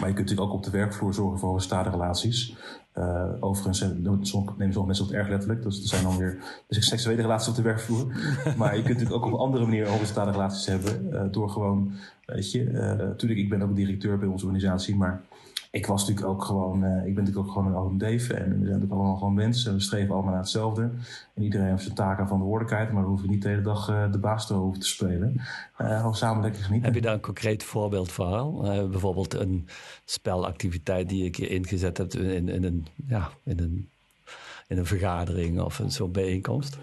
Maar 0.00 0.08
je 0.08 0.14
kunt 0.14 0.28
natuurlijk 0.28 0.48
ook 0.48 0.56
op 0.56 0.64
de 0.64 0.70
werkvloer 0.70 1.14
zorgen 1.14 1.38
voor 1.38 1.54
gestadige 1.54 1.96
relaties. 1.96 2.56
Uh, 2.98 3.24
overigens 3.40 3.80
nemen 3.80 4.26
sommige 4.26 4.56
mensen 4.56 5.04
het 5.04 5.12
erg 5.12 5.28
letterlijk. 5.28 5.62
Dus 5.62 5.82
er 5.82 5.88
zijn 5.88 6.02
dan 6.02 6.16
weer 6.16 6.38
dus 6.68 6.88
seksuele 6.88 7.22
relaties 7.22 7.48
op 7.48 7.54
de 7.54 7.62
werkvloer. 7.62 8.06
maar 8.58 8.76
je 8.76 8.82
kunt 8.82 8.98
natuurlijk 8.98 9.24
ook 9.24 9.32
op 9.32 9.38
andere 9.38 9.64
manieren 9.64 9.92
horizontale 9.92 10.30
relaties 10.30 10.66
hebben. 10.66 11.08
Uh, 11.12 11.22
door 11.30 11.50
gewoon, 11.50 11.92
weet 12.26 12.52
je, 12.52 12.62
uh, 12.62 12.80
natuurlijk, 12.80 13.40
ik 13.40 13.48
ben 13.48 13.62
ook 13.62 13.76
directeur 13.76 14.18
bij 14.18 14.28
onze 14.28 14.44
organisatie. 14.44 14.96
Maar 14.96 15.22
ik 15.72 15.86
was 15.86 16.00
natuurlijk 16.00 16.28
ook 16.28 16.44
gewoon, 16.44 16.84
uh, 16.84 17.06
ik 17.06 17.14
ben 17.14 17.24
natuurlijk 17.24 17.46
ook 17.46 17.52
gewoon 17.52 17.90
een 17.90 17.98
Dave. 17.98 18.34
En 18.34 18.44
we 18.44 18.48
zijn 18.50 18.60
natuurlijk 18.60 18.92
allemaal 18.92 19.16
gewoon 19.16 19.34
mensen. 19.34 19.74
We 19.74 19.80
streven 19.80 20.14
allemaal 20.14 20.30
naar 20.30 20.40
hetzelfde. 20.40 20.82
En 21.34 21.42
iedereen 21.42 21.68
heeft 21.68 21.82
zijn 21.82 21.94
taken 21.94 22.16
van 22.16 22.26
verantwoordelijkheid. 22.26 22.92
Maar 22.92 23.02
we 23.02 23.08
hoeven 23.08 23.30
niet 23.30 23.42
de 23.42 23.48
hele 23.48 23.62
dag 23.62 23.90
uh, 23.90 24.12
de 24.12 24.18
baas 24.18 24.46
te 24.46 24.54
hoeven 24.54 24.80
te 24.80 24.86
spelen. 24.86 25.40
Gewoon 25.76 26.14
samen 26.14 26.42
lekker 26.42 26.62
genieten. 26.62 26.86
Heb 26.86 26.94
je 26.94 27.06
daar 27.06 27.14
een 27.14 27.20
concreet 27.20 27.62
voorbeeld 27.62 28.12
van? 28.12 28.60
bijvoorbeeld 28.90 29.34
een 29.34 29.68
spelactiviteit 30.04 31.08
die 31.08 31.30
keer 31.30 31.50
ingezet 31.50 31.98
hebt 31.98 32.14
in, 32.16 32.48
in, 32.48 32.64
een, 32.64 32.86
ja, 33.06 33.28
in, 33.42 33.58
een, 33.58 33.88
in 34.68 34.78
een 34.78 34.86
vergadering 34.86 35.60
of 35.60 35.78
een 35.78 35.90
zo'n 35.90 36.12
bijeenkomst? 36.12 36.78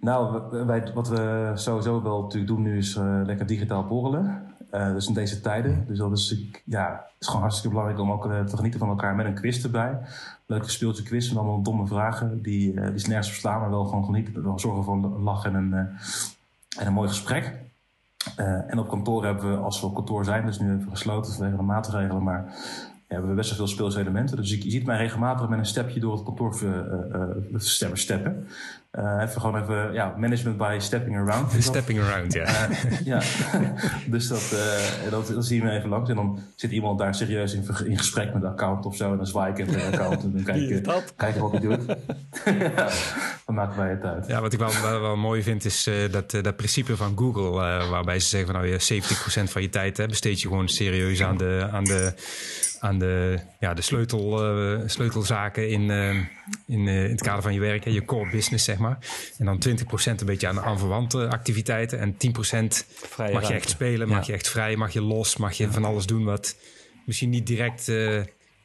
Nou, 0.00 0.42
wij, 0.66 0.90
wat 0.94 1.08
we 1.08 1.52
sowieso 1.54 2.02
wel 2.02 2.22
natuurlijk 2.22 2.52
doen 2.52 2.62
nu 2.62 2.78
is 2.78 2.96
lekker 3.24 3.46
digitaal 3.46 3.86
borrelen. 3.86 4.56
Uh, 4.74 4.92
dus 4.92 5.06
in 5.06 5.14
deze 5.14 5.40
tijden. 5.40 5.84
Dus 5.86 5.98
dat 5.98 6.12
is, 6.12 6.36
ja, 6.64 6.90
het 6.90 7.20
is 7.20 7.26
gewoon 7.26 7.40
hartstikke 7.40 7.76
belangrijk 7.76 8.00
om 8.00 8.12
ook 8.12 8.26
uh, 8.26 8.44
te 8.44 8.56
genieten 8.56 8.80
van 8.80 8.88
elkaar 8.88 9.14
met 9.14 9.26
een 9.26 9.34
quiz 9.34 9.64
erbij. 9.64 9.98
Leuke 10.46 10.70
speeltje 10.70 11.02
quiz 11.02 11.28
met 11.28 11.38
allemaal 11.38 11.62
domme 11.62 11.86
vragen 11.86 12.42
die, 12.42 12.72
uh, 12.72 12.84
die 12.84 12.94
is 12.94 13.06
nergens 13.06 13.30
verslaan, 13.30 13.60
maar 13.60 13.70
wel 13.70 13.84
gewoon 13.84 14.04
genieten. 14.04 14.42
Wel 14.42 14.58
zorgen 14.58 14.84
voor 14.84 14.94
een 14.94 15.22
lach 15.22 15.44
en 15.44 15.54
een, 15.54 15.72
en 16.78 16.86
een 16.86 16.92
mooi 16.92 17.08
gesprek. 17.08 17.54
en 18.36 18.78
op 18.78 18.88
kantoor 18.88 19.24
hebben 19.24 19.50
we, 19.50 19.56
als 19.56 19.80
we 19.80 19.86
op 19.86 19.94
kantoor 19.94 20.24
zijn, 20.24 20.46
dus 20.46 20.58
nu 20.58 20.76
even 20.76 20.90
gesloten 20.90 21.32
vanwege 21.32 21.56
de 21.56 21.62
maatregelen, 21.62 22.22
maar 22.22 22.44
ja, 23.08 23.14
hebben 23.14 23.30
we 23.30 23.36
best 23.36 23.48
wel 23.48 23.58
veel 23.58 23.68
speelse 23.68 24.00
elementen. 24.00 24.36
Dus 24.36 24.50
je, 24.50 24.64
je 24.64 24.70
ziet 24.70 24.86
mij 24.86 24.96
regelmatig 24.96 25.48
met 25.48 25.58
een 25.58 25.66
stepje 25.66 26.00
door 26.00 26.12
het 26.12 26.22
kantoor 26.22 26.54
steppen. 27.92 28.46
Uh, 28.92 29.22
even 29.22 29.40
gewoon 29.40 29.62
even, 29.62 29.92
ja, 29.92 30.14
management 30.16 30.56
by 30.56 30.76
stepping 30.78 31.16
around. 31.16 31.52
Stepping 31.62 32.00
around, 32.00 32.32
ja. 32.32 32.68
Uh, 32.68 33.00
ja, 33.04 33.22
dus 34.06 34.28
dat, 34.28 34.50
uh, 34.54 35.10
dat, 35.10 35.26
dat 35.26 35.46
zien 35.46 35.64
we 35.64 35.70
even 35.70 35.88
langs. 35.88 36.10
En 36.10 36.16
dan 36.16 36.40
zit 36.54 36.70
iemand 36.70 36.98
daar 36.98 37.14
serieus 37.14 37.54
in, 37.54 37.66
in 37.84 37.98
gesprek 37.98 38.32
met 38.32 38.42
de 38.42 38.48
account 38.48 38.86
of 38.86 38.96
zo. 38.96 39.10
En 39.10 39.16
dan 39.16 39.26
zwaai 39.26 39.52
ik 39.52 39.58
even 39.58 39.72
de 39.72 39.84
account 39.84 40.22
en 40.22 40.32
dan 40.32 40.42
kijken, 40.54 41.04
kijken 41.16 41.40
wat 41.40 41.50
hij 41.50 41.60
doet. 41.60 41.86
dan 43.46 43.54
maken 43.54 43.76
wij 43.76 43.90
het 43.90 44.04
uit. 44.04 44.26
Ja, 44.26 44.40
wat 44.40 44.52
ik 44.52 44.58
wel, 44.58 44.72
wel, 44.82 45.00
wel 45.00 45.16
mooi 45.16 45.42
vind 45.42 45.64
is 45.64 45.90
dat, 46.10 46.30
dat 46.30 46.56
principe 46.56 46.96
van 46.96 47.18
Google. 47.18 47.50
waarbij 47.90 48.20
ze 48.20 48.28
zeggen 48.28 48.52
van 48.52 48.60
nou 48.60 48.72
je 48.72 49.02
70% 49.46 49.50
van 49.50 49.62
je 49.62 49.68
tijd 49.68 49.96
hè, 49.96 50.06
besteed 50.06 50.40
je 50.40 50.48
gewoon 50.48 50.68
serieus 50.68 51.22
aan 51.22 51.36
de, 51.36 51.68
aan 51.72 51.84
de 51.84 52.12
aan 52.80 52.98
de, 52.98 53.38
ja, 53.60 53.74
de 53.74 53.82
sleutel, 53.82 54.40
sleutelzaken 54.86 55.68
in, 55.68 55.90
in, 55.90 56.30
in 56.66 56.86
het 56.86 57.22
kader 57.22 57.42
van 57.42 57.54
je 57.54 57.60
werk, 57.60 57.84
je 57.84 58.04
core 58.04 58.30
business, 58.30 58.64
zeg 58.64 58.78
maar. 58.78 58.87
En 59.38 59.44
dan 59.44 59.62
20% 59.68 59.70
een 60.04 60.26
beetje 60.26 60.48
aan, 60.48 60.60
aan 60.60 60.78
verwante 60.78 61.28
activiteiten. 61.28 61.98
En 61.98 62.12
10% 62.12 62.16
Vrije 62.86 63.32
mag 63.32 63.48
je 63.48 63.54
echt 63.54 63.68
spelen, 63.68 64.08
mag 64.08 64.26
je 64.26 64.32
echt 64.32 64.48
vrij, 64.48 64.76
mag 64.76 64.92
je 64.92 65.02
los, 65.02 65.36
mag 65.36 65.52
je 65.52 65.70
van 65.70 65.84
alles 65.84 66.06
doen 66.06 66.24
wat 66.24 66.56
misschien 67.04 67.30
niet 67.30 67.46
direct 67.46 67.90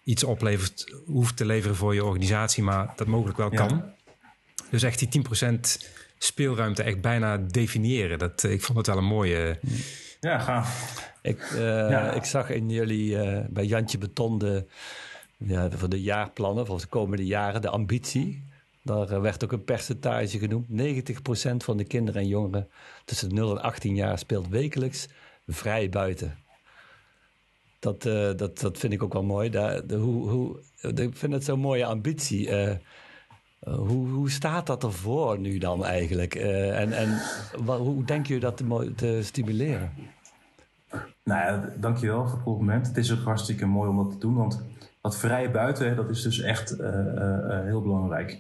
iets 0.04 0.24
oplevert, 0.24 0.96
hoeft 1.06 1.38
te 1.38 1.46
leveren 1.46 1.76
voor 1.76 1.94
je 1.94 2.04
organisatie, 2.04 2.64
maar 2.64 2.94
dat 2.96 3.08
mogelijk 3.08 3.38
wel 3.38 3.50
kan. 3.50 3.84
Dus 4.70 4.84
echt 4.84 5.12
die 5.12 5.24
10% 5.48 5.60
speelruimte 6.18 6.84
echt 6.84 7.02
bijna 7.02 7.38
definiëren. 7.38 8.20
Dat, 8.20 8.44
ik 8.44 8.62
vond 8.62 8.78
het 8.78 8.88
wel 8.88 8.98
een 8.98 9.04
mooie. 9.04 9.60
Ja, 10.20 10.40
gaaf. 10.40 11.12
Ik, 11.22 11.52
uh, 11.52 12.16
ik 12.16 12.24
zag 12.24 12.50
in 12.50 12.70
jullie 12.70 13.12
uh, 13.12 13.40
bij 13.50 13.66
Jantje 13.66 13.98
Beton 13.98 14.38
de, 14.38 14.66
ja, 15.38 15.70
voor 15.72 15.90
de 15.90 16.02
jaarplannen 16.02 16.66
voor 16.66 16.80
de 16.80 16.86
komende 16.86 17.26
jaren, 17.26 17.62
de 17.62 17.70
ambitie. 17.70 18.44
Daar 18.84 19.12
uh, 19.12 19.22
werd 19.22 19.44
ook 19.44 19.52
een 19.52 19.64
percentage 19.64 20.40
genoemd. 20.40 20.68
90% 20.68 21.56
van 21.58 21.78
de 21.78 21.84
kinderen 21.84 22.22
en 22.22 22.28
jongeren 22.28 22.68
tussen 23.06 23.30
de 23.30 23.36
0 23.36 23.58
en 23.58 23.64
18 23.64 23.96
jaar 23.96 24.18
speelt 24.18 24.48
wekelijks 24.48 25.08
vrij 25.48 25.90
buiten. 25.90 26.38
Dat, 27.80 28.02
dat, 28.38 28.60
dat 28.60 28.78
vind 28.78 28.94
ik 28.94 29.04
ook 29.04 29.14
wel 29.14 29.24
mooi. 29.24 29.50
De, 29.50 29.84
de, 29.88 29.96
hoe, 29.96 30.30
hoe, 30.30 30.60
ik 30.82 31.16
vind 31.16 31.34
het 31.34 31.44
zo'n 31.44 31.60
mooie 31.60 31.86
ambitie. 31.86 32.50
hoe, 33.60 34.08
hoe 34.08 34.30
staat 34.30 34.68
dat 34.68 34.84
ervoor 34.84 35.40
nu 35.40 35.58
dan 35.58 35.86
eigenlijk? 35.86 36.36
en 36.36 36.92
en 36.92 37.22
hoe 37.66 38.04
denk 38.04 38.28
je 38.28 38.40
dat 38.40 38.58
te, 38.58 38.94
te 38.96 39.20
stimuleren? 39.24 39.92
Nou 41.24 41.42
ja, 41.42 41.74
dankjewel 41.78 42.28
voor 42.28 42.36
het 42.36 42.44
compliment. 42.44 42.88
Het 42.88 42.98
is 42.98 43.12
ook 43.12 43.24
hartstikke 43.24 43.66
mooi 43.66 43.90
om 43.90 43.98
dat 43.98 44.12
te 44.12 44.18
doen, 44.18 44.36
want 44.36 44.64
dat 45.04 45.18
vrije 45.18 45.52
buiten, 45.52 45.96
dat 45.96 46.10
is 46.10 46.22
dus 46.22 46.40
echt 46.40 46.80
uh, 46.80 46.88
uh, 46.88 47.62
heel 47.64 47.82
belangrijk. 47.82 48.40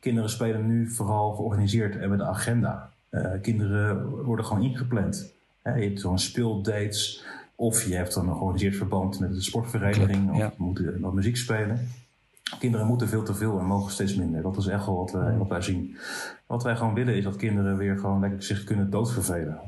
Kinderen 0.00 0.30
spelen 0.30 0.66
nu 0.66 0.90
vooral 0.90 1.32
georganiseerd 1.32 1.96
en 1.96 2.10
met 2.10 2.20
een 2.20 2.26
agenda. 2.26 2.90
Uh, 3.10 3.30
kinderen 3.42 4.08
worden 4.08 4.44
gewoon 4.44 4.62
ingepland. 4.62 5.34
je 5.62 5.70
hebt 5.70 6.00
zo'n 6.00 6.18
speeldates, 6.18 7.24
of 7.54 7.84
je 7.84 7.94
hebt 7.94 8.14
dan 8.14 8.28
een 8.28 8.34
georganiseerd 8.34 8.76
verband 8.76 9.20
met 9.20 9.34
de 9.34 9.42
sportvereniging, 9.42 10.30
of 10.30 10.36
ja. 10.36 10.52
moeten 10.56 11.00
nog 11.00 11.14
muziek 11.14 11.36
spelen. 11.36 11.88
Kinderen 12.58 12.86
moeten 12.86 13.08
veel 13.08 13.22
te 13.22 13.34
veel 13.34 13.58
en 13.58 13.64
mogen 13.64 13.92
steeds 13.92 14.14
minder. 14.14 14.42
Dat 14.42 14.56
is 14.56 14.66
echt 14.66 14.86
wel 14.86 14.96
wat, 14.96 15.36
wat 15.38 15.48
wij 15.48 15.62
zien. 15.62 15.96
Wat 16.46 16.62
wij 16.62 16.76
gewoon 16.76 16.94
willen 16.94 17.16
is 17.16 17.24
dat 17.24 17.36
kinderen 17.36 17.76
weer 17.76 17.98
gewoon 17.98 18.20
lekker 18.20 18.42
zich 18.42 18.64
kunnen 18.64 18.90
doodvervelen 18.90 19.58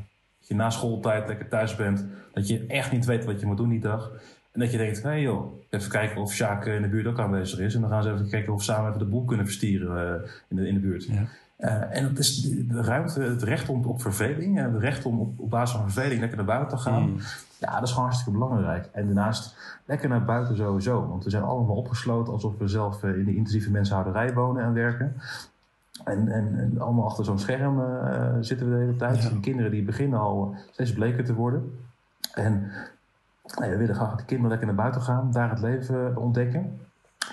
je 0.52 0.58
na 0.58 0.70
schooltijd 0.70 1.28
lekker 1.28 1.48
thuis 1.48 1.76
bent. 1.76 2.06
Dat 2.32 2.48
je 2.48 2.66
echt 2.66 2.92
niet 2.92 3.04
weet 3.04 3.24
wat 3.24 3.40
je 3.40 3.46
moet 3.46 3.56
doen 3.56 3.68
die 3.68 3.80
dag. 3.80 4.12
En 4.52 4.60
dat 4.60 4.70
je 4.70 4.78
denkt, 4.78 5.02
hé 5.02 5.08
hey 5.08 5.20
joh, 5.20 5.52
even 5.70 5.90
kijken 5.90 6.20
of 6.20 6.32
Sjaak 6.32 6.66
in 6.66 6.82
de 6.82 6.88
buurt 6.88 7.06
ook 7.06 7.18
aanwezig 7.18 7.58
is. 7.58 7.74
En 7.74 7.80
dan 7.80 7.90
gaan 7.90 8.02
ze 8.02 8.12
even 8.12 8.28
kijken 8.28 8.52
of 8.52 8.58
we 8.58 8.64
samen 8.64 8.88
even 8.88 8.98
de 8.98 9.10
boel 9.10 9.24
kunnen 9.24 9.46
verstieren 9.46 10.20
uh, 10.22 10.30
in, 10.48 10.56
de, 10.56 10.68
in 10.68 10.74
de 10.74 10.80
buurt. 10.80 11.04
Ja. 11.04 11.24
Uh, 11.58 11.96
en 11.96 12.08
dat 12.08 12.18
is 12.18 12.40
de 12.42 12.82
ruimte, 12.82 13.20
het 13.20 13.42
recht 13.42 13.68
om, 13.68 13.84
op 13.84 14.00
verveling. 14.00 14.58
En 14.58 14.72
het 14.72 14.82
recht 14.82 15.04
om 15.04 15.20
op, 15.20 15.40
op 15.40 15.50
basis 15.50 15.76
van 15.76 15.90
verveling 15.90 16.20
lekker 16.20 16.36
naar 16.36 16.46
buiten 16.46 16.76
te 16.76 16.82
gaan. 16.82 17.02
Mm. 17.02 17.16
Ja, 17.58 17.74
dat 17.74 17.82
is 17.82 17.90
gewoon 17.90 18.04
hartstikke 18.04 18.38
belangrijk. 18.38 18.88
En 18.92 19.06
daarnaast 19.06 19.56
lekker 19.84 20.08
naar 20.08 20.24
buiten 20.24 20.56
sowieso. 20.56 21.08
Want 21.08 21.24
we 21.24 21.30
zijn 21.30 21.42
allemaal 21.42 21.76
opgesloten 21.76 22.32
alsof 22.32 22.58
we 22.58 22.68
zelf 22.68 23.02
in 23.02 23.24
de 23.24 23.34
intensieve 23.34 23.70
mensenhouderij 23.70 24.34
wonen 24.34 24.64
en 24.64 24.72
werken. 24.72 25.16
En, 26.04 26.28
en, 26.28 26.58
en, 26.58 26.80
allemaal 26.80 27.04
achter 27.04 27.24
zo'n 27.24 27.38
scherm 27.38 27.80
uh, 27.80 28.36
zitten 28.40 28.68
we 28.68 28.74
de 28.74 28.80
hele 28.80 28.96
tijd. 28.96 29.22
Ja. 29.22 29.30
kinderen 29.40 29.70
die 29.70 29.82
beginnen 29.82 30.18
al 30.18 30.56
steeds 30.70 30.92
bleker 30.92 31.24
te 31.24 31.34
worden. 31.34 31.78
En 32.34 32.70
we 33.42 33.76
willen 33.76 33.94
graag 33.94 34.16
de 34.16 34.24
kinderen 34.24 34.50
lekker 34.50 34.66
naar 34.66 34.76
buiten 34.76 35.02
gaan, 35.02 35.30
daar 35.30 35.50
het 35.50 35.60
leven 35.60 36.16
ontdekken. 36.16 36.80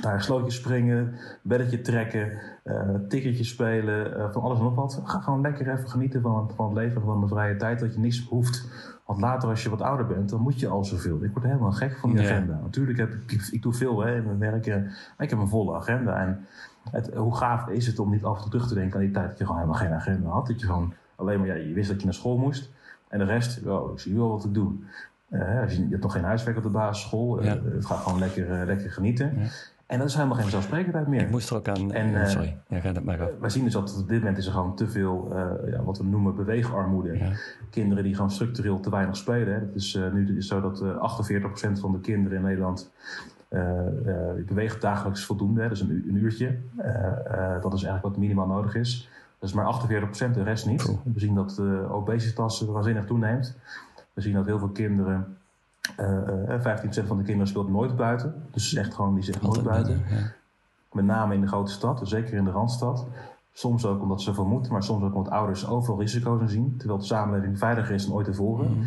Daar 0.01 0.21
slootjes 0.21 0.55
springen, 0.55 1.15
beddetje 1.41 1.81
trekken, 1.81 2.31
uh, 2.63 2.95
ticketjes 3.07 3.49
spelen, 3.49 4.17
uh, 4.17 4.31
van 4.31 4.41
alles 4.41 4.57
en 4.57 4.63
nog 4.63 4.75
wat. 4.75 5.01
Ga 5.03 5.19
gewoon 5.19 5.41
lekker 5.41 5.69
even 5.69 5.89
genieten 5.89 6.21
van, 6.21 6.51
van 6.55 6.65
het 6.65 6.75
leven, 6.75 7.01
van 7.01 7.21
de 7.21 7.27
vrije 7.27 7.55
tijd, 7.55 7.79
dat 7.79 7.93
je 7.93 7.99
niets 7.99 8.27
hoeft. 8.27 8.67
Want 9.05 9.21
later 9.21 9.49
als 9.49 9.63
je 9.63 9.69
wat 9.69 9.81
ouder 9.81 10.05
bent, 10.05 10.29
dan 10.29 10.41
moet 10.41 10.59
je 10.59 10.67
al 10.67 10.85
zoveel. 10.85 11.23
Ik 11.23 11.31
word 11.31 11.45
helemaal 11.45 11.71
gek 11.71 11.97
van 11.97 12.11
die 12.11 12.19
agenda. 12.19 12.59
Natuurlijk 12.63 12.97
heb 12.97 13.13
ik, 13.13 13.47
ik 13.51 13.61
doe 13.61 13.73
veel 13.73 14.01
hè, 14.01 14.15
in 14.15 14.25
mijn 14.25 14.39
werk, 14.39 14.67
maar 14.67 15.25
ik 15.25 15.29
heb 15.29 15.39
een 15.39 15.47
volle 15.47 15.75
agenda. 15.75 16.21
En 16.21 16.45
het, 16.91 17.13
hoe 17.13 17.35
gaaf 17.35 17.67
is 17.67 17.87
het 17.87 17.99
om 17.99 18.09
niet 18.09 18.23
af 18.23 18.35
en 18.35 18.41
toe 18.41 18.51
terug 18.51 18.67
te 18.67 18.73
denken 18.73 18.99
aan 18.99 19.05
die 19.05 19.13
tijd 19.13 19.27
dat 19.27 19.37
je 19.37 19.45
gewoon 19.45 19.59
helemaal 19.61 19.81
geen 19.81 19.93
agenda 19.93 20.29
had. 20.29 20.47
Dat 20.47 20.59
je 20.59 20.65
gewoon 20.65 20.93
alleen 21.15 21.39
maar, 21.39 21.47
ja, 21.47 21.53
je 21.53 21.73
wist 21.73 21.89
dat 21.89 21.99
je 21.99 22.05
naar 22.05 22.13
school 22.13 22.37
moest. 22.37 22.71
En 23.07 23.19
de 23.19 23.25
rest, 23.25 23.65
oh, 23.65 23.91
ik 23.91 23.99
zie 23.99 24.15
wel 24.15 24.29
wat 24.29 24.41
te 24.41 24.51
doen. 24.51 24.85
Uh, 25.29 25.61
als 25.61 25.73
je, 25.73 25.81
je, 25.81 25.89
hebt 25.89 26.03
nog 26.03 26.11
geen 26.11 26.23
huiswerk 26.23 26.57
op 26.57 26.63
de 26.63 26.69
basisschool. 26.69 27.43
Uh, 27.43 27.51
Het 27.51 27.85
gaat 27.85 27.97
gewoon 27.97 28.19
lekker, 28.19 28.59
uh, 28.59 28.65
lekker 28.65 28.91
genieten. 28.91 29.33
Ja. 29.37 29.47
En 29.85 29.99
dat 29.99 30.07
is 30.07 30.15
helemaal 30.15 30.37
geen 30.37 30.49
zelfsprekendheid 30.49 31.07
meer. 31.07 31.21
Ik 31.21 31.29
moest 31.29 31.49
er 31.49 31.55
ook 31.55 31.67
aan... 31.67 31.91
En, 31.91 32.29
sorry, 32.29 32.57
ja, 32.67 32.79
ga 32.79 32.91
dat 32.91 33.03
maar 33.03 33.21
af. 33.21 33.29
Wij 33.39 33.49
zien 33.49 33.63
dus 33.63 33.73
dat 33.73 33.97
op 34.01 34.07
dit 34.07 34.19
moment 34.19 34.37
is 34.37 34.45
er 34.45 34.51
gewoon 34.51 34.75
te 34.75 34.87
veel, 34.87 35.33
ja, 35.65 35.83
wat 35.83 35.97
we 35.97 36.03
noemen 36.03 36.35
beweegarmoede. 36.35 37.17
Ja. 37.17 37.31
Kinderen 37.69 38.03
die 38.03 38.15
gewoon 38.15 38.31
structureel 38.31 38.79
te 38.79 38.89
weinig 38.89 39.17
spelen. 39.17 39.53
Hè. 39.53 39.59
Het 39.59 39.75
is 39.75 39.99
nu 40.13 40.37
is 40.37 40.47
zo 40.47 40.61
dat 40.61 40.83
48% 40.83 41.79
van 41.79 41.91
de 41.91 41.99
kinderen 41.99 42.37
in 42.37 42.43
Nederland 42.43 42.91
uh, 43.49 44.37
ik 44.37 44.45
beweeg 44.45 44.79
dagelijks 44.79 45.25
voldoende, 45.25 45.67
dus 45.67 45.81
een, 45.81 46.03
een 46.07 46.15
uurtje. 46.15 46.57
Dat 47.61 47.73
is 47.73 47.83
eigenlijk 47.83 48.01
wat 48.01 48.17
minimaal 48.17 48.47
nodig 48.47 48.75
is. 48.75 49.09
Dat 49.39 49.49
is 49.49 49.55
maar 49.55 49.89
48%, 50.29 50.31
de 50.31 50.43
rest 50.43 50.65
niet. 50.65 50.83
We 51.03 51.19
zien 51.19 51.35
dat 51.35 51.55
de 51.55 51.87
obesitas 51.89 52.61
waanzinnig 52.61 53.05
toeneemt. 53.05 53.57
We 54.19 54.25
zien 54.25 54.33
dat 54.33 54.45
heel 54.45 54.59
veel 54.59 54.69
kinderen, 54.69 55.37
15% 55.85 57.07
van 57.07 57.17
de 57.17 57.23
kinderen 57.23 57.47
speelt 57.47 57.69
nooit 57.69 57.95
buiten. 57.95 58.43
Dus 58.51 58.73
echt 58.75 58.93
gewoon, 58.93 59.13
die 59.13 59.23
zegt 59.23 59.41
nooit 59.41 59.63
buiten. 59.63 60.03
Ja. 60.09 60.31
Met 60.91 61.05
name 61.05 61.33
in 61.33 61.41
de 61.41 61.47
grote 61.47 61.71
stad, 61.71 61.99
dus 61.99 62.09
zeker 62.09 62.33
in 62.33 62.43
de 62.43 62.51
Randstad. 62.51 63.07
Soms 63.51 63.85
ook 63.85 64.01
omdat 64.01 64.21
ze 64.21 64.33
veel 64.33 64.45
moeten, 64.45 64.71
maar 64.71 64.83
soms 64.83 65.03
ook 65.03 65.15
omdat 65.15 65.33
ouders 65.33 65.67
overal 65.67 65.99
risico's 65.99 66.41
in 66.41 66.49
zien. 66.49 66.77
Terwijl 66.77 66.99
de 66.99 67.05
samenleving 67.05 67.57
veiliger 67.57 67.95
is 67.95 68.05
dan 68.05 68.15
ooit 68.15 68.25
tevoren. 68.25 68.73
Mm. 68.73 68.85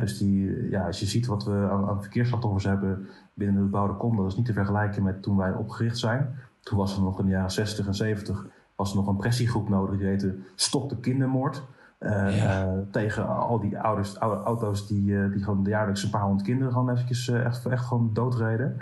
dus 0.00 0.18
die, 0.18 0.68
ja, 0.70 0.86
als 0.86 1.00
je 1.00 1.06
ziet 1.06 1.26
wat 1.26 1.44
we 1.44 1.68
aan, 1.70 1.88
aan 1.88 2.00
verkeersslachtoffers 2.00 2.64
hebben 2.64 3.08
binnen 3.34 3.56
de 3.56 3.62
bebouwde 3.62 3.94
kom. 3.94 4.16
Dat 4.16 4.26
is 4.26 4.36
niet 4.36 4.46
te 4.46 4.52
vergelijken 4.52 5.02
met 5.02 5.22
toen 5.22 5.36
wij 5.36 5.52
opgericht 5.52 5.98
zijn. 5.98 6.38
Toen 6.60 6.78
was 6.78 6.96
er 6.96 7.02
nog 7.02 7.18
in 7.18 7.24
de 7.24 7.30
jaren 7.30 7.50
60 7.50 7.86
en 7.86 7.94
70 7.94 8.46
was 8.76 8.90
er 8.90 8.96
nog 8.96 9.06
een 9.06 9.16
pressiegroep 9.16 9.68
nodig. 9.68 9.98
Die 9.98 10.06
heette 10.06 10.38
Stop 10.54 10.88
de 10.88 10.96
Kindermoord. 10.96 11.62
Uh, 12.00 12.44
uh, 12.44 12.72
tegen 12.90 13.26
al 13.26 13.60
die 13.60 13.78
ouders, 13.78 14.18
oude 14.18 14.42
auto's 14.42 14.86
die, 14.86 15.10
uh, 15.10 15.32
die 15.32 15.44
gewoon 15.44 15.64
jaarlijks 15.64 16.02
een 16.02 16.10
paar 16.10 16.22
honderd 16.22 16.46
kinderen 16.46 16.72
gewoon 16.72 16.90
eventjes 16.90 17.28
echt, 17.28 17.66
echt 17.66 17.84
gewoon 17.84 18.10
doodreden. 18.12 18.76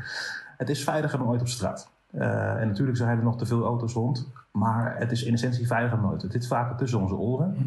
Het 0.57 0.69
is 0.69 0.85
veiliger 0.85 1.19
dan 1.19 1.29
ooit 1.29 1.41
op 1.41 1.49
straat. 1.49 1.91
en 2.11 2.67
natuurlijk 2.67 2.97
zijn 2.97 3.19
er 3.19 3.25
nog 3.25 3.39
te 3.39 3.47
veel 3.47 3.65
auto's 3.65 3.93
rond. 3.93 4.29
Maar 4.53 4.99
het 4.99 5.13
is 5.13 5.23
in 5.23 5.33
essentie 5.33 5.67
veiliger 5.67 6.01
dan 6.01 6.11
ooit. 6.11 6.23
Het 6.23 6.33
zit 6.33 6.47
vaker 6.47 6.77
tussen 6.77 7.01
onze 7.01 7.15
oren. 7.15 7.55
Mm. 7.59 7.67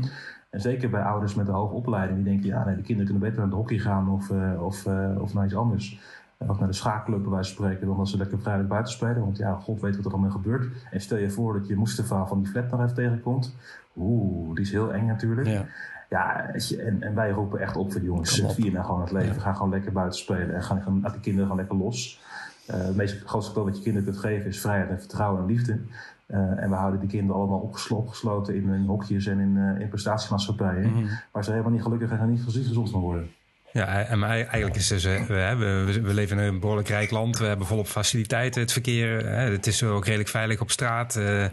En 0.50 0.62
zeker 0.62 0.90
bij 0.90 1.02
ouders 1.02 1.36
met 1.36 1.48
een 1.48 1.54
hoge 1.54 1.74
opleiding. 1.74 2.16
Die 2.16 2.28
denken, 2.28 2.48
ja 2.48 2.66
nee, 2.66 2.76
de 2.76 2.82
kinderen 2.82 3.12
kunnen 3.12 3.30
beter 3.30 3.40
naar 3.40 3.50
de 3.50 3.56
hockey 3.56 3.78
gaan 3.78 4.10
of, 4.10 4.32
of, 4.60 4.86
of 5.18 5.34
naar 5.34 5.46
iets 5.46 5.56
anders 5.56 6.00
of 6.48 6.60
naar 6.60 6.68
de 6.68 6.74
schaakclub 6.74 7.22
bij 7.22 7.32
wijze 7.32 7.56
van 7.56 7.64
spreken, 7.64 7.88
dan 7.88 7.98
dat 7.98 8.10
ze 8.10 8.18
lekker 8.18 8.40
vrijdag 8.40 8.68
buiten 8.68 8.94
spelen. 8.94 9.20
Want 9.20 9.38
ja, 9.38 9.54
god 9.54 9.82
weet 9.82 9.96
wat 9.96 10.06
er 10.06 10.12
allemaal 10.12 10.32
gebeurt. 10.32 10.68
En 10.92 11.02
stel 11.02 11.18
je 11.18 11.30
voor 11.30 11.54
dat 11.54 11.68
je 11.68 11.78
Mustafa 11.78 12.26
van 12.26 12.38
die 12.38 12.52
flat 12.52 12.72
nog 12.72 12.82
even 12.82 12.96
tegenkomt. 12.96 13.56
Oeh, 13.98 14.56
die 14.56 14.64
is 14.64 14.72
heel 14.72 14.94
eng 14.94 15.06
natuurlijk. 15.06 15.48
Ja. 15.48 15.66
Ja, 16.10 16.54
en, 16.78 17.02
en 17.04 17.16
wij 17.16 17.32
roepen 17.32 17.60
echt 17.60 17.76
op 17.76 17.92
voor 17.92 18.02
die 18.02 18.10
jongens. 18.10 18.44
Vier 18.48 18.72
nou 18.72 18.86
gewoon 18.86 19.02
het 19.02 19.12
leven. 19.12 19.36
Ja. 19.36 19.42
Ga 19.42 19.54
gewoon 19.54 19.70
lekker 19.70 19.92
buiten 19.92 20.20
spelen. 20.20 20.56
En 20.56 20.64
gaan, 20.64 20.82
gaan, 20.82 21.02
die 21.02 21.20
kinderen 21.20 21.50
gewoon 21.50 21.58
lekker 21.58 21.78
los. 21.78 22.22
Uh, 22.70 22.76
het 22.76 22.96
meest 22.96 23.24
grootste 23.26 23.52
cadeau 23.52 23.70
wat 23.70 23.78
je 23.78 23.84
kinderen 23.84 24.10
kunt 24.10 24.24
geven 24.24 24.48
is 24.48 24.62
vrijheid 24.62 24.90
en 24.90 25.00
vertrouwen 25.00 25.42
en 25.42 25.48
liefde. 25.48 25.80
Uh, 26.28 26.64
en 26.64 26.70
we 26.70 26.76
houden 26.76 27.00
die 27.00 27.10
kinderen 27.10 27.42
allemaal 27.42 27.72
opgesloten 27.90 28.56
in, 28.56 28.74
in 28.74 28.86
hokjes 28.86 29.26
en 29.26 29.40
in, 29.40 29.56
uh, 29.56 29.80
in 29.80 29.90
prestatiemaatschappijen. 29.90 30.90
Mm 30.90 30.94
-hmm. 30.94 31.08
Waar 31.32 31.44
ze 31.44 31.52
helemaal 31.52 31.72
niet 31.72 31.82
gelukkig 31.82 32.12
en 32.12 32.30
niet 32.30 32.42
gezond 32.44 32.90
van 32.90 33.02
worden. 33.02 33.30
Ja, 33.74 34.06
en 34.06 34.24
eigenlijk 34.24 34.76
is 34.76 34.88
dus, 34.88 35.04
we, 35.04 35.26
we, 35.28 36.02
we, 36.02 36.14
leven 36.14 36.40
in 36.40 36.44
een 36.44 36.60
behoorlijk 36.60 36.88
rijk 36.88 37.12
land. 37.12 37.38
We 37.38 37.46
hebben 37.46 37.68
volop 37.68 37.88
faciliteiten, 37.88 38.62
het 38.62 38.72
verkeer. 38.72 39.26
Hè, 39.26 39.52
het 39.52 39.68
is 39.68 39.84
ook 39.84 40.06
redelijk 40.06 40.30
veilig 40.30 40.62
op 40.62 40.72
straat. 40.72 41.16
Uh, 41.16 41.44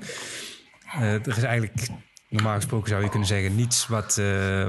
er 1.00 1.36
is 1.36 1.42
eigenlijk, 1.42 1.88
normaal 2.28 2.54
gesproken 2.54 2.88
zou 2.88 3.02
je 3.02 3.08
kunnen 3.08 3.28
zeggen, 3.28 3.54
niets 3.54 3.86
wat, 3.86 4.20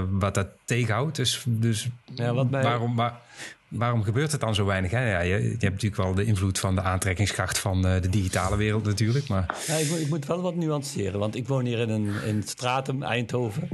wat 0.09 0.33
dat 0.33 0.47
tegenhoudt. 0.65 1.15
Dus, 1.15 1.43
dus 1.47 1.87
ja, 2.05 2.33
wat 2.33 2.49
mij... 2.49 2.63
waarom, 2.63 2.95
waar, 2.95 3.19
waarom 3.67 4.03
gebeurt 4.03 4.31
het 4.31 4.41
dan 4.41 4.55
zo 4.55 4.65
weinig? 4.65 4.91
Hè? 4.91 5.11
Ja, 5.11 5.19
je, 5.19 5.43
je, 5.43 5.49
hebt 5.49 5.61
natuurlijk 5.61 5.95
wel 5.95 6.13
de 6.13 6.25
invloed 6.25 6.59
van 6.59 6.75
de 6.75 6.81
aantrekkingskracht 6.81 7.57
van 7.57 7.85
uh, 7.85 8.01
de 8.01 8.09
digitale 8.09 8.57
wereld 8.57 8.83
natuurlijk. 8.83 9.27
Maar... 9.27 9.55
Ik, 9.79 9.89
ik, 9.89 10.09
moet 10.09 10.25
wel 10.25 10.41
wat 10.41 10.55
nuanceren, 10.55 11.19
want 11.19 11.35
ik 11.35 11.47
woon 11.47 11.65
hier 11.65 11.79
in, 11.79 11.89
een, 11.89 12.23
in 12.25 12.43
Stratum, 12.45 13.03
Eindhoven. 13.03 13.69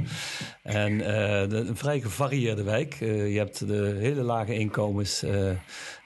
En 0.62 0.98
de, 0.98 1.64
een 1.68 1.76
vrij 1.76 2.00
gevarieerde 2.00 2.62
wijk. 2.62 3.00
Uh, 3.00 3.32
je 3.32 3.38
hebt 3.38 3.66
de 3.66 3.96
hele 3.98 4.22
lage 4.22 4.54
inkomens 4.54 5.22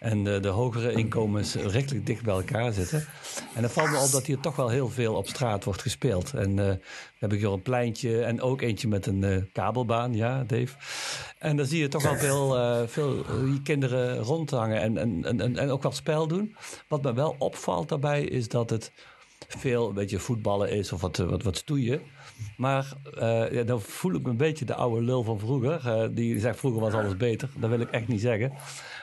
en 0.00 0.24
de, 0.24 0.40
de, 0.40 0.48
hogere 0.48 0.92
inkomens 0.92 1.54
rechtelijk 1.54 2.06
dicht 2.06 2.22
bij 2.22 2.34
elkaar 2.34 2.72
zitten. 2.72 3.06
En 3.54 3.62
dan 3.62 3.70
valt 3.70 3.90
me 3.90 3.98
op 3.98 4.10
dat 4.10 4.26
hier 4.26 4.40
toch 4.40 4.56
wel 4.56 4.68
heel 4.68 4.88
veel 4.88 5.14
op 5.14 5.28
straat 5.28 5.64
wordt 5.64 5.82
gespeeld. 5.82 6.34
En 6.34 6.80
heb 7.18 7.32
ik 7.32 7.38
hier 7.38 7.52
een 7.52 7.62
pleintje 7.62 8.22
en 8.22 8.40
ook 8.40 8.62
eentje 8.62 8.88
met 8.88 9.06
een 9.06 9.48
kabelbaan, 9.52 10.14
ja 10.14 10.44
Dave. 10.44 10.76
En 11.38 11.56
dan 11.56 11.66
zie 11.66 11.80
je 11.80 11.88
toch 11.88 12.02
wel 12.02 12.16
veel, 12.16 12.84
veel 12.86 13.24
kinderen 13.62 14.18
rondhangen 14.18 14.80
en, 14.80 14.98
en, 14.98 15.40
en, 15.40 15.56
en 15.56 15.70
ook 15.70 15.82
wat 15.82 15.96
spel 15.96 16.26
doen. 16.26 16.56
Wat 16.88 17.02
me 17.02 17.12
wel 17.12 17.36
opvalt 17.38 17.88
daarbij 17.88 18.24
is 18.24 18.48
dat 18.48 18.70
het 18.70 18.92
veel 19.48 19.88
een 19.88 19.94
beetje 19.94 20.18
voetballen 20.18 20.70
is 20.70 20.92
of 20.92 21.00
wat, 21.00 21.16
wat, 21.16 21.42
wat 21.42 21.56
stoeien. 21.56 22.00
Maar 22.56 22.92
uh, 23.14 23.52
ja, 23.52 23.62
dan 23.62 23.80
voel 23.80 24.14
ik 24.14 24.22
me 24.22 24.30
een 24.30 24.36
beetje 24.36 24.64
de 24.64 24.74
oude 24.74 25.04
lul 25.04 25.22
van 25.22 25.38
vroeger. 25.38 25.82
Uh, 25.86 26.04
die 26.10 26.40
zegt 26.40 26.58
vroeger 26.58 26.80
was 26.80 26.92
alles 26.92 27.16
beter. 27.16 27.48
Dat 27.56 27.70
wil 27.70 27.80
ik 27.80 27.90
echt 27.90 28.08
niet 28.08 28.20
zeggen. 28.20 28.52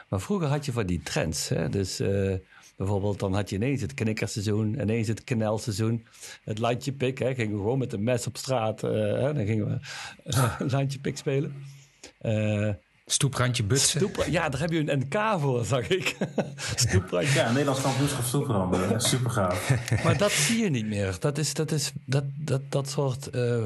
Maar 0.09 0.21
vroeger 0.21 0.47
had 0.47 0.65
je 0.65 0.71
van 0.71 0.85
die 0.85 1.01
trends. 1.03 1.49
Hè? 1.49 1.69
Dus 1.69 2.01
uh, 2.01 2.33
bijvoorbeeld 2.77 3.19
dan 3.19 3.33
had 3.33 3.49
je 3.49 3.55
ineens 3.55 3.81
het 3.81 3.93
knikkerseizoen, 3.93 4.81
ineens 4.81 5.07
het 5.07 5.23
knelseizoen. 5.23 6.05
Het 6.43 6.59
landje 6.59 6.91
pik, 6.91 7.19
hè? 7.19 7.33
gingen 7.33 7.55
we 7.55 7.61
gewoon 7.61 7.77
met 7.77 7.93
een 7.93 8.03
mes 8.03 8.27
op 8.27 8.37
straat. 8.37 8.81
Hè? 8.81 9.33
Dan 9.33 9.45
gingen 9.45 9.65
we 9.65 10.65
landje 10.75 10.99
pik 10.99 11.17
spelen. 11.17 11.53
Stoeprandje 13.07 13.63
butsen. 13.63 13.99
Stoep, 13.99 14.25
ja, 14.29 14.49
daar 14.49 14.61
heb 14.61 14.71
je 14.71 14.91
een 14.91 14.99
NK 14.99 15.39
voor, 15.39 15.65
zag 15.65 15.87
ik. 15.87 16.15
Stoeprandje. 16.75 17.33
Ja, 17.33 17.47
Nederlands 17.51 17.81
kampioenschap 17.81 18.23
stoepranden. 18.23 19.01
Super 19.01 19.31
gaaf. 19.31 19.73
maar 20.03 20.17
dat 20.17 20.31
zie 20.31 20.63
je 20.63 20.69
niet 20.69 20.85
meer. 20.85 21.15
Dat 21.19 21.37
is 21.37 21.53
dat, 21.53 21.71
is, 21.71 21.91
dat, 22.05 22.23
dat, 22.35 22.61
dat 22.69 22.89
soort... 22.89 23.35
Uh, 23.35 23.63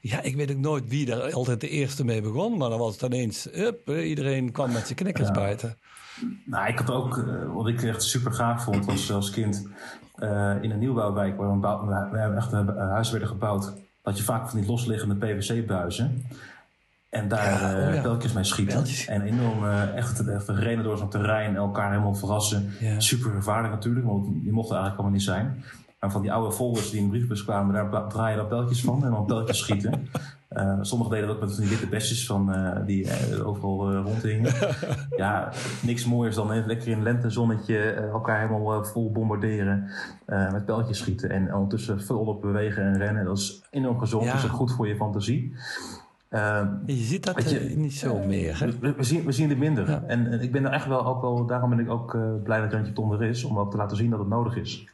ja, 0.00 0.22
ik 0.22 0.36
weet 0.36 0.50
ook 0.50 0.56
nooit 0.56 0.88
wie 0.88 1.06
daar 1.06 1.32
altijd 1.32 1.60
de 1.60 1.68
eerste 1.68 2.04
mee 2.04 2.20
begon. 2.20 2.56
Maar 2.58 2.68
dan 2.68 2.78
was 2.78 2.92
het 2.92 3.02
ineens... 3.02 3.46
Up, 3.54 3.90
iedereen 3.90 4.52
kwam 4.52 4.72
met 4.72 4.84
zijn 4.84 4.98
knikkers 4.98 5.28
ja. 5.28 5.34
buiten. 5.34 5.78
Nou, 6.44 6.68
ik 6.68 6.78
had 6.78 6.90
ook... 6.90 7.16
Uh, 7.16 7.54
wat 7.54 7.68
ik 7.68 7.82
echt 7.82 8.02
super 8.02 8.32
gaaf 8.32 8.64
vond 8.64 8.84
was 8.84 9.12
als 9.12 9.30
kind... 9.30 9.68
Uh, 10.18 10.62
in 10.62 10.70
een 10.70 10.78
nieuwbouwwijk 10.78 11.36
waar 11.36 11.52
we, 11.52 11.56
bouw, 11.56 11.86
we 11.86 12.18
hebben 12.18 12.38
echt 12.38 12.52
huizen 12.52 13.12
werden 13.12 13.28
gebouwd... 13.28 13.72
had 14.02 14.18
je 14.18 14.24
vaak 14.24 14.48
van 14.48 14.58
die 14.60 14.68
losliggende 14.68 15.14
PVC-buizen... 15.14 16.24
En 17.10 17.28
daar 17.28 17.60
ja, 17.60 17.88
oh 17.88 17.94
ja. 17.94 18.02
beltjes 18.02 18.32
mee 18.32 18.44
schieten. 18.44 18.84
En 19.06 19.22
enorm 19.22 19.64
echt, 19.68 20.28
echt 20.28 20.48
rennen 20.48 20.84
door 20.84 20.98
zo'n 20.98 21.08
terrein, 21.08 21.56
elkaar 21.56 21.90
helemaal 21.90 22.14
verrassen. 22.14 22.70
Ja. 22.80 23.00
Super 23.00 23.30
gevaarlijk 23.30 23.74
natuurlijk, 23.74 24.06
want 24.06 24.24
die 24.24 24.52
mochten 24.52 24.76
eigenlijk 24.76 24.94
allemaal 24.94 25.18
niet 25.18 25.22
zijn. 25.22 25.64
Maar 26.00 26.10
van 26.10 26.22
die 26.22 26.32
oude 26.32 26.52
folders 26.54 26.90
die 26.90 26.98
in 27.00 27.04
de 27.04 27.10
briefbus 27.10 27.44
kwamen, 27.44 27.90
daar 27.90 28.08
draaien 28.08 28.36
dan 28.36 28.48
beltjes 28.48 28.80
van 28.80 29.04
en 29.04 29.10
dan 29.10 29.26
beltjes 29.26 29.58
schieten. 29.58 30.08
Uh, 30.56 30.78
sommigen 30.80 31.12
deden 31.12 31.28
dat 31.28 31.36
ook 31.36 31.42
met 31.42 31.56
die 31.56 31.68
witte 31.68 31.86
bestjes 31.86 32.26
van, 32.26 32.54
uh, 32.54 32.86
die 32.86 33.06
overal 33.44 33.92
rondhingen. 33.92 34.52
ja, 35.16 35.52
niks 35.82 36.04
mooiers 36.04 36.36
dan 36.36 36.52
even 36.52 36.66
lekker 36.66 36.88
in 36.88 36.96
een 36.96 37.02
lentezonnetje 37.02 37.78
elkaar 37.92 38.40
helemaal 38.40 38.84
vol 38.84 39.12
bombarderen. 39.12 39.90
met 40.26 40.66
beltjes 40.66 40.98
schieten 40.98 41.30
en 41.30 41.54
ondertussen 41.54 42.02
volop 42.02 42.40
bewegen 42.40 42.82
en 42.82 42.98
rennen. 42.98 43.24
Dat 43.24 43.38
is 43.38 43.62
enorm 43.70 43.98
gezond, 43.98 44.26
dat 44.26 44.34
is 44.34 44.42
goed 44.42 44.72
voor 44.72 44.88
je 44.88 44.96
fantasie. 44.96 45.54
Uh, 46.32 46.66
je 46.86 46.94
ziet 46.94 47.24
dat 47.24 47.50
je, 47.50 47.70
uh, 47.70 47.76
niet 47.76 47.92
zo 47.92 48.18
meer. 48.18 48.58
Hè? 48.58 48.78
We, 48.78 48.94
we, 48.94 49.02
zien, 49.02 49.24
we 49.24 49.32
zien 49.32 49.48
het 49.48 49.58
minder. 49.58 49.90
Ja. 49.90 50.02
En, 50.06 50.30
en, 50.30 50.40
ik 50.40 50.52
ben 50.52 50.64
er 50.64 50.72
echt 50.72 50.86
wel 50.86 51.06
ook 51.06 51.20
wel, 51.20 51.46
daarom 51.46 51.70
ben 51.70 51.78
ik 51.78 51.90
ook 51.90 52.14
uh, 52.14 52.22
blij 52.42 52.60
dat 52.60 52.70
Jantje 52.70 52.92
Ton 52.92 53.12
er 53.12 53.22
is, 53.22 53.44
om 53.44 53.58
ook 53.58 53.70
te 53.70 53.76
laten 53.76 53.96
zien 53.96 54.10
dat 54.10 54.18
het 54.18 54.28
nodig 54.28 54.56
is. 54.56 54.88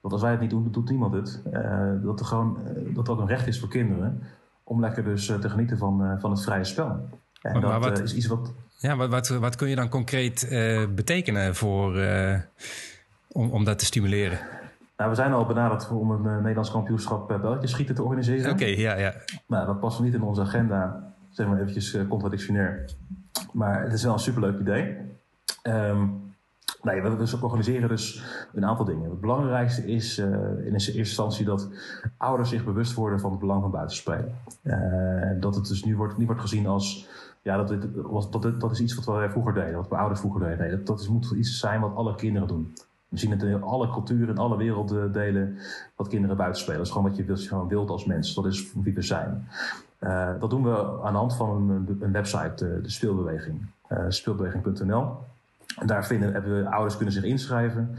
Want 0.00 0.12
als 0.12 0.22
wij 0.22 0.30
het 0.30 0.40
niet 0.40 0.50
doen, 0.50 0.68
doet 0.70 0.90
niemand 0.90 1.14
het. 1.14 1.42
Uh, 1.52 2.02
dat, 2.02 2.20
er 2.20 2.26
gewoon, 2.26 2.58
dat 2.94 3.06
er 3.06 3.12
ook 3.12 3.20
een 3.20 3.26
recht 3.26 3.46
is 3.46 3.60
voor 3.60 3.68
kinderen 3.68 4.22
om 4.70 4.80
lekker 4.80 5.04
dus 5.04 5.26
te 5.26 5.50
genieten 5.50 5.78
van, 5.78 6.16
van 6.20 6.30
het 6.30 6.42
vrije 6.42 6.64
spel. 6.64 6.86
En 7.42 7.52
maar, 7.52 7.60
dat 7.60 7.70
maar 7.70 7.80
wat, 7.80 8.02
is 8.02 8.14
iets 8.14 8.26
wat. 8.26 8.52
Ja, 8.78 8.96
wat, 8.96 9.08
wat, 9.08 9.28
wat 9.28 9.56
kun 9.56 9.68
je 9.68 9.76
dan 9.76 9.88
concreet 9.88 10.46
betekenen 10.94 11.54
voor, 11.54 12.00
om, 13.28 13.50
om 13.50 13.64
dat 13.64 13.78
te 13.78 13.84
stimuleren? 13.84 14.38
Nou, 14.96 15.10
we 15.10 15.16
zijn 15.16 15.32
al 15.32 15.46
benaderd 15.46 15.90
om 15.90 16.10
een 16.10 16.22
Nederlands 16.22 16.70
kampioenschap 16.70 17.30
uh, 17.30 17.40
belletjes 17.40 17.70
schieten 17.70 17.94
te 17.94 18.02
organiseren. 18.02 18.50
Oké, 18.50 18.64
ja, 18.64 18.96
ja. 18.96 19.14
Nou, 19.46 19.66
dat 19.66 19.80
past 19.80 20.00
niet 20.00 20.14
in 20.14 20.22
onze 20.22 20.40
agenda, 20.40 21.12
zeg 21.30 21.46
maar 21.46 21.60
eventjes 21.60 21.96
contradictionair. 22.08 22.84
Maar 23.52 23.82
het 23.82 23.92
is 23.92 24.02
wel 24.02 24.12
een 24.12 24.18
superleuk 24.18 24.60
idee. 24.60 24.96
Um, 25.62 26.29
nee, 26.82 27.02
we, 27.02 27.38
organiseren 27.40 27.88
dus 27.88 28.24
een 28.52 28.66
aantal 28.66 28.84
dingen. 28.84 29.10
Het 29.10 29.20
belangrijkste 29.20 29.86
is 29.86 30.18
in 30.18 30.72
eerste 30.72 30.92
instantie 30.92 31.44
dat 31.44 31.68
ouders 32.16 32.48
zich 32.48 32.64
bewust 32.64 32.94
worden 32.94 33.20
van 33.20 33.30
het 33.30 33.40
belang 33.40 33.62
van 33.62 33.70
buitenspelen. 33.70 34.34
dat 35.40 35.54
het 35.54 35.66
dus 35.66 35.84
nu 35.84 35.96
wordt, 35.96 36.16
niet 36.16 36.26
wordt 36.26 36.42
gezien 36.42 36.66
als 36.66 37.08
ja, 37.42 37.56
dat, 37.56 37.86
dat, 38.30 38.60
dat 38.60 38.70
is 38.70 38.80
iets 38.80 38.94
wat 38.94 39.04
we 39.04 39.30
vroeger 39.30 39.54
deden, 39.54 39.74
wat 39.74 39.88
we 39.88 39.96
ouders 39.96 40.20
vroeger 40.20 40.40
deden. 40.40 40.70
Dat, 40.70 40.86
dat 40.86 41.08
moet 41.08 41.30
iets 41.30 41.58
zijn 41.58 41.80
wat 41.80 41.94
alle 41.94 42.14
kinderen 42.14 42.48
doen. 42.48 42.74
We 43.08 43.18
zien 43.18 43.30
het 43.30 43.42
in 43.42 43.62
alle 43.62 43.90
culturen, 43.90 44.28
in 44.28 44.38
alle 44.38 44.56
werelddelen, 44.56 45.58
wat 45.96 46.08
kinderen 46.08 46.36
buiten 46.36 46.60
spelen. 46.60 46.78
Dat 46.78 46.86
is 46.86 46.92
gewoon 46.92 47.08
wat 47.08 47.16
je, 47.16 47.24
wilt, 47.24 47.40
gewoon 47.40 47.68
wilt 47.68 47.90
als 47.90 48.04
mens. 48.04 48.34
Dat 48.34 48.46
is 48.46 48.72
wie 48.74 48.94
we 48.94 49.02
zijn. 49.02 49.48
Uh, 50.00 50.30
dat 50.40 50.50
doen 50.50 50.62
we 50.62 51.00
aan 51.02 51.12
de 51.12 51.18
hand 51.18 51.36
van 51.36 51.70
een, 51.70 51.98
een 52.00 52.12
website, 52.12 52.52
de, 52.56 52.80
de 52.82 52.90
Speelbeweging. 52.90 53.66
Speelbeweging.nl. 54.08 55.16
Daar 55.84 56.06
vinden, 56.06 56.32
hebben 56.32 56.62
we, 56.62 56.70
ouders 56.70 56.96
kunnen 56.96 57.14
zich 57.14 57.24
inschrijven. 57.24 57.90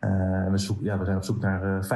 Uh, 0.00 0.50
we, 0.50 0.58
zoek, 0.58 0.80
ja, 0.80 0.98
we 0.98 1.04
zijn 1.04 1.16
op 1.16 1.24
zoek 1.24 1.40
naar 1.40 1.86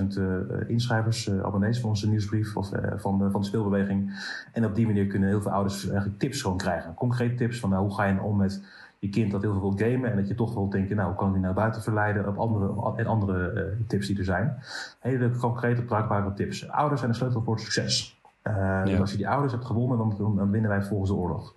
50.000 0.00 0.66
inschrijvers, 0.66 1.30
abonnees 1.30 1.80
van 1.80 1.88
onze 1.88 2.08
nieuwsbrief 2.08 2.56
of 2.56 2.68
van, 2.96 3.18
de, 3.18 3.30
van 3.30 3.40
de 3.40 3.46
speelbeweging. 3.46 4.12
En 4.52 4.64
op 4.64 4.74
die 4.74 4.86
manier 4.86 5.06
kunnen 5.06 5.28
heel 5.28 5.42
veel 5.42 5.50
ouders 5.50 5.88
eigenlijk 5.88 6.18
tips 6.18 6.42
gewoon 6.42 6.56
krijgen. 6.56 6.94
Concrete 6.94 7.34
tips 7.34 7.60
van 7.60 7.70
nou, 7.70 7.82
hoe 7.82 7.94
ga 7.94 8.04
je 8.04 8.20
om 8.20 8.36
met 8.36 8.62
je 9.00 9.08
kind 9.08 9.30
dat 9.30 9.42
heel 9.42 9.52
veel 9.52 9.60
wil 9.60 9.88
gamen 9.88 10.10
en 10.10 10.16
dat 10.16 10.28
je 10.28 10.34
toch 10.34 10.54
wel 10.54 10.68
denken, 10.68 10.96
nou, 10.96 11.08
hoe 11.08 11.18
kan 11.18 11.32
die 11.32 11.40
naar 11.40 11.54
buiten 11.54 11.82
verleiden 11.82 12.28
op 12.28 12.36
andere, 12.36 12.96
en 12.96 13.06
andere 13.06 13.52
uh, 13.52 13.86
tips 13.86 14.06
die 14.06 14.18
er 14.18 14.24
zijn. 14.24 14.58
Hele 14.98 15.30
concrete, 15.30 15.82
bruikbare 15.82 16.32
tips. 16.32 16.68
Ouders 16.68 17.00
zijn 17.00 17.12
de 17.12 17.18
sleutel 17.18 17.42
voor 17.42 17.60
succes. 17.60 18.20
Uh, 18.44 18.54
ja. 18.54 18.84
dus 18.84 19.00
als 19.00 19.10
je 19.10 19.16
die 19.16 19.28
ouders 19.28 19.52
hebt 19.52 19.64
gewonnen, 19.64 19.98
dan, 19.98 20.36
dan 20.36 20.50
winnen 20.50 20.70
wij 20.70 20.82
volgens 20.82 21.10
de 21.10 21.16
oorlog. 21.16 21.54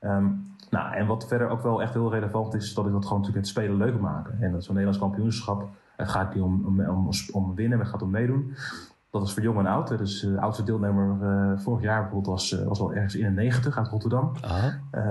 Um, 0.00 0.56
nou, 0.70 0.94
en 0.94 1.06
wat 1.06 1.26
verder 1.28 1.48
ook 1.48 1.62
wel 1.62 1.82
echt 1.82 1.92
heel 1.92 2.10
relevant 2.10 2.54
is, 2.54 2.74
dat 2.74 2.86
is 2.86 2.92
dat 2.92 3.04
gewoon 3.04 3.18
natuurlijk 3.18 3.46
het 3.46 3.56
spelen 3.56 3.76
leuker 3.76 4.00
maken. 4.00 4.36
En 4.40 4.52
dat 4.52 4.64
zo'n 4.64 4.74
Nederlands 4.74 5.06
kampioenschap, 5.06 5.68
het 5.96 6.08
gaat 6.08 6.34
niet 6.34 6.42
om, 6.42 6.64
om, 6.66 6.80
om, 6.80 7.08
om 7.32 7.54
winnen, 7.54 7.78
maar 7.78 7.86
het 7.86 7.94
gaat 7.94 8.02
om 8.02 8.10
meedoen. 8.10 8.54
Dat 9.10 9.22
is 9.22 9.32
voor 9.32 9.42
jong 9.42 9.58
en 9.58 9.66
oud. 9.66 9.98
Dus 9.98 10.20
de 10.20 10.40
oudste 10.40 10.62
deelnemer 10.62 11.16
uh, 11.22 11.58
vorig 11.58 11.82
jaar 11.82 12.00
bijvoorbeeld 12.00 12.34
was, 12.34 12.52
uh, 12.52 12.66
was 12.66 12.80
al 12.80 12.92
ergens 12.92 13.14
in 13.14 13.24
de 13.24 13.30
90 13.30 13.78
uit 13.78 13.88
Rotterdam. 13.88 14.32
Uh, 14.92 15.02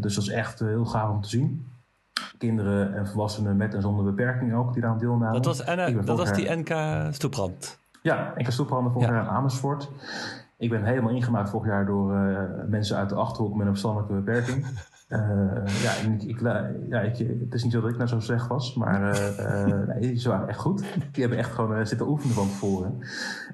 dus 0.00 0.14
dat 0.14 0.24
is 0.24 0.30
echt 0.30 0.58
heel 0.58 0.84
gaaf 0.84 1.10
om 1.10 1.20
te 1.20 1.28
zien. 1.28 1.66
Kinderen 2.38 2.94
en 2.94 3.06
volwassenen 3.06 3.56
met 3.56 3.74
en 3.74 3.82
zonder 3.82 4.04
beperking 4.04 4.54
ook 4.54 4.72
die 4.72 4.82
daar 4.82 4.90
aan 4.90 4.98
deelnamen. 4.98 5.32
Dat 5.32 5.44
was, 5.44 5.64
N 5.64 6.00
dat 6.04 6.18
was 6.18 6.32
die 6.32 6.50
NK 6.50 6.74
Stoeprand. 7.14 7.78
Ja, 8.02 8.32
NK 8.36 8.50
Stoeprand 8.50 8.92
vorig 8.92 9.08
ja. 9.08 9.14
jaar 9.14 9.24
in 9.24 9.30
Amersfoort. 9.30 9.90
Ik 10.58 10.70
ben 10.70 10.84
helemaal 10.84 11.14
ingemaakt 11.14 11.50
vorig 11.50 11.66
jaar 11.66 11.86
door 11.86 12.12
mensen 12.68 12.96
uit 12.96 13.08
de 13.08 13.14
Achterhoek 13.14 13.54
met 13.54 13.66
een 13.66 13.72
verstandelijke 13.72 14.14
beperking. 14.14 14.66
Uh, 15.08 15.20
ja, 15.84 15.92
ik, 15.92 16.22
ik, 16.22 16.40
ja 16.88 17.00
ik, 17.00 17.18
het 17.18 17.54
is 17.54 17.62
niet 17.62 17.72
zo 17.72 17.80
dat 17.80 17.90
ik 17.90 17.96
nou 17.96 18.08
zo 18.08 18.20
slecht 18.20 18.46
was, 18.46 18.74
maar 18.74 19.00
nee, 20.00 20.16
ze 20.16 20.28
waren 20.28 20.48
echt 20.48 20.58
goed. 20.58 20.78
Die 21.12 21.20
hebben 21.20 21.38
echt 21.38 21.50
gewoon 21.50 21.86
zitten 21.86 22.08
oefenen 22.08 22.34
van 22.34 22.48
tevoren. 22.48 22.98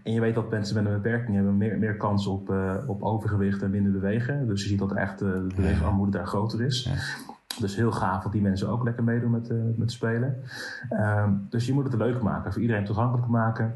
En 0.02 0.12
je 0.12 0.20
weet 0.20 0.34
dat 0.34 0.50
mensen 0.50 0.74
met 0.74 0.84
een 0.84 1.02
beperking 1.02 1.34
hebben 1.36 1.56
meer, 1.56 1.78
meer 1.78 1.96
kans 1.96 2.26
op, 2.26 2.54
op 2.86 3.02
overgewicht 3.02 3.62
en 3.62 3.70
minder 3.70 3.92
bewegen. 3.92 4.46
Dus 4.46 4.62
je 4.62 4.68
ziet 4.68 4.78
dat 4.78 4.92
echt 4.92 5.18
de 5.18 5.46
beweegarmoede 5.56 6.12
daar 6.12 6.26
groter 6.26 6.62
is. 6.62 6.84
Ja. 6.84 6.92
Dus 7.60 7.76
heel 7.76 7.92
gaaf 7.92 8.22
dat 8.22 8.32
die 8.32 8.42
mensen 8.42 8.68
ook 8.68 8.84
lekker 8.84 9.04
meedoen 9.04 9.30
met, 9.30 9.76
met 9.76 9.92
spelen. 9.92 10.42
Ehm, 10.88 11.32
dus 11.48 11.66
je 11.66 11.72
moet 11.72 11.84
het 11.84 11.94
leuk 11.94 12.22
maken, 12.22 12.52
voor 12.52 12.62
iedereen 12.62 12.84
toegankelijk 12.84 13.28
maken. 13.28 13.74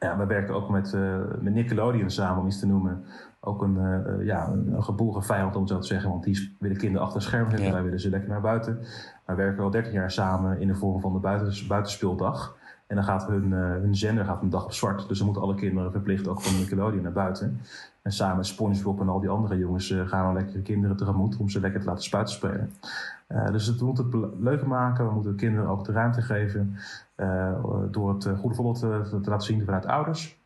Ja, 0.00 0.16
we 0.18 0.26
werken 0.26 0.54
ook 0.54 0.70
met, 0.70 0.96
met 1.40 1.54
Nickelodeon 1.54 2.10
samen, 2.10 2.40
om 2.40 2.46
iets 2.46 2.58
te 2.58 2.66
noemen 2.66 3.04
ook 3.40 3.62
een, 3.62 3.76
uh, 3.76 4.26
ja, 4.26 4.48
een 4.48 4.82
geboren 4.82 5.22
vijand 5.22 5.54
om 5.54 5.60
het 5.60 5.70
zo 5.70 5.78
te 5.78 5.86
zeggen. 5.86 6.10
Want 6.10 6.24
die 6.24 6.56
willen 6.58 6.76
kinderen 6.76 7.06
achter 7.06 7.22
schermen 7.22 7.50
zetten. 7.50 7.66
Ja. 7.66 7.72
Wij 7.72 7.82
willen 7.82 8.00
ze 8.00 8.10
lekker 8.10 8.28
naar 8.28 8.40
buiten. 8.40 8.78
Wij 9.26 9.36
werken 9.36 9.64
al 9.64 9.70
13 9.70 9.92
jaar 9.92 10.10
samen 10.10 10.60
in 10.60 10.66
de 10.66 10.74
vorm 10.74 11.00
van 11.00 11.12
de 11.12 11.18
buiten, 11.18 11.66
buitenspeeldag. 11.68 12.56
En 12.90 12.96
dan 12.96 13.04
gaat 13.04 13.26
hun, 13.26 13.50
uh, 13.50 13.58
hun 13.58 13.96
zender 13.96 14.24
gaat 14.24 14.42
een 14.42 14.50
dag 14.50 14.64
op 14.64 14.72
zwart. 14.72 15.08
Dus 15.08 15.16
dan 15.16 15.26
moeten 15.26 15.44
alle 15.44 15.54
kinderen 15.54 15.92
verplicht 15.92 16.28
ook 16.28 16.40
van 16.40 16.58
Nickelodeon 16.58 17.02
naar 17.02 17.12
buiten. 17.12 17.60
En 18.02 18.12
samen 18.12 18.36
met 18.36 18.46
SpongeBob 18.46 19.00
en 19.00 19.08
al 19.08 19.20
die 19.20 19.28
andere 19.28 19.58
jongens 19.58 19.90
uh, 19.90 20.08
gaan 20.08 20.24
dan 20.24 20.34
lekker 20.34 20.60
kinderen 20.60 20.96
tegemoet 20.96 21.36
om 21.36 21.48
ze 21.48 21.60
lekker 21.60 21.80
te 21.80 21.86
laten 21.86 22.02
spuiten 22.02 22.34
spelen. 22.34 22.72
dus 23.52 23.76
we 23.76 23.84
moeten 23.84 24.04
het 24.04 24.30
leuker 24.38 24.68
maken. 24.68 25.06
We 25.06 25.14
moeten 25.14 25.36
kinderen 25.36 25.68
ook 25.68 25.84
de 25.84 25.92
ruimte 25.92 26.22
geven 26.22 26.76
door 27.90 28.14
het 28.14 28.28
goede 28.38 28.54
voorbeeld 28.54 28.78
te, 28.78 29.20
te 29.22 29.30
laten 29.30 29.46
zien 29.46 29.64
vanuit 29.64 29.86
ouders. 29.86 30.38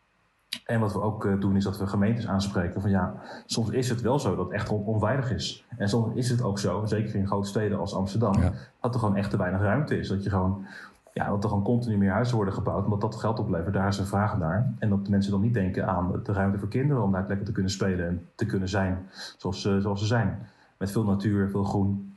En 0.65 0.81
wat 0.81 0.93
we 0.93 1.01
ook 1.01 1.41
doen 1.41 1.57
is 1.57 1.65
dat 1.65 1.79
we 1.79 1.87
gemeentes 1.87 2.27
aanspreken 2.27 2.81
van 2.81 2.91
ja, 2.91 3.15
soms 3.47 3.71
is 3.71 3.89
het 3.89 4.01
wel 4.01 4.19
zo 4.19 4.37
dat 4.37 4.45
het 4.45 4.55
echt 4.55 4.69
onveilig 4.69 5.31
is. 5.31 5.65
En 5.77 5.89
soms 5.89 6.15
is 6.15 6.31
het 6.31 6.43
ook 6.43 6.59
zo, 6.59 6.87
zeker 6.87 7.15
in 7.15 7.27
grote 7.27 7.49
steden 7.49 7.79
als 7.79 7.95
Amsterdam, 7.95 8.35
dat 8.81 8.95
er 8.95 9.01
gewoon 9.01 9.17
echt 9.17 9.31
te 9.31 9.37
weinig 9.37 9.61
ruimte 9.61 9.99
is. 9.99 10.09
Dat 10.09 10.25
je 10.25 10.31
gewoon 10.31 10.67
ja, 11.15 11.29
dat 11.29 11.43
er 11.43 11.49
gewoon 11.49 11.65
continu 11.65 11.97
meer 11.97 12.11
huizen 12.11 12.37
worden 12.37 12.55
gebouwd, 12.55 12.85
omdat 12.85 13.01
dat 13.01 13.15
geld 13.17 13.39
oplevert. 13.39 13.75
Daar 13.75 13.89
is 13.89 13.99
een 13.99 14.07
vraag 14.07 14.39
naar. 14.39 14.75
En 14.79 14.89
dat 14.89 15.05
de 15.05 15.11
mensen 15.11 15.31
dan 15.31 15.41
niet 15.41 15.55
denken 15.55 15.87
aan 15.87 16.21
de 16.23 16.33
ruimte 16.33 16.59
voor 16.59 16.69
kinderen 16.69 17.03
om 17.03 17.13
daar 17.13 17.25
lekker 17.29 17.47
te 17.47 17.53
kunnen 17.53 17.71
spelen 17.71 18.07
en 18.07 18.27
te 18.35 18.47
kunnen 18.47 18.69
zijn 18.69 19.07
zoals, 19.37 19.61
zoals 19.61 20.01
ze 20.01 20.07
zijn. 20.07 20.39
Met 20.77 20.91
veel 20.91 21.05
natuur, 21.05 21.51
veel 21.51 21.65
groen. 21.65 22.15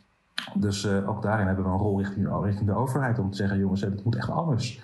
Dus 0.53 0.85
uh, 0.85 1.09
ook 1.09 1.21
daarin 1.21 1.47
hebben 1.47 1.65
we 1.65 1.71
een 1.71 1.77
rol 1.77 1.97
richting, 1.97 2.43
richting 2.43 2.69
de 2.69 2.75
overheid 2.75 3.19
om 3.19 3.29
te 3.29 3.37
zeggen: 3.37 3.57
jongens, 3.57 3.81
het 3.81 4.03
moet 4.03 4.15
echt 4.15 4.29
anders. 4.29 4.81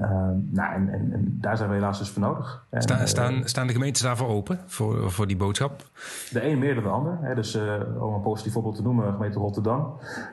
Ehm, 0.00 0.36
nou, 0.50 0.74
en, 0.74 0.88
en, 0.88 1.12
en, 1.12 1.38
daar 1.40 1.56
zijn 1.56 1.68
we 1.68 1.74
helaas 1.74 1.98
dus 1.98 2.10
voor 2.10 2.22
nodig. 2.22 2.66
Staan, 2.72 3.08
staan, 3.08 3.42
staan 3.44 3.66
de 3.66 3.72
gemeentes 3.72 4.02
daarvoor 4.02 4.28
open, 4.28 4.58
voor, 4.66 5.10
voor 5.10 5.26
die 5.26 5.36
boodschap? 5.36 5.82
De 6.30 6.46
een 6.46 6.58
meer 6.58 6.74
dan 6.74 6.82
de 6.82 6.88
ander. 6.88 7.18
Hè. 7.20 7.34
Dus 7.34 7.56
uh, 7.56 8.02
om 8.02 8.14
een 8.14 8.20
positief 8.20 8.52
voorbeeld 8.52 8.76
te 8.76 8.82
noemen, 8.82 9.12
gemeente 9.12 9.38
Rotterdam. 9.38 9.92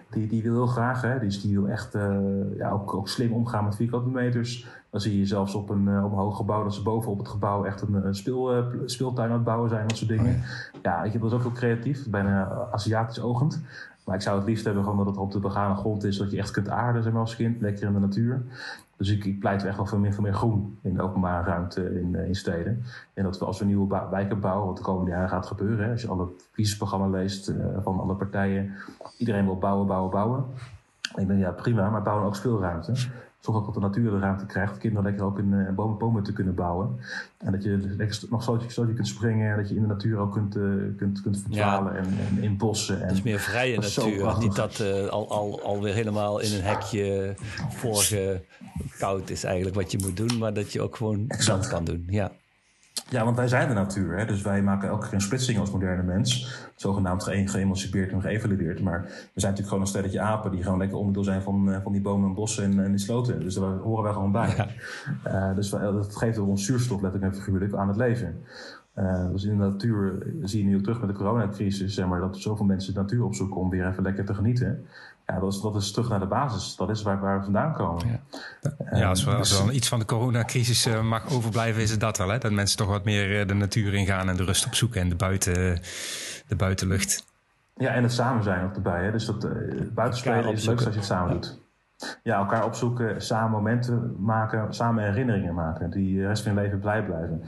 Die, 0.10 0.28
die 0.28 0.44
wil 0.44 0.54
heel 0.54 0.68
graag, 0.68 1.02
hè. 1.02 1.20
Die, 1.20 1.42
die 1.42 1.60
wil 1.60 1.68
echt 1.70 1.96
uh, 1.96 2.18
ja, 2.58 2.70
ook, 2.70 2.94
ook, 2.94 3.10
slim 3.10 3.34
omgaan 3.34 3.64
met 3.64 3.76
vierkante 3.76 4.10
meters. 4.10 4.68
Dan 4.90 5.02
zie 5.02 5.20
je 5.20 5.26
zelfs 5.26 5.56
op 5.56 5.70
een, 5.70 6.04
op 6.04 6.12
een 6.12 6.18
hoog 6.18 6.38
gebouw 6.38 6.64
dat 6.64 6.74
ze 6.74 6.84
boven 6.84 7.12
op 7.12 7.18
het 7.18 7.28
gebouw 7.28 7.66
echt 7.66 7.82
een, 7.82 8.16
speel, 8.16 8.66
speeltuin 8.86 9.30
aan 9.30 9.36
het 9.36 9.44
bouwen 9.44 9.70
zijn. 9.70 9.88
Dat 9.88 9.98
soort 9.98 10.10
dingen. 10.10 10.36
Oh 10.36 10.82
ja. 10.82 10.98
ja, 10.98 11.04
ik 11.04 11.14
heb 11.14 11.22
dat 11.22 11.34
ook 11.34 11.42
heel 11.42 11.52
creatief, 11.52 12.10
bijna 12.10 12.68
Aziatisch 12.72 13.22
ogend. 13.22 13.62
Maar 14.08 14.16
ik 14.16 14.22
zou 14.22 14.38
het 14.38 14.48
liefst 14.48 14.66
hebben 14.66 14.84
gewoon 14.84 14.98
dat 14.98 15.08
het 15.08 15.18
op 15.18 15.32
de 15.32 15.40
begane 15.40 15.76
grond 15.76 16.04
is, 16.04 16.18
dat 16.18 16.32
je 16.32 16.38
echt 16.38 16.52
kunt 16.52 16.70
aarden 16.70 17.04
zeg 17.04 17.12
maar, 17.12 17.22
als 17.22 17.36
kind, 17.36 17.62
lekker 17.62 17.88
in 17.88 17.94
de 17.94 18.00
natuur. 18.00 18.42
Dus 18.98 19.10
ik, 19.10 19.26
ik 19.26 19.40
pleit 19.40 19.64
echt 19.64 19.76
wel 19.76 19.86
voor 19.86 20.00
meer, 20.00 20.14
voor 20.14 20.24
meer 20.24 20.34
groen 20.34 20.78
in 20.82 20.94
de 20.94 21.02
openbare 21.02 21.50
ruimte 21.50 22.00
in, 22.00 22.16
eh, 22.16 22.28
in 22.28 22.36
steden. 22.36 22.84
En 23.14 23.24
dat 23.24 23.40
we 23.40 23.46
als 23.46 23.60
we 23.60 23.66
nieuwe 23.66 24.08
wijken 24.12 24.40
bouwen, 24.40 24.68
wat 24.68 24.78
de 24.78 24.84
komende 24.84 25.12
jaren 25.12 25.30
gaat 25.30 25.46
gebeuren, 25.46 25.86
hè, 25.86 25.92
als 25.92 26.02
je 26.02 26.08
alle 26.08 26.28
verkiezingsprogramma's 26.38 27.12
leest 27.12 27.50
uh, 27.50 27.56
van 27.80 28.00
alle 28.00 28.16
partijen, 28.16 28.74
iedereen 29.18 29.46
wil 29.46 29.58
bouwen, 29.58 29.88
bouwen, 29.88 30.12
bouwen. 30.12 30.46
ik 31.16 31.28
denk 31.28 31.40
ja 31.40 31.52
prima, 31.52 31.90
maar 31.90 32.02
bouwen 32.02 32.26
ook 32.26 32.36
speelruimte. 32.36 32.94
Zorg 33.48 33.60
ook 33.60 33.66
dat 33.66 33.74
de 33.74 33.80
natuur 33.80 34.12
de 34.12 34.20
ruimte 34.20 34.46
krijgt. 34.46 34.78
Kinderen 34.78 35.06
lekker 35.06 35.26
ook 35.26 35.40
in 35.40 35.52
uh, 35.52 35.70
bomen, 35.70 35.98
bomen 35.98 36.24
te 36.24 36.34
kunnen 36.34 36.56
bouwen. 36.56 37.00
En 37.38 37.52
dat 37.52 37.64
je 37.64 37.78
lekker 37.98 38.20
nog 38.30 38.44
zootje, 38.44 38.72
zootje 38.72 38.94
kunt 38.94 39.08
springen. 39.08 39.52
En 39.52 39.58
dat 39.58 39.70
je 39.70 39.76
in 39.76 39.82
de 39.82 39.88
natuur 39.88 40.18
ook 40.18 40.32
kunt, 40.32 40.56
uh, 40.56 40.64
kunt, 40.98 41.22
kunt 41.22 41.42
verdwalen. 41.42 41.98
En, 41.98 42.06
en, 42.06 42.44
in 42.44 42.58
bossen. 42.58 43.02
En, 43.02 43.08
dus 43.08 43.22
meer 43.22 43.40
vrije 43.40 43.80
natuur. 43.80 44.38
Niet 44.40 44.56
dat 44.56 44.80
uh, 44.80 45.08
al, 45.08 45.30
al, 45.30 45.62
alweer 45.62 45.94
helemaal 45.94 46.40
in 46.40 46.54
een 46.54 46.64
hekje 46.64 47.36
voorgekoud 47.70 49.30
is 49.30 49.44
eigenlijk 49.44 49.76
wat 49.76 49.92
je 49.92 49.98
moet 50.02 50.18
doen. 50.18 50.38
Maar 50.38 50.54
dat 50.54 50.74
je 50.74 50.82
ook 50.82 50.96
gewoon 50.96 51.26
exact. 51.28 51.62
dat 51.62 51.72
kan 51.72 51.86
doen. 51.86 52.04
Ja. 52.08 52.32
Ja, 53.10 53.24
want 53.24 53.36
wij 53.36 53.48
zijn 53.48 53.68
de 53.68 53.74
natuur. 53.74 54.18
Hè? 54.18 54.26
Dus 54.26 54.42
wij 54.42 54.62
maken 54.62 54.90
elke 54.90 55.06
keer 55.06 55.14
een 55.14 55.22
splitsing 55.22 55.60
als 55.60 55.72
moderne 55.72 56.04
mens. 56.04 56.60
Zogenaamd 56.76 57.24
ge 57.24 57.48
geëmancipeerd 57.48 58.12
en 58.12 58.22
geëvalueerd. 58.22 58.82
Maar 58.82 59.02
we 59.02 59.10
zijn 59.10 59.52
natuurlijk 59.52 59.68
gewoon 59.68 59.82
een 59.82 59.88
stelletje 59.88 60.20
apen 60.20 60.52
die 60.52 60.64
gewoon 60.64 60.78
lekker 60.78 60.98
onderdeel 60.98 61.24
zijn 61.24 61.42
van, 61.42 61.70
uh, 61.70 61.78
van 61.84 61.92
die 61.92 62.02
bomen 62.02 62.30
en 62.30 62.36
bossen 62.36 62.64
en, 62.64 62.84
en 62.84 62.92
die 62.92 63.00
sloten. 63.00 63.40
Dus 63.40 63.54
daar 63.54 63.78
horen 63.78 64.04
wij 64.04 64.14
gewoon 64.14 64.32
bij. 64.32 64.54
Ja. 64.56 64.68
Uh, 65.50 65.56
dus 65.56 65.70
wij, 65.70 65.82
dat 65.82 66.16
geeft 66.16 66.38
ons 66.38 66.66
zuurstof 66.66 67.02
letterlijk 67.02 67.34
en 67.34 67.40
figuurlijk 67.40 67.74
aan 67.74 67.88
het 67.88 67.98
leven. 67.98 68.42
Uh, 68.96 69.30
dus 69.32 69.44
in 69.44 69.58
de 69.58 69.64
natuur 69.64 70.34
zie 70.42 70.64
je 70.64 70.70
nu 70.70 70.76
ook 70.76 70.84
terug 70.84 71.00
met 71.00 71.10
de 71.10 71.16
coronacrisis, 71.16 71.94
zeg 71.94 72.08
maar, 72.08 72.20
dat 72.20 72.38
zoveel 72.38 72.66
mensen 72.66 72.94
de 72.94 73.00
natuur 73.00 73.24
opzoeken 73.24 73.58
om 73.58 73.70
weer 73.70 73.88
even 73.88 74.04
lekker 74.04 74.26
te 74.26 74.34
genieten. 74.34 74.86
Ja, 75.28 75.40
dat 75.40 75.54
is, 75.54 75.62
dat 75.62 75.76
is 75.76 75.92
terug 75.92 76.10
naar 76.10 76.20
de 76.20 76.26
basis. 76.26 76.76
Dat 76.76 76.90
is 76.90 77.02
waar, 77.02 77.20
waar 77.20 77.38
we 77.38 77.44
vandaan 77.44 77.74
komen. 77.74 78.08
Ja, 78.08 78.98
ja 78.98 79.10
als, 79.10 79.24
we, 79.24 79.36
als 79.36 79.52
er 79.52 79.66
dan 79.66 79.76
iets 79.76 79.88
van 79.88 80.00
de 80.00 80.06
coronacrisis 80.06 80.88
uh, 80.88 81.02
mag 81.02 81.32
overblijven, 81.32 81.82
is 81.82 81.92
het 81.92 82.00
dat 82.00 82.18
wel. 82.18 82.30
Hè? 82.30 82.38
Dat 82.38 82.52
mensen 82.52 82.78
toch 82.78 82.88
wat 82.88 83.04
meer 83.04 83.40
uh, 83.40 83.48
de 83.48 83.54
natuur 83.54 83.94
ingaan 83.94 84.30
en 84.30 84.36
de 84.36 84.44
rust 84.44 84.66
opzoeken 84.66 85.02
en 85.02 85.10
de, 85.10 85.16
buiten, 85.16 85.82
de 86.48 86.56
buitenlucht. 86.56 87.26
Ja, 87.76 87.94
en 87.94 88.04
het 88.04 88.14
samen 88.14 88.44
zijn 88.44 88.66
ook 88.66 88.76
erbij. 88.76 89.04
Hè? 89.04 89.12
Dus 89.12 89.26
dat 89.26 89.46
uh, 89.46 89.52
buitenspelen 89.94 90.52
is 90.52 90.66
leuk 90.66 90.78
als 90.78 90.94
je 90.94 91.00
het 91.00 91.06
samen 91.06 91.34
doet. 91.34 91.60
Ja, 92.24 92.38
elkaar 92.38 92.66
opzoeken, 92.66 93.22
samen 93.22 93.52
momenten 93.52 94.16
maken, 94.20 94.74
samen 94.74 95.04
herinneringen 95.04 95.54
maken. 95.54 95.90
Die 95.90 96.20
de 96.20 96.28
rest 96.28 96.44
van 96.44 96.54
je 96.54 96.62
leven 96.62 96.80
blij 96.80 97.04
blijven. 97.04 97.44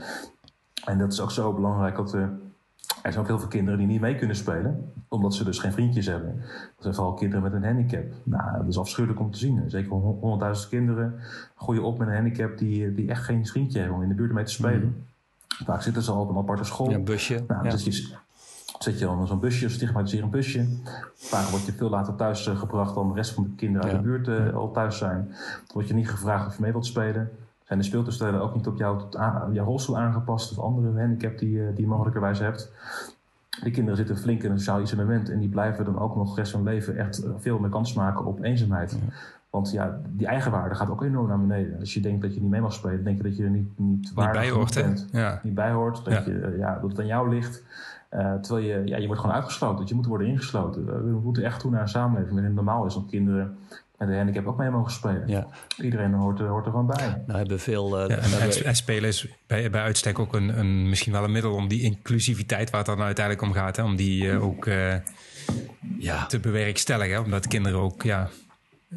En 0.85 0.97
dat 0.97 1.11
is 1.11 1.21
ook 1.21 1.31
zo 1.31 1.53
belangrijk 1.53 1.95
dat 1.95 2.11
we 2.11 2.48
er 3.01 3.11
zijn 3.11 3.23
ook 3.23 3.29
heel 3.29 3.39
veel 3.39 3.47
kinderen 3.47 3.79
die 3.79 3.87
niet 3.87 4.01
mee 4.01 4.15
kunnen 4.15 4.35
spelen, 4.35 4.91
omdat 5.07 5.35
ze 5.35 5.43
dus 5.43 5.59
geen 5.59 5.71
vriendjes 5.71 6.05
hebben. 6.05 6.35
Dat 6.39 6.83
zijn 6.83 6.93
vooral 6.93 7.13
kinderen 7.13 7.43
met 7.43 7.53
een 7.53 7.63
handicap. 7.63 8.05
Nou, 8.23 8.57
dat 8.57 8.67
is 8.67 8.77
afschuwelijk 8.77 9.19
om 9.19 9.31
te 9.31 9.37
zien. 9.37 9.63
Zeker 9.67 9.91
100.000 10.63 10.69
kinderen 10.69 11.19
groeien 11.55 11.83
op 11.83 11.97
met 11.97 12.07
een 12.07 12.13
handicap 12.13 12.57
die, 12.57 12.93
die 12.93 13.09
echt 13.09 13.23
geen 13.23 13.45
vriendje 13.45 13.79
hebben 13.79 13.97
om 13.97 14.03
in 14.03 14.09
de 14.09 14.15
buurt 14.15 14.31
mee 14.31 14.43
te 14.43 14.51
spelen. 14.51 14.81
Mm. 14.81 15.07
Vaak 15.65 15.81
zitten 15.81 16.01
ze 16.01 16.11
al 16.11 16.21
op 16.21 16.29
een 16.29 16.37
aparte 16.37 16.63
school. 16.63 16.89
Ja, 16.89 16.95
een 16.95 17.03
busje. 17.03 17.43
Nou, 17.47 17.63
ja. 17.63 17.69
zet 17.69 17.95
je, 17.95 18.15
zet 18.79 18.99
je 18.99 19.05
al 19.05 19.27
zo'n 19.27 19.39
busje, 19.39 19.69
stigmatiseer 19.69 20.23
een 20.23 20.29
busje. 20.29 20.67
Vaak 21.13 21.47
word 21.47 21.65
je 21.65 21.71
veel 21.71 21.89
later 21.89 22.15
thuis 22.15 22.47
eh, 22.47 22.59
gebracht 22.59 22.95
dan 22.95 23.07
de 23.07 23.13
rest 23.13 23.33
van 23.33 23.43
de 23.43 23.49
kinderen 23.55 23.87
uit 23.87 23.97
de 23.97 24.03
buurt 24.03 24.27
uh, 24.27 24.55
al 24.55 24.71
thuis 24.71 24.97
zijn. 24.97 25.27
Dan 25.27 25.73
word 25.73 25.87
je 25.87 25.93
niet 25.93 26.09
gevraagd 26.09 26.47
of 26.47 26.55
je 26.55 26.61
mee 26.61 26.71
wilt 26.71 26.85
spelen 26.85 27.31
zijn 27.69 27.81
de 27.81 27.85
speeltoestellen 27.85 28.41
ook 28.41 28.55
niet 28.55 28.67
op 28.67 28.77
jou, 28.77 29.01
jouw 29.51 29.65
rolstoel 29.65 29.97
aangepast 29.97 30.51
of 30.51 30.63
andere 30.63 30.99
handicap 30.99 31.37
die, 31.37 31.73
die 31.73 31.81
je 31.81 31.87
mogelijkerwijs 31.87 32.39
hebt. 32.39 32.71
Die 33.63 33.71
kinderen 33.71 33.97
zitten 33.97 34.17
flink 34.17 34.43
in 34.43 34.51
een 34.51 34.57
sociaal 34.57 34.81
isolement 34.81 35.29
en 35.29 35.39
die 35.39 35.49
blijven 35.49 35.85
dan 35.85 35.99
ook 35.99 36.15
nog 36.15 36.29
de 36.29 36.35
rest 36.41 36.51
van 36.51 36.65
hun 36.65 36.73
leven 36.73 36.97
echt 36.97 37.23
veel 37.37 37.59
meer 37.59 37.69
kans 37.69 37.93
maken 37.93 38.25
op 38.25 38.43
eenzaamheid. 38.43 38.97
Want 39.49 39.71
ja, 39.71 39.99
die 40.07 40.27
eigenwaarde 40.27 40.75
gaat 40.75 40.89
ook 40.89 41.03
enorm 41.03 41.27
naar 41.27 41.39
beneden. 41.39 41.79
Als 41.79 41.93
je 41.93 41.99
denkt 41.99 42.21
dat 42.21 42.33
je 42.33 42.41
niet 42.41 42.49
mee 42.49 42.61
mag 42.61 42.73
spelen, 42.73 43.03
denk 43.03 43.17
je 43.17 43.23
dat 43.23 43.37
je 43.37 43.43
er 43.43 43.49
niet, 43.49 43.79
niet 43.79 44.13
waardig 44.13 44.41
niet 44.41 44.51
bij 44.51 44.57
hoort, 44.59 44.73
bent. 44.73 45.07
Ja. 45.11 45.39
Niet 45.43 45.55
bij 45.55 45.71
hoort, 45.71 46.05
dat, 46.05 46.13
ja. 46.13 46.31
Je, 46.31 46.55
ja, 46.57 46.79
dat 46.81 46.89
het 46.89 46.99
aan 46.99 47.05
jou 47.05 47.29
ligt. 47.29 47.63
Uh, 48.13 48.33
terwijl 48.33 48.65
je, 48.65 48.81
ja, 48.85 48.97
je 48.97 49.05
wordt 49.05 49.21
gewoon 49.21 49.35
uitgesloten. 49.35 49.85
Je 49.87 49.95
moet 49.95 50.05
worden 50.05 50.27
ingesloten. 50.27 50.85
We 50.85 51.19
moeten 51.23 51.43
echt 51.43 51.59
toe 51.59 51.71
naar 51.71 51.81
een 51.81 51.87
samenleving 51.87 52.33
waarin 52.33 52.55
het 52.55 52.65
normaal 52.65 52.85
is 52.85 52.93
dat 52.93 53.05
kinderen 53.09 53.57
met 53.99 54.09
een 54.09 54.15
handicap 54.15 54.47
ook 54.47 54.57
mee 54.57 54.69
mogen 54.69 54.91
spelen. 54.91 55.27
Ja. 55.27 55.47
Iedereen 55.81 56.13
hoort, 56.13 56.39
hoort 56.39 56.65
er 56.65 56.71
gewoon 56.71 56.87
bij. 56.87 57.23
Nou 57.25 57.39
hebben 57.39 57.59
veel... 57.59 58.01
Uh, 58.01 58.07
ja, 58.07 58.15
en, 58.15 58.63
en, 58.65 58.75
spelen 58.75 59.09
is 59.09 59.27
bij, 59.47 59.69
bij 59.69 59.81
uitstek 59.81 60.19
ook 60.19 60.33
een, 60.33 60.59
een, 60.59 60.89
misschien 60.89 61.11
wel 61.11 61.23
een 61.23 61.31
middel 61.31 61.53
om 61.53 61.67
die 61.67 61.81
inclusiviteit 61.81 62.69
waar 62.69 62.79
het 62.79 62.95
dan 62.95 63.05
uiteindelijk 63.05 63.45
om 63.45 63.53
gaat, 63.53 63.75
hè, 63.75 63.83
om 63.83 63.95
die 63.95 64.23
uh, 64.23 64.43
ook 64.43 64.65
uh, 64.65 64.95
ja. 65.97 66.25
te 66.25 66.39
bewerkstelligen. 66.39 67.23
Omdat 67.23 67.47
kinderen 67.47 67.79
ook 67.79 68.03
ja, 68.03 68.29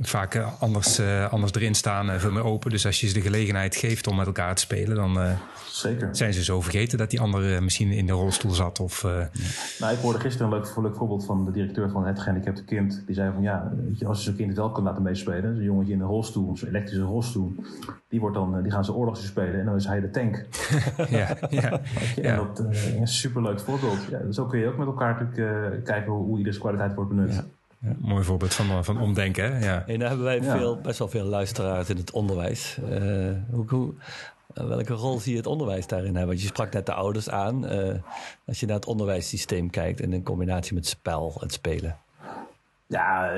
vaak 0.00 0.36
anders, 0.58 1.00
uh, 1.00 1.32
anders 1.32 1.52
erin 1.52 1.74
staan, 1.74 2.10
uh, 2.10 2.14
veel 2.16 2.30
meer 2.30 2.44
open. 2.44 2.70
Dus 2.70 2.86
als 2.86 3.00
je 3.00 3.06
ze 3.06 3.14
de 3.14 3.20
gelegenheid 3.20 3.76
geeft 3.76 4.06
om 4.06 4.16
met 4.16 4.26
elkaar 4.26 4.54
te 4.54 4.60
spelen, 4.60 4.96
dan 4.96 5.16
uh, 5.16 5.32
Zeker. 5.66 6.08
zijn 6.16 6.32
ze 6.32 6.44
zo 6.44 6.60
vergeten 6.60 6.98
dat 6.98 7.10
die 7.10 7.20
andere 7.20 7.60
misschien 7.60 7.90
in 7.90 8.06
de 8.06 8.12
rolstoel 8.12 8.50
zat. 8.50 8.80
Of, 8.80 9.02
nou, 9.78 9.92
ik 9.94 9.98
hoorde 9.98 10.18
gisteren 10.20 10.52
een 10.52 10.58
leuk, 10.58 10.76
leuk, 10.76 10.94
voorbeeld 10.94 11.24
van 11.24 11.44
de 11.44 11.50
directeur 11.50 11.90
van 11.90 12.06
het 12.06 12.18
gehandicapte 12.18 12.64
kind. 12.64 13.02
Die 13.06 13.14
zei 13.14 13.32
van 13.32 13.42
ja, 13.42 13.72
weet 13.86 13.98
je, 13.98 14.06
als 14.06 14.18
je 14.18 14.24
zo'n 14.24 14.34
kind 14.34 14.48
het 14.48 14.58
wel 14.58 14.70
kan 14.70 14.82
laten 14.82 15.02
meespelen, 15.02 15.54
zo'n 15.54 15.64
jongetje 15.64 15.92
in 15.92 16.00
een 16.00 16.06
rolstoel, 16.06 16.56
zo'n 16.56 16.68
elektrische 16.68 17.04
rolstoel, 17.04 17.54
die, 18.08 18.20
wordt 18.20 18.36
dan, 18.36 18.62
die 18.62 18.72
gaan 18.72 18.84
ze 18.84 18.94
oorlogsje 18.94 19.26
spelen 19.26 19.60
en 19.60 19.64
dan 19.64 19.76
is 19.76 19.86
hij 19.86 20.00
de 20.00 20.10
tank. 20.10 20.46
ja, 21.08 21.36
ja, 21.50 21.80
ja. 22.14 22.22
En 22.22 22.36
dat 22.36 22.64
is 22.70 22.84
een 22.84 23.08
superleuk 23.08 23.60
voorbeeld. 23.60 23.98
Ja, 24.10 24.32
zo 24.32 24.46
kun 24.46 24.58
je 24.58 24.66
ook 24.66 24.76
met 24.76 24.86
elkaar 24.86 25.22
natuurlijk, 25.22 25.84
kijken 25.84 26.12
hoe, 26.12 26.24
hoe 26.24 26.38
ieders 26.38 26.58
kwaliteit 26.58 26.94
wordt 26.94 27.10
benut. 27.10 27.44
Ja. 27.82 27.92
Mooi 27.98 28.24
voorbeeld 28.24 28.54
van, 28.54 28.84
van 28.84 29.00
omdenken. 29.00 29.56
Hè? 29.56 29.64
Ja. 29.64 29.84
En 29.86 29.98
dan 29.98 30.08
hebben 30.08 30.26
wij 30.26 30.42
veel, 30.42 30.80
best 30.80 30.98
wel 30.98 31.08
veel 31.08 31.24
luisteraars 31.24 31.88
in 31.88 31.96
het 31.96 32.10
onderwijs. 32.10 32.78
Uh, 32.90 33.30
hoe, 33.50 33.68
hoe, 33.68 33.94
welke 34.54 34.92
rol 34.92 35.18
zie 35.18 35.30
je 35.30 35.38
het 35.38 35.46
onderwijs 35.46 35.86
daarin 35.86 36.10
hebben? 36.10 36.26
Want 36.26 36.40
je 36.40 36.46
sprak 36.46 36.72
net 36.72 36.86
de 36.86 36.92
ouders 36.92 37.30
aan. 37.30 37.72
Uh, 37.72 37.94
als 38.46 38.60
je 38.60 38.66
naar 38.66 38.76
het 38.76 38.86
onderwijssysteem 38.86 39.70
kijkt 39.70 40.00
en 40.00 40.12
in 40.12 40.22
combinatie 40.22 40.74
met 40.74 40.86
spel, 40.86 41.36
het 41.40 41.52
spelen. 41.52 41.98
Ja, 42.86 43.32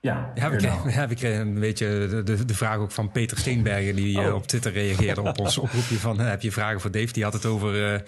ja, 0.00 0.32
ja, 0.34 0.50
we 0.50 0.56
kregen, 0.56 0.90
ja, 0.90 1.08
we 1.08 1.14
kregen 1.14 1.40
een 1.40 1.60
beetje 1.60 2.22
de, 2.24 2.44
de 2.44 2.54
vraag 2.54 2.76
ook 2.76 2.90
van 2.90 3.10
Peter 3.10 3.38
Steenbergen, 3.38 3.96
die 3.96 4.18
oh. 4.18 4.34
op 4.34 4.46
Twitter 4.46 4.72
reageerde 4.72 5.22
op 5.22 5.38
ons 5.38 5.58
oproepje 5.58 5.96
van 5.98 6.18
heb 6.18 6.42
je 6.42 6.52
vragen 6.52 6.80
voor 6.80 6.90
Dave? 6.90 7.12
Die 7.12 7.24
had 7.24 7.32
het 7.32 7.46
over 7.46 7.92
uh, 7.92 8.00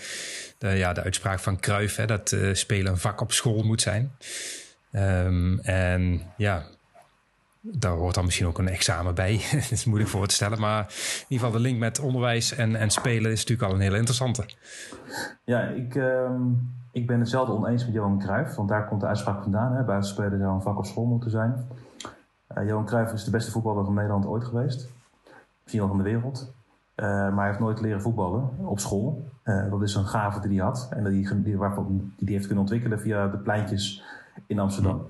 de, 0.58 0.68
ja, 0.68 0.92
de 0.92 1.02
uitspraak 1.02 1.40
van 1.40 1.60
Cruijff, 1.60 1.96
hè, 1.96 2.06
dat 2.06 2.32
uh, 2.32 2.54
spelen 2.54 2.92
een 2.92 2.98
vak 2.98 3.20
op 3.20 3.32
school 3.32 3.62
moet 3.62 3.80
zijn. 3.80 4.12
Um, 4.92 5.58
en 5.58 6.20
ja, 6.36 6.62
daar 7.60 7.92
hoort 7.92 8.14
dan 8.14 8.24
misschien 8.24 8.46
ook 8.46 8.58
een 8.58 8.68
examen 8.68 9.14
bij. 9.14 9.40
dat 9.52 9.70
is 9.70 9.84
moeilijk 9.84 10.10
voor 10.10 10.26
te 10.26 10.34
stellen. 10.34 10.60
Maar 10.60 10.80
in 10.80 11.24
ieder 11.28 11.46
geval 11.46 11.62
de 11.62 11.68
link 11.68 11.78
met 11.78 11.98
onderwijs 11.98 12.54
en, 12.54 12.76
en 12.76 12.90
spelen 12.90 13.30
is 13.30 13.38
natuurlijk 13.38 13.68
al 13.68 13.74
een 13.74 13.82
hele 13.82 13.96
interessante. 13.96 14.44
Ja, 15.44 15.60
ik, 15.60 15.94
um, 15.94 16.72
ik 16.92 17.06
ben 17.06 17.20
hetzelfde 17.20 17.52
oneens 17.52 17.84
met 17.84 17.94
Johan 17.94 18.18
Cruijff. 18.18 18.54
Want 18.54 18.68
daar 18.68 18.88
komt 18.88 19.00
de 19.00 19.06
uitspraak 19.06 19.42
vandaan. 19.42 19.72
Hè. 19.72 19.82
Buitenspelen 19.82 20.38
zou 20.38 20.54
een 20.54 20.62
vak 20.62 20.78
op 20.78 20.86
school 20.86 21.04
moeten 21.04 21.30
zijn. 21.30 21.66
Uh, 22.56 22.66
Johan 22.66 22.86
Cruijff 22.86 23.12
is 23.12 23.24
de 23.24 23.30
beste 23.30 23.50
voetballer 23.50 23.84
van 23.84 23.94
Nederland 23.94 24.26
ooit 24.26 24.44
geweest. 24.44 24.88
Misschien 25.62 25.80
wel 25.80 25.88
van 25.88 25.98
de 25.98 26.10
wereld. 26.10 26.52
Uh, 26.96 27.06
maar 27.06 27.36
hij 27.36 27.46
heeft 27.46 27.58
nooit 27.58 27.80
leren 27.80 28.02
voetballen 28.02 28.48
op 28.58 28.78
school. 28.78 29.28
Uh, 29.44 29.70
dat 29.70 29.82
is 29.82 29.94
een 29.94 30.06
gave 30.06 30.40
die 30.40 30.58
hij 30.58 30.66
had. 30.66 30.88
En 30.90 31.04
die, 31.04 31.42
die, 31.42 31.58
die 32.16 32.34
heeft 32.34 32.46
kunnen 32.46 32.64
ontwikkelen 32.64 33.00
via 33.00 33.28
de 33.28 33.36
pleintjes 33.36 34.02
in 34.46 34.58
Amsterdam. 34.58 35.06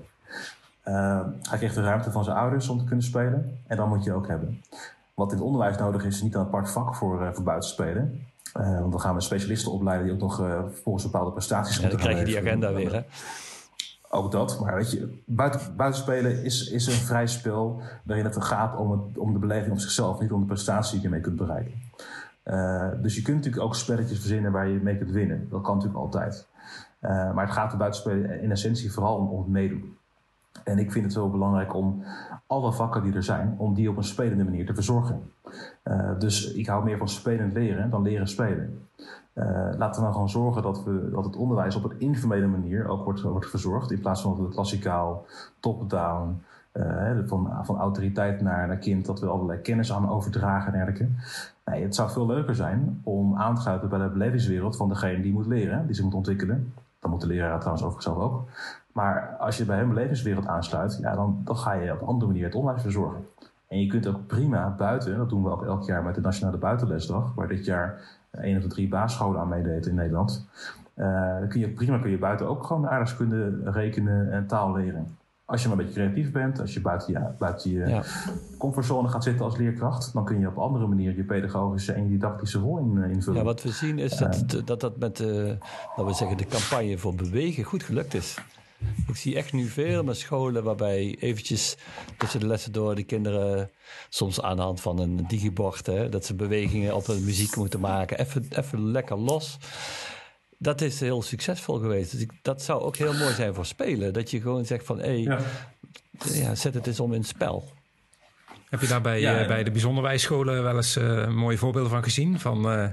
Uh, 0.85 1.21
hij 1.41 1.57
kreeg 1.57 1.73
de 1.73 1.81
ruimte 1.81 2.11
van 2.11 2.23
zijn 2.23 2.37
ouders 2.37 2.69
om 2.69 2.77
te 2.77 2.83
kunnen 2.83 3.05
spelen. 3.05 3.59
En 3.67 3.77
dan 3.77 3.89
moet 3.89 4.03
je 4.03 4.13
ook 4.13 4.27
hebben. 4.27 4.61
Wat 5.13 5.31
in 5.31 5.37
het 5.37 5.45
onderwijs 5.45 5.77
nodig 5.77 6.05
is, 6.05 6.15
is 6.15 6.21
niet 6.21 6.35
een 6.35 6.41
apart 6.41 6.69
vak 6.69 6.95
voor, 6.95 7.21
uh, 7.21 7.29
voor 7.31 7.43
buitenspelen. 7.43 8.25
want 8.53 8.91
dan 8.91 9.01
gaan 9.01 9.15
we 9.15 9.21
specialisten 9.21 9.71
opleiden 9.71 10.05
die 10.05 10.13
ook 10.13 10.21
nog 10.21 10.63
volgens 10.83 11.03
bepaalde 11.03 11.31
prestaties 11.31 11.77
ja, 11.77 11.89
dan 11.89 11.97
krijg 11.97 12.19
je 12.19 12.25
die 12.25 12.37
agenda 12.37 12.73
weer, 12.73 12.93
hè? 12.93 13.03
Ook 14.13 14.31
dat, 14.31 14.59
maar 14.59 14.75
weet 14.75 14.91
je, 14.91 15.21
buiten, 15.25 15.75
buitenspelen 15.75 16.43
is, 16.43 16.69
is 16.69 16.87
een 16.87 16.93
vrij 16.93 17.27
spel 17.27 17.81
waarin 18.03 18.25
het 18.25 18.43
gaat 18.43 18.77
om, 18.77 18.91
het, 18.91 19.17
om 19.17 19.33
de 19.33 19.39
beleving 19.39 19.71
op 19.71 19.79
zichzelf, 19.79 20.19
niet 20.19 20.31
om 20.31 20.39
de 20.39 20.45
prestatie 20.45 20.93
die 20.93 21.01
je 21.01 21.09
mee 21.09 21.21
kunt 21.21 21.35
bereiken. 21.35 21.73
Uh, 22.45 22.89
dus 23.01 23.15
je 23.15 23.21
kunt 23.21 23.37
natuurlijk 23.37 23.63
ook 23.63 23.75
spelletjes 23.75 24.19
verzinnen 24.19 24.51
waar 24.51 24.67
je 24.67 24.79
mee 24.79 24.97
kunt 24.97 25.11
winnen. 25.11 25.47
Dat 25.49 25.61
kan 25.61 25.75
natuurlijk 25.75 26.03
altijd. 26.03 26.47
Uh, 27.01 27.33
maar 27.33 27.45
het 27.45 27.53
gaat 27.53 27.71
er 27.71 27.77
buitenspelen 27.77 28.41
in 28.41 28.51
essentie 28.51 28.91
vooral 28.91 29.15
om, 29.15 29.27
om 29.27 29.39
het 29.39 29.47
meedoen. 29.47 29.95
En 30.63 30.79
ik 30.79 30.91
vind 30.91 31.05
het 31.05 31.13
zo 31.13 31.29
belangrijk 31.29 31.73
om 31.73 32.03
alle 32.47 32.73
vakken 32.73 33.03
die 33.03 33.13
er 33.13 33.23
zijn, 33.23 33.55
om 33.57 33.73
die 33.73 33.89
op 33.89 33.97
een 33.97 34.03
spelende 34.03 34.43
manier 34.43 34.65
te 34.65 34.73
verzorgen. 34.73 35.21
Uh, 35.83 36.19
dus 36.19 36.53
ik 36.53 36.67
hou 36.67 36.83
meer 36.83 36.97
van 36.97 37.07
spelend 37.07 37.53
leren 37.53 37.89
dan 37.89 38.01
leren 38.01 38.27
spelen. 38.27 38.87
Uh, 39.33 39.45
laten 39.77 39.95
we 39.95 40.01
nou 40.01 40.11
gewoon 40.13 40.29
zorgen 40.29 40.61
dat, 40.61 40.83
we, 40.83 41.09
dat 41.11 41.25
het 41.25 41.35
onderwijs 41.35 41.75
op 41.75 41.83
een 41.83 41.99
informele 41.99 42.47
manier 42.47 42.87
ook 42.87 43.03
wordt, 43.03 43.21
wordt 43.21 43.49
verzorgd. 43.49 43.91
In 43.91 43.99
plaats 43.99 44.21
van 44.21 44.35
dat 44.35 44.45
we 44.45 44.53
klassikaal 44.53 45.25
top-down, 45.59 46.41
van, 47.25 47.49
van 47.61 47.77
autoriteit 47.77 48.41
naar, 48.41 48.67
naar 48.67 48.77
kind, 48.77 49.05
dat 49.05 49.19
we 49.19 49.27
allerlei 49.27 49.59
kennis 49.59 49.93
aan 49.93 50.09
overdragen 50.09 50.73
en 50.73 50.85
dergelijke. 50.85 51.13
Nee, 51.65 51.83
het 51.83 51.95
zou 51.95 52.09
veel 52.09 52.25
leuker 52.25 52.55
zijn 52.55 53.01
om 53.03 53.35
aan 53.37 53.55
te 53.55 53.61
sluiten 53.61 53.89
bij 53.89 53.99
de 53.99 54.09
belevingswereld 54.09 54.77
van 54.77 54.89
degene 54.89 55.21
die 55.21 55.33
moet 55.33 55.45
leren, 55.45 55.85
die 55.85 55.95
ze 55.95 56.03
moet 56.03 56.13
ontwikkelen. 56.13 56.73
Dan 57.01 57.11
moet 57.11 57.21
de 57.21 57.27
leraar 57.27 57.59
trouwens 57.59 57.85
overigens 57.85 58.15
zelf 58.15 58.31
ook. 58.31 58.49
Maar 58.91 59.35
als 59.39 59.57
je 59.57 59.65
bij 59.65 59.77
hun 59.77 59.89
belevingswereld 59.89 60.47
aansluit, 60.47 60.97
ja, 61.01 61.15
dan, 61.15 61.41
dan 61.43 61.57
ga 61.57 61.73
je 61.73 61.93
op 61.93 62.01
een 62.01 62.07
andere 62.07 62.31
manier 62.31 62.45
het 62.45 62.55
onderwijs 62.55 62.83
verzorgen. 62.83 63.27
En 63.67 63.81
je 63.81 63.87
kunt 63.87 64.07
ook 64.07 64.27
prima 64.27 64.75
buiten, 64.77 65.17
dat 65.17 65.29
doen 65.29 65.43
we 65.43 65.49
ook 65.49 65.65
elk 65.65 65.83
jaar 65.83 66.03
met 66.03 66.15
de 66.15 66.21
Nationale 66.21 66.57
Buitenlesdag, 66.57 67.33
waar 67.35 67.47
dit 67.47 67.65
jaar 67.65 68.01
een 68.31 68.57
of 68.57 68.67
drie 68.67 68.87
basisscholen 68.87 69.39
aan 69.39 69.47
meedeed 69.47 69.85
in 69.85 69.95
Nederland. 69.95 70.47
Uh, 70.95 71.39
dan 71.39 71.47
kun 71.47 71.59
je 71.59 71.69
prima 71.69 71.97
kun 71.97 72.11
je 72.11 72.17
buiten 72.17 72.47
ook 72.47 72.63
gewoon 72.63 72.87
aardrijkskunde, 72.87 73.71
rekenen 73.71 74.31
en 74.31 74.47
taal 74.47 74.71
leren. 74.71 75.17
Als 75.51 75.61
je 75.61 75.67
maar 75.67 75.77
een 75.77 75.85
beetje 75.85 76.01
creatief 76.01 76.31
bent, 76.31 76.59
als 76.59 76.73
je 76.73 76.81
buiten 76.81 77.13
je, 77.13 77.19
buiten 77.39 77.71
je 77.71 77.85
ja. 77.87 78.03
comfortzone 78.57 79.07
gaat 79.07 79.23
zitten 79.23 79.45
als 79.45 79.57
leerkracht, 79.57 80.13
dan 80.13 80.25
kun 80.25 80.39
je 80.39 80.47
op 80.47 80.57
andere 80.57 80.87
manier 80.87 81.15
je 81.15 81.23
pedagogische 81.23 81.91
en 81.93 82.03
je 82.03 82.09
didactische 82.09 82.59
rol 82.59 82.77
in, 82.77 83.03
eh, 83.03 83.11
invullen. 83.11 83.39
Ja, 83.39 83.45
wat 83.45 83.63
we 83.63 83.71
zien 83.71 83.99
is 83.99 84.17
dat 84.17 84.43
uh, 84.55 84.61
dat, 84.65 84.79
dat 84.79 84.97
met 84.97 85.19
uh, 85.19 85.27
we 85.95 86.13
zeggen, 86.13 86.37
de 86.37 86.45
campagne 86.45 86.97
voor 86.97 87.15
bewegen 87.15 87.63
goed 87.63 87.83
gelukt 87.83 88.13
is. 88.13 88.37
Ik 89.07 89.15
zie 89.15 89.35
echt 89.35 89.53
nu 89.53 89.65
veel 89.65 90.03
meer 90.03 90.15
scholen 90.15 90.63
waarbij 90.63 91.17
eventjes 91.19 91.77
tussen 92.17 92.39
de 92.39 92.47
lessen 92.47 92.71
door 92.71 92.95
de 92.95 93.03
kinderen 93.03 93.69
soms 94.09 94.41
aan 94.41 94.55
de 94.55 94.61
hand 94.61 94.81
van 94.81 94.99
een 94.99 95.25
digibord, 95.27 95.85
hè, 95.85 96.09
dat 96.09 96.25
ze 96.25 96.35
bewegingen 96.35 96.95
op 96.95 97.07
een 97.07 97.23
muziek 97.23 97.55
moeten 97.55 97.79
maken, 97.79 98.19
even, 98.19 98.45
even 98.49 98.91
lekker 98.91 99.17
los. 99.17 99.57
Dat 100.61 100.81
is 100.81 100.99
heel 100.99 101.21
succesvol 101.21 101.79
geweest. 101.79 102.11
Dus 102.11 102.21
ik, 102.21 102.31
dat 102.41 102.61
zou 102.61 102.81
ook 102.81 102.95
heel 102.95 103.13
mooi 103.13 103.33
zijn 103.33 103.53
voor 103.53 103.65
spelen. 103.65 104.13
Dat 104.13 104.31
je 104.31 104.41
gewoon 104.41 104.65
zegt 104.65 104.85
van, 104.85 104.97
hé, 104.99 105.05
hey, 105.05 105.19
ja. 105.19 105.39
ja. 106.33 106.55
zet 106.55 106.73
het 106.73 106.87
eens 106.87 106.99
om 106.99 107.13
in 107.13 107.23
spel. 107.23 107.69
Heb 108.69 108.81
je 108.81 108.87
daar 108.87 109.01
bij, 109.01 109.19
ja, 109.19 109.41
uh, 109.41 109.47
bij 109.47 109.63
de 109.63 109.71
bijzonderwijsscholen 109.71 110.63
wel 110.63 110.75
eens 110.75 110.97
uh, 110.97 111.27
mooie 111.27 111.57
voorbeelden 111.57 111.91
van 111.91 112.03
gezien? 112.03 112.39
Van 112.39 112.71
uh, 112.71 112.87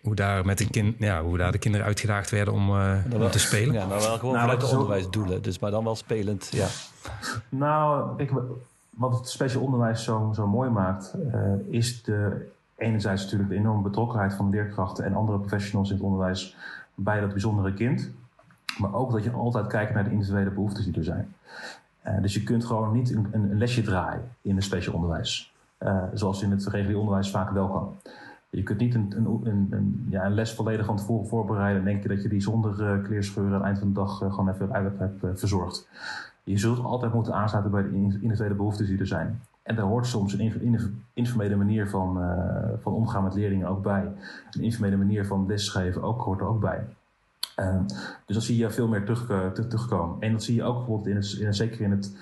hoe 0.00 0.14
daar, 0.14 0.44
met 0.44 0.60
een 0.60 0.70
kind, 0.70 0.94
ja, 0.98 1.22
hoe 1.22 1.38
daar 1.38 1.52
de 1.52 1.58
kinderen 1.58 1.86
uitgedaagd 1.86 2.30
werden 2.30 2.54
om, 2.54 2.70
uh, 2.70 2.96
om 3.12 3.30
te 3.30 3.38
spelen? 3.38 3.74
Ja, 3.74 3.86
maar 3.86 4.00
wel 4.00 4.18
gewoon 4.18 4.34
nou, 4.34 4.50
vanuit 4.50 4.60
de 4.60 4.76
onderwijsdoelen. 4.76 5.42
Dus 5.42 5.58
maar 5.58 5.70
dan 5.70 5.84
wel 5.84 5.96
spelend, 5.96 6.48
ja. 6.52 6.66
Nou, 7.48 8.12
ik, 8.22 8.30
wat 8.90 9.18
het 9.18 9.28
speciaal 9.28 9.62
onderwijs 9.62 10.04
zo, 10.04 10.32
zo 10.34 10.46
mooi 10.46 10.70
maakt, 10.70 11.14
uh, 11.34 11.52
is 11.70 12.02
de, 12.02 12.50
enerzijds 12.82 13.22
natuurlijk 13.22 13.50
de 13.50 13.56
enorme 13.56 13.82
betrokkenheid 13.82 14.34
van 14.34 14.50
leerkrachten 14.50 15.04
en 15.04 15.14
andere 15.14 15.38
professionals 15.38 15.90
in 15.90 15.96
het 15.96 16.04
onderwijs 16.04 16.56
bij 16.94 17.20
dat 17.20 17.30
bijzondere 17.30 17.74
kind. 17.74 18.10
Maar 18.78 18.94
ook 18.94 19.12
dat 19.12 19.24
je 19.24 19.30
altijd 19.30 19.66
kijkt 19.66 19.94
naar 19.94 20.04
de 20.04 20.10
individuele 20.10 20.50
behoeftes 20.50 20.84
die 20.84 20.96
er 20.96 21.04
zijn. 21.04 21.34
Uh, 22.06 22.22
dus 22.22 22.34
je 22.34 22.42
kunt 22.42 22.64
gewoon 22.64 22.92
niet 22.92 23.14
een, 23.14 23.28
een, 23.30 23.58
lesje 23.58 23.82
draaien 23.82 24.28
in 24.40 24.54
het 24.54 24.64
speciaal 24.64 24.94
onderwijs. 24.94 25.54
zoals 26.12 26.42
in 26.42 26.50
het 26.50 26.66
regulier 26.66 26.98
onderwijs 26.98 27.30
vaak 27.30 27.50
wel 27.50 27.68
kan. 27.68 27.94
Je 28.56 28.62
kunt 28.62 28.78
niet 28.78 28.94
een, 28.94 29.12
een, 29.16 29.66
een, 29.70 30.06
ja, 30.08 30.24
een 30.24 30.34
les 30.34 30.54
volledig 30.54 30.86
van 30.86 30.96
tevoren 30.96 31.26
voorbereiden 31.26 31.78
en 31.78 31.84
denken 31.84 32.08
dat 32.08 32.22
je 32.22 32.28
die 32.28 32.40
zonder 32.40 32.80
uh, 32.80 33.04
kleerscheuren 33.04 33.52
aan 33.52 33.58
het 33.58 33.66
eind 33.66 33.78
van 33.78 33.88
de 33.88 33.94
dag 33.94 34.22
uh, 34.22 34.30
gewoon 34.30 34.48
even 34.48 34.72
uit 34.72 34.98
hebt 34.98 35.24
uh, 35.24 35.30
verzorgd. 35.34 35.88
Je 36.44 36.58
zult 36.58 36.84
altijd 36.84 37.12
moeten 37.14 37.34
aansluiten 37.34 37.72
bij 37.72 37.82
de 37.82 37.90
individuele 37.92 38.54
behoeftes 38.54 38.86
die 38.86 38.98
er 38.98 39.06
zijn. 39.06 39.40
En 39.62 39.76
daar 39.76 39.84
hoort 39.84 40.06
soms 40.06 40.32
een 40.32 41.04
informele 41.12 41.56
manier 41.56 41.88
van, 41.88 42.18
van 42.80 42.92
omgaan 42.92 43.24
met 43.24 43.34
leerlingen 43.34 43.68
ook 43.68 43.82
bij. 43.82 44.12
Een 44.50 44.62
informele 44.62 44.96
manier 44.96 45.26
van 45.26 45.46
lesgeven 45.46 46.02
ook, 46.02 46.20
hoort 46.20 46.40
er 46.40 46.46
ook 46.46 46.60
bij. 46.60 46.84
Ehm, 47.56 47.82
dus 48.26 48.36
dat 48.36 48.42
zie 48.42 48.56
je 48.56 48.70
veel 48.70 48.88
meer 48.88 49.04
terug, 49.04 49.52
terugkomen. 49.52 50.16
En 50.20 50.32
dat 50.32 50.42
zie 50.42 50.54
je 50.54 50.62
ook 50.62 50.76
bijvoorbeeld 50.76 51.06
in 51.06 51.46
in, 51.46 51.54
zeker 51.54 51.80
in 51.80 51.90
het 51.90 52.16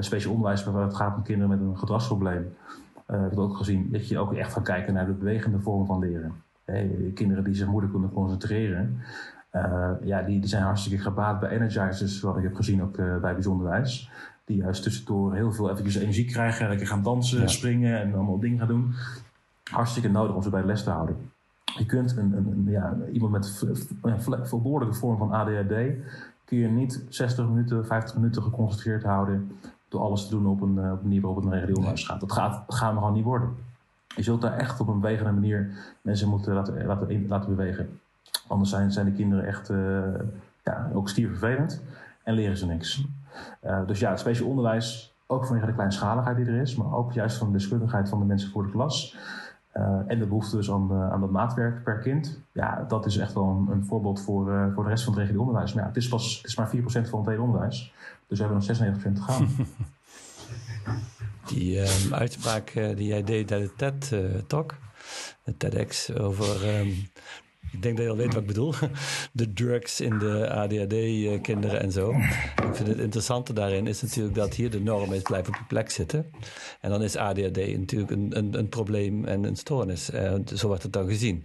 speciaal 0.00 0.32
onderwijs, 0.32 0.64
waar 0.64 0.82
het 0.82 0.94
gaat 0.94 1.16
om 1.16 1.22
kinderen 1.22 1.50
met 1.50 1.60
een 1.60 1.78
gedragsprobleem 1.78 2.54
uh, 3.10 3.20
heb 3.20 3.32
ik 3.32 3.38
ook 3.38 3.56
gezien 3.56 3.88
dat 3.92 4.08
je 4.08 4.18
ook 4.18 4.34
echt 4.34 4.52
gaat 4.52 4.64
kijken 4.64 4.94
naar 4.94 5.06
de 5.06 5.12
bewegende 5.12 5.60
vorm 5.60 5.86
van 5.86 5.98
leren. 5.98 6.32
Kinderen 7.14 7.44
die 7.44 7.54
zich 7.54 7.66
moeilijk 7.66 7.92
kunnen 7.92 8.12
concentreren, 8.12 9.00
ja, 10.02 10.22
die, 10.22 10.40
die 10.40 10.48
zijn 10.48 10.62
hartstikke 10.62 11.02
gebaat 11.02 11.40
bij 11.40 11.50
energizers, 11.50 12.20
wat 12.20 12.36
ik 12.36 12.42
heb 12.42 12.54
gezien 12.54 12.82
ook 12.82 12.96
bij 12.96 13.34
bijzonderwijs. 13.34 14.10
Die 14.44 14.56
juist 14.56 14.82
tussendoor 14.82 15.34
heel 15.34 15.52
veel 15.52 15.70
eventjes 15.70 15.96
energie 15.96 16.24
krijgen, 16.24 16.68
lekker 16.68 16.86
gaan 16.86 17.02
dansen, 17.02 17.40
ja. 17.40 17.46
springen 17.46 18.00
en 18.00 18.14
allemaal 18.14 18.38
dingen 18.38 18.58
gaan 18.58 18.68
doen. 18.68 18.94
Hartstikke 19.70 20.08
nodig 20.08 20.34
om 20.34 20.42
ze 20.42 20.50
bij 20.50 20.60
de 20.60 20.66
les 20.66 20.84
te 20.84 20.90
houden. 20.90 21.30
Je 21.78 21.86
kunt 21.86 22.16
een, 22.16 22.32
een, 22.32 22.64
ja, 22.66 22.96
iemand 23.12 23.32
met 23.32 23.64
een 24.02 24.46
verboordelijke 24.46 24.98
vorm 24.98 25.18
van 25.18 25.32
ADHD 25.32 25.74
kun 26.44 26.58
je 26.58 26.68
niet 26.68 27.04
60 27.08 27.46
minuten, 27.46 27.86
50 27.86 28.16
minuten 28.16 28.42
geconcentreerd 28.42 29.02
houden 29.02 29.56
door 29.88 30.00
alles 30.00 30.24
te 30.24 30.30
doen 30.30 30.46
op 30.46 30.60
een, 30.60 30.76
uh, 30.76 30.92
op 30.92 30.98
een 30.98 31.02
manier 31.02 31.20
waarop 31.20 31.36
het 31.36 31.44
een 31.44 31.52
regulier 31.52 31.76
onderwijs 31.76 32.06
gaat. 32.06 32.20
Dat 32.20 32.32
gaat, 32.32 32.64
gaat 32.68 32.94
gewoon 32.94 33.12
niet 33.12 33.24
worden. 33.24 33.54
Je 34.16 34.22
zult 34.22 34.40
daar 34.40 34.56
echt 34.56 34.80
op 34.80 34.88
een 34.88 35.00
bewegende 35.00 35.32
manier 35.32 35.70
mensen 36.02 36.28
moeten 36.28 36.54
laten, 36.54 36.86
laten, 36.86 37.26
laten 37.28 37.56
bewegen. 37.56 38.00
Anders 38.46 38.70
zijn, 38.70 38.92
zijn 38.92 39.06
de 39.06 39.12
kinderen 39.12 39.46
echt 39.46 39.70
uh, 39.70 40.02
ja, 40.64 40.90
ook 40.94 41.08
stiervervelend 41.08 41.82
en 42.22 42.34
leren 42.34 42.56
ze 42.56 42.66
niks. 42.66 43.04
Uh, 43.64 43.86
dus 43.86 43.98
ja, 43.98 44.10
het 44.10 44.20
speciaal 44.20 44.48
onderwijs, 44.48 45.14
ook 45.26 45.46
vanwege 45.46 45.66
de 45.66 45.74
kleinschaligheid 45.74 46.36
die 46.36 46.46
er 46.46 46.60
is, 46.60 46.76
maar 46.76 46.94
ook 46.94 47.12
juist 47.12 47.36
van 47.36 47.46
de 47.46 47.58
deskundigheid 47.58 48.08
van 48.08 48.18
de 48.18 48.24
mensen 48.24 48.50
voor 48.50 48.62
de 48.62 48.70
klas. 48.70 49.16
Uh, 49.76 50.00
en 50.06 50.18
de 50.18 50.26
behoefte 50.26 50.56
dus 50.56 50.70
aan, 50.70 50.92
aan 50.92 51.20
dat 51.20 51.30
maatwerk 51.30 51.84
per 51.84 51.98
kind. 51.98 52.40
Ja, 52.52 52.84
dat 52.88 53.06
is 53.06 53.16
echt 53.16 53.32
wel 53.32 53.48
een, 53.48 53.72
een 53.72 53.84
voorbeeld 53.84 54.20
voor, 54.20 54.52
uh, 54.52 54.74
voor 54.74 54.82
de 54.82 54.88
rest 54.88 55.04
van 55.04 55.12
het 55.12 55.20
regulier 55.20 55.42
onderwijs. 55.42 55.72
Maar 55.72 55.82
ja, 55.82 55.88
het 55.88 55.96
is, 55.96 56.08
pas, 56.08 56.36
het 56.36 56.46
is 56.46 56.56
maar 56.56 56.70
4% 56.76 57.08
van 57.08 57.18
het 57.18 57.28
hele 57.28 57.42
onderwijs. 57.42 57.94
Dus 58.26 58.38
we 58.38 58.44
hebben 58.44 58.66
nog 58.66 58.98
96% 58.98 59.12
te 59.12 59.22
gaan. 59.22 59.48
die 61.54 61.80
um, 61.80 62.14
uitspraak 62.14 62.74
uh, 62.74 62.96
die 62.96 63.06
jij 63.06 63.22
deed 63.22 63.46
tijdens 63.46 63.70
de 63.76 63.76
TED-talk, 63.76 64.74
de 65.44 65.56
TEDx, 65.56 66.14
over 66.14 66.78
um, 66.78 67.08
ik 67.74 67.82
denk 67.82 67.96
dat 67.96 68.04
je 68.04 68.10
al 68.10 68.16
weet 68.16 68.32
wat 68.32 68.42
ik 68.42 68.46
bedoel. 68.46 68.74
De 69.32 69.52
drugs 69.52 70.00
in 70.00 70.18
de 70.18 70.50
ADHD-kinderen 70.50 71.80
en 71.80 71.92
zo. 71.92 72.10
Ik 72.68 72.74
vind 72.74 72.88
het 72.88 72.98
interessante 72.98 73.52
daarin 73.52 73.86
is 73.86 74.02
natuurlijk 74.02 74.34
dat 74.34 74.54
hier 74.54 74.70
de 74.70 74.80
norm 74.80 75.12
is 75.12 75.22
blijven 75.22 75.52
op 75.52 75.58
je 75.58 75.64
plek 75.68 75.90
zitten. 75.90 76.30
En 76.80 76.90
dan 76.90 77.02
is 77.02 77.16
ADHD 77.16 77.78
natuurlijk 77.78 78.10
een, 78.10 78.36
een, 78.36 78.58
een 78.58 78.68
probleem 78.68 79.24
en 79.24 79.44
een 79.44 79.56
stoornis. 79.56 80.10
Uh, 80.10 80.34
zo 80.54 80.66
wordt 80.66 80.82
het 80.82 80.92
dan 80.92 81.08
gezien. 81.08 81.44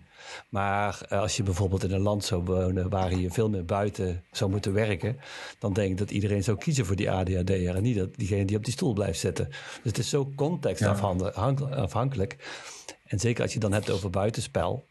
Maar 0.50 1.02
als 1.10 1.38
je 1.38 1.44
bijvoorbeeld 1.44 1.84
in 1.84 1.92
een 1.92 2.02
land 2.02 2.26
zou 2.26 2.44
wonen 2.44 2.90
waar 2.90 3.16
je 3.16 3.32
veel 3.32 3.50
meer 3.50 3.66
buiten 3.66 4.24
zou 4.32 4.52
moeten 4.52 4.74
werken, 4.74 5.20
dan 5.60 5.74
denk 5.74 5.92
ik 5.92 5.98
dat 5.98 6.12
iedereen 6.12 6.44
zou 6.44 6.58
kiezen 6.58 6.86
voor 6.86 6.96
die 6.96 7.12
ADHD'er 7.12 7.76
en 7.76 7.84
niet 7.84 7.98
dat 7.98 8.16
diegene 8.16 8.46
die 8.46 8.58
op 8.58 8.64
die 8.64 8.74
stoel 8.74 8.94
blijft 8.94 9.20
zitten. 9.20 9.48
Dus 9.48 9.80
het 9.84 9.98
is 9.98 10.10
zo 10.10 10.32
contextafhankelijk. 10.36 12.38
En 13.06 13.20
zeker 13.20 13.44
als 13.44 13.54
je 13.54 13.60
dan 13.60 13.74
hebt 13.74 13.90
over 13.90 14.10
buitenspel, 14.10 14.86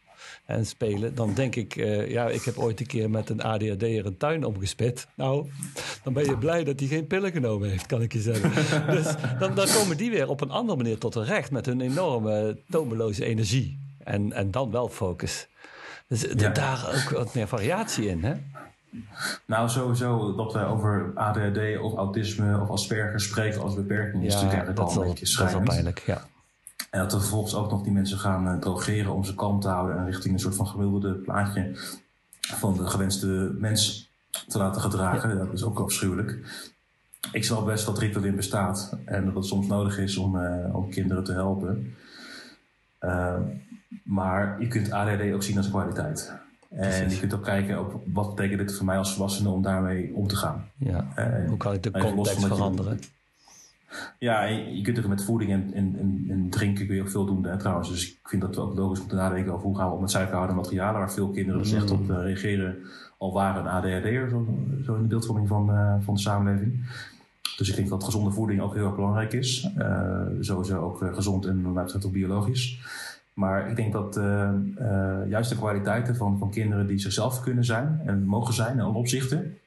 en 0.45 0.65
spelen, 0.65 1.15
dan 1.15 1.33
denk 1.33 1.55
ik, 1.55 1.75
uh, 1.75 2.09
ja, 2.09 2.27
ik 2.27 2.43
heb 2.43 2.57
ooit 2.57 2.79
een 2.79 2.85
keer 2.85 3.09
met 3.09 3.29
een 3.29 3.41
ADHD'er 3.41 4.05
een 4.05 4.17
tuin 4.17 4.43
omgespit. 4.43 5.07
Nou, 5.15 5.49
dan 6.03 6.13
ben 6.13 6.25
je 6.25 6.37
blij 6.37 6.63
dat 6.63 6.79
hij 6.79 6.89
geen 6.89 7.07
pillen 7.07 7.31
genomen 7.31 7.69
heeft, 7.69 7.85
kan 7.85 8.01
ik 8.01 8.13
je 8.13 8.21
zeggen. 8.21 8.51
dus 8.95 9.15
dan, 9.39 9.55
dan 9.55 9.67
komen 9.67 9.97
die 9.97 10.11
weer 10.11 10.29
op 10.29 10.41
een 10.41 10.51
andere 10.51 10.77
manier 10.77 10.97
tot 10.97 11.13
hun 11.13 11.25
recht 11.25 11.51
met 11.51 11.65
hun 11.65 11.81
enorme 11.81 12.57
tomeloze 12.69 13.25
energie. 13.25 13.79
En, 14.03 14.33
en 14.33 14.51
dan 14.51 14.71
wel 14.71 14.89
focus. 14.89 15.47
Dus 16.07 16.21
ja. 16.21 16.49
daar 16.49 16.87
ook 16.87 17.09
wat 17.09 17.33
meer 17.33 17.47
variatie 17.47 18.07
in, 18.07 18.23
hè? 18.23 18.33
Nou, 19.45 19.69
sowieso 19.69 20.35
dat 20.35 20.53
we 20.53 20.65
over 20.65 21.11
ADHD 21.15 21.79
of 21.79 21.95
autisme 21.95 22.61
of 22.61 22.69
Asperger 22.69 23.19
spreken 23.19 23.61
als 23.61 23.75
beperking 23.75 24.23
is 24.23 24.33
ja, 24.33 24.41
natuurlijk 24.41 24.75
dat 24.75 24.95
al 24.95 25.01
een 25.01 25.07
beetje 25.07 25.25
schrijnend. 25.25 25.65
Dat 25.65 25.75
is 25.75 25.81
wel 25.81 25.93
pijnlijk, 25.93 26.03
ja. 26.05 26.27
En 26.89 26.99
dat 26.99 27.11
we 27.11 27.19
vervolgens 27.19 27.55
ook 27.55 27.71
nog 27.71 27.83
die 27.83 27.91
mensen 27.91 28.17
gaan 28.17 28.47
uh, 28.47 28.59
drogeren 28.59 29.13
om 29.13 29.23
ze 29.23 29.35
kalm 29.35 29.59
te 29.59 29.67
houden 29.67 29.97
en 29.97 30.05
richting 30.05 30.33
een 30.33 30.39
soort 30.39 30.55
van 30.55 30.67
gemiddelde 30.67 31.13
plaatje 31.13 31.71
van 32.39 32.77
de 32.77 32.87
gewenste 32.87 33.55
mens 33.59 34.09
te 34.47 34.57
laten 34.57 34.81
gedragen. 34.81 35.29
Ja. 35.29 35.35
Dat 35.35 35.53
is 35.53 35.63
ook 35.63 35.79
afschuwelijk. 35.79 36.39
Ik 37.31 37.43
snap 37.43 37.65
best 37.65 37.85
dat 37.85 37.99
Ritalin 37.99 38.35
bestaat 38.35 38.97
en 39.05 39.25
dat 39.25 39.35
het 39.35 39.45
soms 39.45 39.67
nodig 39.67 39.97
is 39.97 40.17
om, 40.17 40.35
uh, 40.35 40.75
om 40.75 40.89
kinderen 40.89 41.23
te 41.23 41.31
helpen. 41.31 41.95
Uh, 43.01 43.35
Maar 44.03 44.61
je 44.61 44.67
kunt 44.67 44.91
ADD 44.91 45.33
ook 45.33 45.43
zien 45.43 45.57
als 45.57 45.69
kwaliteit. 45.69 46.33
En 46.69 47.09
je 47.09 47.19
kunt 47.19 47.33
ook 47.33 47.43
kijken 47.43 47.79
op 47.79 48.01
wat 48.13 48.35
betekent 48.35 48.59
dit 48.59 48.77
voor 48.77 48.85
mij 48.85 48.97
als 48.97 49.13
volwassene 49.13 49.49
om 49.49 49.61
daarmee 49.61 50.13
om 50.15 50.27
te 50.27 50.35
gaan. 50.35 50.65
Ja. 50.77 51.07
Hoe 51.47 51.57
kan 51.57 51.73
ik 51.73 51.83
de 51.83 51.91
context 51.91 52.45
veranderen? 52.45 52.99
Ja, 54.19 54.43
je, 54.43 54.81
kunt 54.81 54.99
ook 54.99 55.07
met 55.07 55.23
voeding 55.23 55.51
en, 55.51 55.73
en, 55.73 55.95
en, 56.29 56.49
drinken 56.49 56.85
kun 56.85 56.95
je 56.95 57.01
ook 57.01 57.09
veel 57.09 57.25
doen 57.25 57.43
hè, 57.43 57.57
trouwens. 57.57 57.89
Dus 57.89 58.11
ik 58.11 58.29
vind 58.29 58.41
dat 58.41 58.55
we 58.55 58.61
ook 58.61 58.77
logisch 58.77 58.99
moeten 58.99 59.17
nadenken 59.17 59.53
over 59.53 59.65
hoe 59.65 59.77
gaan 59.77 59.87
we 59.89 59.95
om 59.95 60.01
met 60.01 60.11
suikerhoudende 60.11 60.61
materialen, 60.61 60.99
waar 60.99 61.11
veel 61.11 61.29
kinderen 61.29 61.61
dus 61.61 61.73
echt 61.73 61.91
op 61.91 62.09
uh, 62.09 62.17
reageren, 62.21 62.77
al 63.17 63.33
waren 63.33 63.61
een 63.61 63.71
ADHD'er, 63.71 64.29
zo, 64.29 64.47
zo 64.83 64.95
in 64.95 65.01
de 65.01 65.07
beeldvorming 65.07 65.47
van, 65.47 65.69
uh, 65.69 65.95
van 65.99 66.13
de 66.13 66.19
samenleving. 66.19 66.87
Dus 67.57 67.69
ik 67.69 67.75
denk 67.75 67.89
dat 67.89 68.03
gezonde 68.03 68.31
voeding 68.31 68.61
ook 68.61 68.73
heel 68.73 68.85
erg 68.85 68.95
belangrijk 68.95 69.33
is. 69.33 69.69
Uh, 69.77 70.21
sowieso 70.39 70.81
ook 70.81 71.03
gezond 71.13 71.45
en 71.45 71.73
wat 71.73 71.83
betreft 71.83 72.05
ook 72.05 72.11
biologisch. 72.11 72.79
Maar 73.33 73.69
ik 73.69 73.75
denk 73.75 73.93
dat 73.93 74.19
juist 75.29 75.49
de 75.49 75.55
kwaliteiten 75.55 76.15
van, 76.15 76.37
van 76.37 76.51
kinderen 76.51 76.87
die 76.87 76.99
zichzelf 76.99 77.41
kunnen 77.41 77.65
zijn 77.65 78.01
en 78.05 78.25
mogen 78.25 78.53
zijn 78.53 78.73
in 78.73 78.81
alle 78.81 78.97
opzichten, 78.97 79.57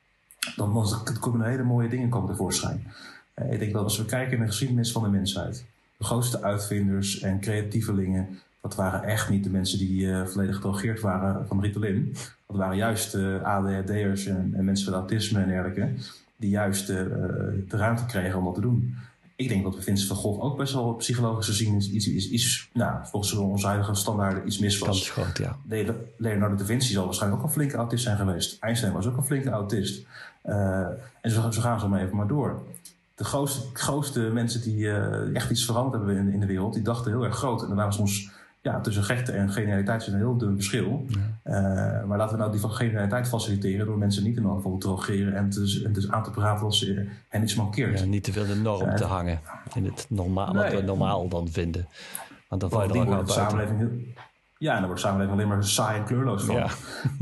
dan, 0.57 0.73
dan 0.73 1.19
komen 1.21 1.47
hele 1.47 1.63
mooie 1.63 1.89
dingen 1.89 2.09
komen 2.09 2.31
tevoorschijn. 2.31 2.87
Uh, 3.35 3.53
ik 3.53 3.59
denk 3.59 3.73
dat 3.73 3.85
als 3.85 3.99
we 3.99 4.05
kijken 4.05 4.37
naar 4.37 4.47
de 4.47 4.53
geschiedenis 4.53 4.93
van 4.93 5.03
de 5.03 5.09
mensheid, 5.09 5.65
de 5.97 6.05
grootste 6.05 6.43
uitvinders 6.43 7.21
en 7.21 7.41
creatievelingen, 7.41 8.29
dat 8.61 8.75
waren 8.75 9.03
echt 9.03 9.29
niet 9.29 9.45
de 9.45 9.51
mensen 9.51 9.79
die 9.79 10.15
volledig 10.27 10.55
gedrogeerd 10.55 11.01
waren 11.01 11.47
van 11.47 11.61
Ritalin. 11.61 12.17
Dat 12.47 12.57
waren 12.57 12.77
juist 12.77 13.15
ADHD'ers 13.43 14.27
en, 14.27 14.53
en, 14.57 14.65
mensen 14.65 14.91
met 14.91 14.99
autisme 14.99 15.41
en 15.41 15.49
dergelijke, 15.49 15.93
die 16.37 16.51
juist 16.51 16.87
de 16.87 17.65
ruimte 17.69 18.07
kregen 18.07 18.39
om 18.39 18.45
dat 18.45 18.55
te 18.55 18.61
doen 18.61 18.97
ik 19.43 19.49
denk 19.49 19.63
dat 19.65 19.85
Vincent 19.85 20.09
van 20.09 20.17
Gogh 20.17 20.43
ook 20.43 20.57
best 20.57 20.73
wel 20.73 20.95
psychologisch 20.95 21.47
gezien 21.47 21.77
is, 21.77 21.91
iets, 21.91 22.07
iets 22.31 22.71
nou, 22.73 23.07
volgens 23.07 23.33
onze 23.33 23.67
huidige 23.67 23.95
standaarden 23.95 24.47
iets 24.47 24.59
mis 24.59 24.79
was. 24.79 25.11
Groot, 25.11 25.39
ja. 25.39 25.57
Leonardo 26.17 26.57
da 26.57 26.65
Vinci 26.65 26.93
zal 26.93 27.05
waarschijnlijk 27.05 27.43
ook 27.43 27.49
een 27.49 27.55
flinke 27.55 27.77
autist 27.77 28.05
zijn 28.05 28.17
geweest. 28.17 28.57
Einstein 28.61 28.93
was 28.93 29.07
ook 29.07 29.17
een 29.17 29.25
flinke 29.25 29.51
autist. 29.51 30.07
En 30.43 31.31
zo, 31.31 31.51
zo, 31.51 31.61
gaan 31.61 31.81
ze 31.81 31.89
maar 31.89 32.03
even 32.03 32.17
maar 32.17 32.27
door. 32.27 32.63
De 33.23 33.29
grootste, 33.29 33.67
grootste 33.73 34.21
mensen 34.21 34.63
die 34.63 34.79
uh, 34.79 35.35
echt 35.37 35.51
iets 35.51 35.65
veranderd 35.65 35.95
hebben 35.95 36.17
in, 36.17 36.33
in, 36.33 36.41
de 36.41 36.47
wereld, 36.47 36.75
die 36.75 36.83
dachten 36.83 37.11
heel 37.11 37.25
erg 37.25 37.37
groot. 37.37 37.63
En 37.63 37.71
er 37.71 37.75
waren 37.75 37.93
soms 37.93 38.31
ja, 38.63 38.81
tussen 38.81 39.05
gekte 39.05 39.33
en 39.33 39.51
genialiteit 39.51 40.07
een 40.07 40.17
heel 40.17 40.37
dun 40.37 40.55
verschil. 40.55 41.07
Uh, 41.45 41.55
maar 42.05 42.19
laten 42.19 42.37
we 42.37 42.43
nou 42.43 42.53
die 42.53 42.69
genialiteit 42.69 43.29
faciliteren 43.29 43.87
door 43.87 43.99
mensen 43.99 44.23
niet 44.23 44.37
in 44.37 44.43
geval 44.43 44.79
te 44.79 44.87
drogeren 44.87 45.35
en, 45.35 45.51
te, 45.51 45.83
en 45.85 45.93
dus 45.93 46.11
aan 46.11 46.23
te 46.23 46.31
praten 46.31 46.65
als 46.65 46.79
ze 46.79 47.09
hen 47.29 47.43
iets 47.43 47.55
mankeert. 47.55 47.99
Ja, 47.99 48.05
niet 48.05 48.25
te 48.25 48.33
veel 48.33 48.47
de 48.47 48.55
norm 48.55 48.97
te 48.97 49.05
hangen 49.05 49.41
in 49.75 49.85
het 49.85 50.07
normaal, 50.09 50.55
wat 50.55 50.73
we 50.73 50.83
normaal 50.83 51.29
dan 51.29 51.49
vinden. 51.49 51.87
Want 52.49 52.61
dan 52.61 52.71
val 52.71 52.83
je 52.83 53.01
er 53.01 53.25
de 53.25 53.33
samenleving 53.33 53.79
heel, 53.79 53.91
Ja, 54.63 54.73
en 54.73 54.79
dan 54.79 54.87
wordt 54.87 55.01
de 55.01 55.07
samenleving 55.07 55.39
alleen 55.39 55.49
maar 55.49 55.65
saai 55.65 55.99
en 55.99 56.05
kleurloos 56.05 56.45
van. 56.45 56.55
Ja. 56.55 56.67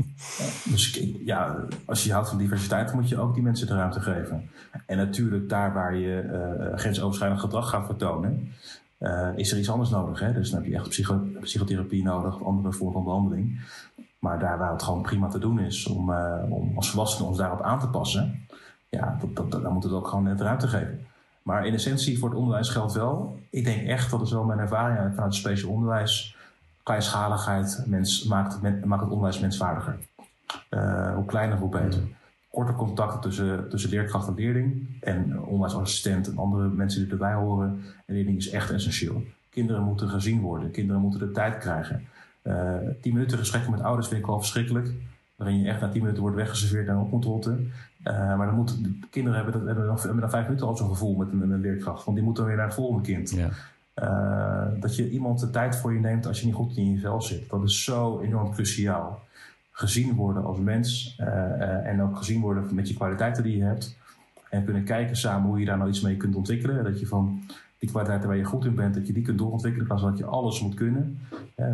dus 0.71 0.99
ja, 1.25 1.55
als 1.85 2.03
je 2.03 2.11
houdt 2.11 2.29
van 2.29 2.37
diversiteit, 2.37 2.93
moet 2.93 3.09
je 3.09 3.19
ook 3.19 3.33
die 3.33 3.43
mensen 3.43 3.67
de 3.67 3.75
ruimte 3.75 3.99
geven. 3.99 4.49
En 4.85 4.97
natuurlijk 4.97 5.49
daar 5.49 5.73
waar 5.73 5.95
je 5.95 6.23
uh, 6.23 6.77
grensoverschrijdend 6.77 7.41
gedrag 7.41 7.69
gaat 7.69 7.85
vertonen, 7.85 8.53
uh, 8.99 9.29
is 9.35 9.51
er 9.51 9.57
iets 9.57 9.69
anders 9.69 9.89
nodig. 9.89 10.19
Hè? 10.19 10.33
Dus 10.33 10.49
dan 10.49 10.61
heb 10.61 10.69
je 10.69 10.75
echt 10.75 10.89
psycho 10.89 11.21
psychotherapie 11.39 12.03
nodig 12.03 12.35
of 12.35 12.47
andere 12.47 12.73
vorm 12.73 12.93
van 12.93 13.03
behandeling. 13.03 13.61
Maar 14.19 14.39
daar 14.39 14.57
waar 14.57 14.71
het 14.71 14.83
gewoon 14.83 15.01
prima 15.01 15.27
te 15.27 15.39
doen 15.39 15.59
is 15.59 15.87
om, 15.87 16.09
uh, 16.09 16.35
om 16.49 16.71
als 16.75 16.89
volwassenen 16.89 17.27
ons 17.27 17.37
daarop 17.37 17.61
aan 17.61 17.79
te 17.79 17.87
passen, 17.87 18.47
ja, 18.89 19.17
dat, 19.21 19.51
dat, 19.51 19.63
dan 19.63 19.73
moet 19.73 19.83
het 19.83 19.93
ook 19.93 20.07
gewoon 20.07 20.23
net 20.23 20.41
ruimte 20.41 20.67
geven. 20.67 21.05
Maar 21.43 21.65
in 21.65 21.73
essentie 21.73 22.19
voor 22.19 22.29
het 22.29 22.37
onderwijs 22.37 22.69
geldt 22.69 22.93
wel. 22.93 23.39
Ik 23.49 23.63
denk 23.63 23.87
echt, 23.87 24.11
dat 24.11 24.21
is 24.21 24.31
wel 24.31 24.43
mijn 24.43 24.59
ervaring 24.59 24.97
vanuit 24.97 25.17
het 25.17 25.33
speciaal 25.33 25.71
onderwijs. 25.71 26.39
Kleinschaligheid 26.83 27.83
mens, 27.85 28.23
maakt, 28.23 28.59
het, 28.61 28.85
maakt 28.85 29.01
het 29.01 29.11
onderwijs 29.11 29.39
menswaardiger. 29.39 29.97
Uh, 30.69 31.15
hoe 31.15 31.25
kleiner, 31.25 31.57
hoe 31.57 31.69
beter 31.69 32.01
korte 32.51 32.73
contacten 32.73 33.19
tussen, 33.19 33.69
tussen 33.69 33.89
leerkracht 33.89 34.27
en 34.27 34.33
leerling 34.35 34.87
en 34.99 35.39
onderwijsassistent 35.39 36.27
en 36.27 36.37
andere 36.37 36.67
mensen 36.67 37.01
die 37.01 37.11
erbij 37.11 37.33
horen 37.33 37.81
en 38.05 38.13
leerling 38.15 38.37
is 38.37 38.49
echt 38.49 38.71
essentieel. 38.71 39.23
Kinderen 39.49 39.83
moeten 39.83 40.09
gezien 40.09 40.41
worden, 40.41 40.71
kinderen 40.71 41.01
moeten 41.01 41.19
de 41.19 41.31
tijd 41.31 41.57
krijgen. 41.57 42.07
Uh, 42.43 42.75
tien 43.01 43.13
minuten 43.13 43.37
gesprekken 43.37 43.71
met 43.71 43.81
ouders 43.81 44.07
vind 44.07 44.19
ik 44.19 44.25
wel 44.25 44.39
verschrikkelijk. 44.39 44.91
Waarin 45.35 45.59
je 45.59 45.69
echt 45.69 45.81
na 45.81 45.89
tien 45.89 46.01
minuten 46.01 46.21
wordt 46.21 46.35
weggeserveerd 46.35 46.87
en 46.87 46.97
op 46.97 47.11
moet. 47.11 47.45
Uh, 47.45 47.55
maar 48.37 48.45
dan 48.45 48.55
moeten 48.55 49.03
kinderen 49.09 49.43
hebben, 49.43 49.65
dat, 49.65 49.75
dan, 50.19 50.29
vijf 50.29 50.45
minuten 50.45 50.67
al 50.67 50.77
zo'n 50.77 50.89
gevoel 50.89 51.15
met 51.15 51.31
een, 51.31 51.51
een, 51.51 51.61
leerkracht. 51.61 52.05
Want 52.05 52.17
die 52.17 52.25
moet 52.25 52.35
dan 52.35 52.45
weer 52.45 52.55
naar 52.55 52.65
het 52.65 52.73
volgende 52.73 53.03
kind. 53.03 53.29
Ja. 53.29 53.49
Uh, 53.95 54.67
dat 54.79 54.95
je 54.95 55.09
iemand 55.09 55.39
de 55.39 55.49
tijd 55.49 55.75
voor 55.75 55.93
je 55.93 55.99
neemt 55.99 56.27
als 56.27 56.39
je 56.39 56.45
niet 56.45 56.55
goed 56.55 56.77
in 56.77 56.91
je 56.91 56.99
vel 56.99 57.21
zit. 57.21 57.49
Dat 57.49 57.63
is 57.63 57.83
zo 57.83 58.19
enorm 58.19 58.53
cruciaal 58.53 59.21
gezien 59.71 60.15
worden 60.15 60.43
als 60.43 60.57
mens 60.59 61.17
uh, 61.19 61.27
uh, 61.27 61.87
en 61.87 62.01
ook 62.01 62.17
gezien 62.17 62.41
worden 62.41 62.75
met 62.75 62.87
je 62.87 62.93
kwaliteiten 62.93 63.43
die 63.43 63.57
je 63.57 63.63
hebt. 63.63 63.97
En 64.49 64.63
kunnen 64.63 64.83
kijken 64.83 65.15
samen 65.15 65.49
hoe 65.49 65.59
je 65.59 65.65
daar 65.65 65.77
nou 65.77 65.89
iets 65.89 66.01
mee 66.01 66.17
kunt 66.17 66.35
ontwikkelen. 66.35 66.83
Dat 66.83 66.99
je 66.99 67.07
van 67.07 67.41
die 67.79 67.89
kwaliteiten 67.89 68.27
waar 68.27 68.37
je 68.37 68.43
goed 68.43 68.65
in 68.65 68.75
bent, 68.75 68.93
dat 68.93 69.07
je 69.07 69.13
die 69.13 69.23
kunt 69.23 69.37
doorontwikkelen. 69.37 69.87
In 69.87 69.87
plaats 69.87 70.01
van 70.01 70.11
dat 70.11 70.19
je 70.19 70.37
alles 70.37 70.61
moet 70.61 70.73
kunnen. 70.73 71.19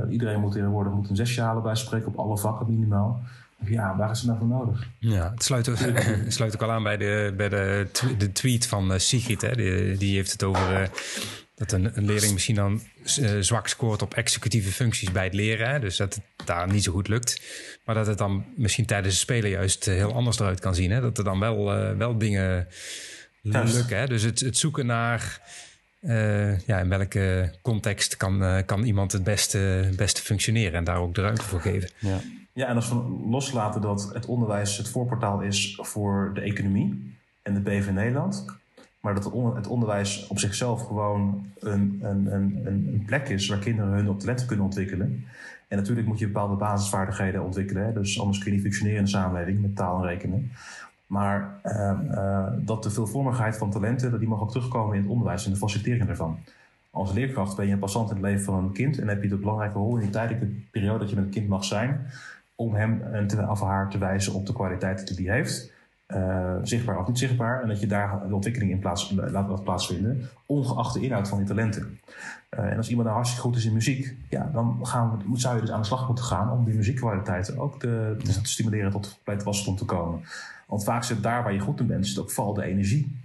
Iedereen 0.10 0.40
moet 0.40 0.52
tegenwoordig 0.52 0.94
moet 0.94 1.10
een 1.10 1.16
zesje 1.16 1.42
halen 1.42 1.64
bij 1.64 1.76
spreken 1.76 2.08
op 2.08 2.18
alle 2.18 2.38
vakken 2.38 2.70
minimaal. 2.70 3.22
Ja, 3.66 3.96
waar 3.98 4.12
is 4.12 4.18
het 4.18 4.28
nou 4.28 4.40
voor 4.40 4.48
nodig? 4.48 4.88
Ja, 5.00 5.32
het 5.32 5.44
sluit 5.44 5.70
ook, 5.70 5.78
het 6.26 6.34
sluit 6.34 6.54
ook 6.56 6.62
al 6.62 6.72
aan 6.72 6.84
bij 6.84 6.98
de, 6.98 7.34
bij 7.38 7.50
de, 7.50 7.88
de 8.18 8.32
tweet 8.32 8.68
van 8.68 9.00
Sigrid. 9.00 9.42
Hè. 9.42 9.56
Die, 9.56 9.98
die 9.98 10.16
heeft 10.16 10.32
het 10.32 10.44
over 10.44 10.90
dat 11.58 11.72
een, 11.72 11.98
een 11.98 12.06
leerling 12.06 12.34
misschien 12.34 12.56
dan 12.56 12.82
uh, 13.20 13.40
zwak 13.40 13.68
scoort 13.68 14.02
op 14.02 14.14
executieve 14.14 14.72
functies 14.72 15.12
bij 15.12 15.24
het 15.24 15.34
leren. 15.34 15.70
Hè? 15.70 15.80
Dus 15.80 15.98
dat 15.98 16.16
het 16.16 16.48
daar 16.48 16.72
niet 16.72 16.84
zo 16.84 16.92
goed 16.92 17.08
lukt. 17.08 17.42
Maar 17.86 17.96
dat 17.96 18.08
het 18.08 18.18
dan 18.18 18.46
misschien 18.56 18.86
tijdens 18.86 19.14
het 19.14 19.24
spelen 19.24 19.50
juist 19.50 19.88
eh, 19.88 19.96
heel 19.96 20.14
anders 20.14 20.40
eruit 20.40 20.60
kan 20.60 20.76
zien. 20.76 20.92
Hè? 20.92 21.02
Dat 21.02 21.18
er 21.18 21.24
dan 21.24 21.40
wel, 21.40 21.78
uh, 21.78 21.98
wel 21.98 22.18
dingen 22.18 22.68
lukken. 23.42 23.98
Hè? 23.98 24.08
Dus 24.08 24.24
het, 24.24 24.40
het 24.40 24.58
zoeken 24.58 24.86
naar 24.86 25.42
ja, 26.66 26.80
in 26.80 26.90
welke 26.90 27.54
context 27.62 28.18
kan, 28.18 28.64
kan 28.66 28.84
iemand 28.84 29.12
het 29.12 29.24
beste, 29.24 29.90
beste 29.96 30.22
functioneren. 30.22 30.74
En 30.74 30.84
daar 30.84 30.98
ook 30.98 31.16
de 31.16 31.22
ruimte 31.22 31.44
voor 31.44 31.62
geven. 31.62 31.90
Ja, 32.00 32.20
ja 32.54 32.68
en 32.68 32.76
als 32.76 32.90
we 32.90 32.96
loslaten 33.30 33.82
dat 33.82 34.10
het 34.14 34.26
onderwijs 34.26 34.78
het 34.78 34.90
voorportaal 34.90 35.42
is 35.42 35.80
voor 35.82 36.32
de 36.34 36.42
economie 36.42 37.16
en 37.42 37.54
de 37.54 37.60
BV 37.60 37.90
Nederland 37.90 38.46
maar 39.00 39.14
dat 39.14 39.24
het 39.56 39.68
onderwijs 39.68 40.28
op 40.28 40.40
zichzelf 40.40 40.86
gewoon 40.86 41.46
een, 41.60 42.00
een, 42.02 42.34
een, 42.34 42.62
een 42.66 43.04
plek 43.06 43.30
is 43.30 43.48
waar 43.48 43.60
kinderen 43.60 43.92
hun 43.92 44.18
talenten 44.18 44.48
kunnen 44.48 44.66
ontwikkelen. 44.66 45.26
En 45.68 45.78
natuurlijk 45.78 46.08
moet 46.08 46.20
je 46.20 46.26
bepaalde 46.26 46.56
basisvaardigheden 46.56 47.44
ontwikkelen. 47.44 47.86
Hè? 47.86 47.94
Dus 47.94 48.20
anders 48.20 48.38
kun 48.38 48.48
je 48.48 48.54
niet 48.54 48.62
functioneren 48.62 48.98
in 48.98 49.04
de 49.04 49.10
samenleving 49.10 49.62
met 49.62 49.76
taal 49.76 50.02
en 50.02 50.08
rekenen. 50.08 50.52
Maar 51.08 51.60
uh, 51.64 52.48
dat 52.58 52.84
de 52.84 52.90
veelvormigheid 52.90 53.58
van 53.58 53.72
talenten, 53.72 54.12
dat 54.12 54.20
die 54.20 54.30
mag 54.30 54.42
ook 54.42 54.52
terugkomen 54.52 54.96
in 54.96 55.02
het 55.02 55.12
onderwijs 55.12 55.46
en 55.46 55.52
de 55.52 55.58
facilitering 55.58 56.06
daarvan. 56.06 56.40
Als 56.92 57.14
leerkracht 57.14 57.56
ben 57.56 57.66
je 57.66 57.74
een 57.74 57.80
passant 57.80 58.10
in 58.10 58.16
het 58.16 58.26
leven 58.26 58.44
van 58.44 58.64
een 58.64 58.74
kind 58.74 59.00
en 59.00 59.08
heb 59.08 59.24
je 59.24 59.30
de 59.30 59.38
belangrijke 59.38 59.78
rol 59.78 59.96
in 59.96 60.02
die 60.02 60.10
tijdelijke 60.10 60.48
periode 60.72 61.00
dat 61.00 61.10
je 61.10 61.16
met 61.16 61.26
een 61.26 61.32
kind 61.32 61.48
mag 61.48 61.64
zijn, 61.64 62.08
om 62.56 62.76
hem 62.76 63.02
en 63.02 63.28
te, 63.28 63.48
of 63.50 63.62
haar 63.62 63.90
te 63.90 63.98
wijzen 63.98 64.34
op 64.34 64.46
de 64.46 64.54
kwaliteiten 64.54 65.16
die 65.16 65.28
hij 65.28 65.38
heeft. 65.38 65.74
Uh, 66.16 66.56
zichtbaar 66.64 67.00
of 67.00 67.08
niet 67.08 67.20
zichtbaar. 67.20 67.62
En 67.62 67.68
dat 67.68 67.80
je 67.80 67.88
daar 67.88 68.28
de 68.28 68.36
ontwikkeling 68.36 68.72
in 68.72 68.80
plaats, 68.80 69.14
laat 69.16 69.64
plaatsvinden, 69.64 70.30
ongeacht 70.46 70.94
de 70.94 71.02
inhoud 71.02 71.28
van 71.28 71.38
die 71.38 71.48
talenten. 71.48 72.00
Uh, 72.60 72.66
en 72.66 72.78
als 72.78 72.88
iemand 72.88 73.06
nou 73.06 73.20
hartstikke 73.20 73.48
goed 73.48 73.58
is 73.58 73.66
in 73.66 73.74
muziek, 73.74 74.16
ja, 74.30 74.50
dan 74.54 74.80
gaan 74.82 75.24
we, 75.32 75.40
zou 75.40 75.56
je 75.56 75.62
dus 75.62 75.72
aan 75.72 75.80
de 75.80 75.86
slag 75.86 76.08
moeten 76.08 76.26
gaan 76.26 76.52
om 76.52 76.66
die 76.66 76.76
muziekkwaliteiten 76.76 77.58
ook 77.60 77.80
te, 77.80 78.16
te 78.24 78.40
stimuleren 78.42 78.92
tot 78.92 79.20
bij 79.24 79.34
het 79.34 79.44
wasstond 79.44 79.78
te 79.78 79.86
komen. 79.86 80.22
Want 80.68 80.84
vaak 80.84 81.04
zit 81.04 81.24
daar 81.24 81.44
waar 81.44 81.54
je 81.54 81.60
goed 81.60 81.80
in 81.80 81.88
bent, 81.88 82.08
zit 82.08 82.20
ook 82.20 82.32
vooral 82.32 82.54
de 82.54 82.64
energie. 82.64 83.18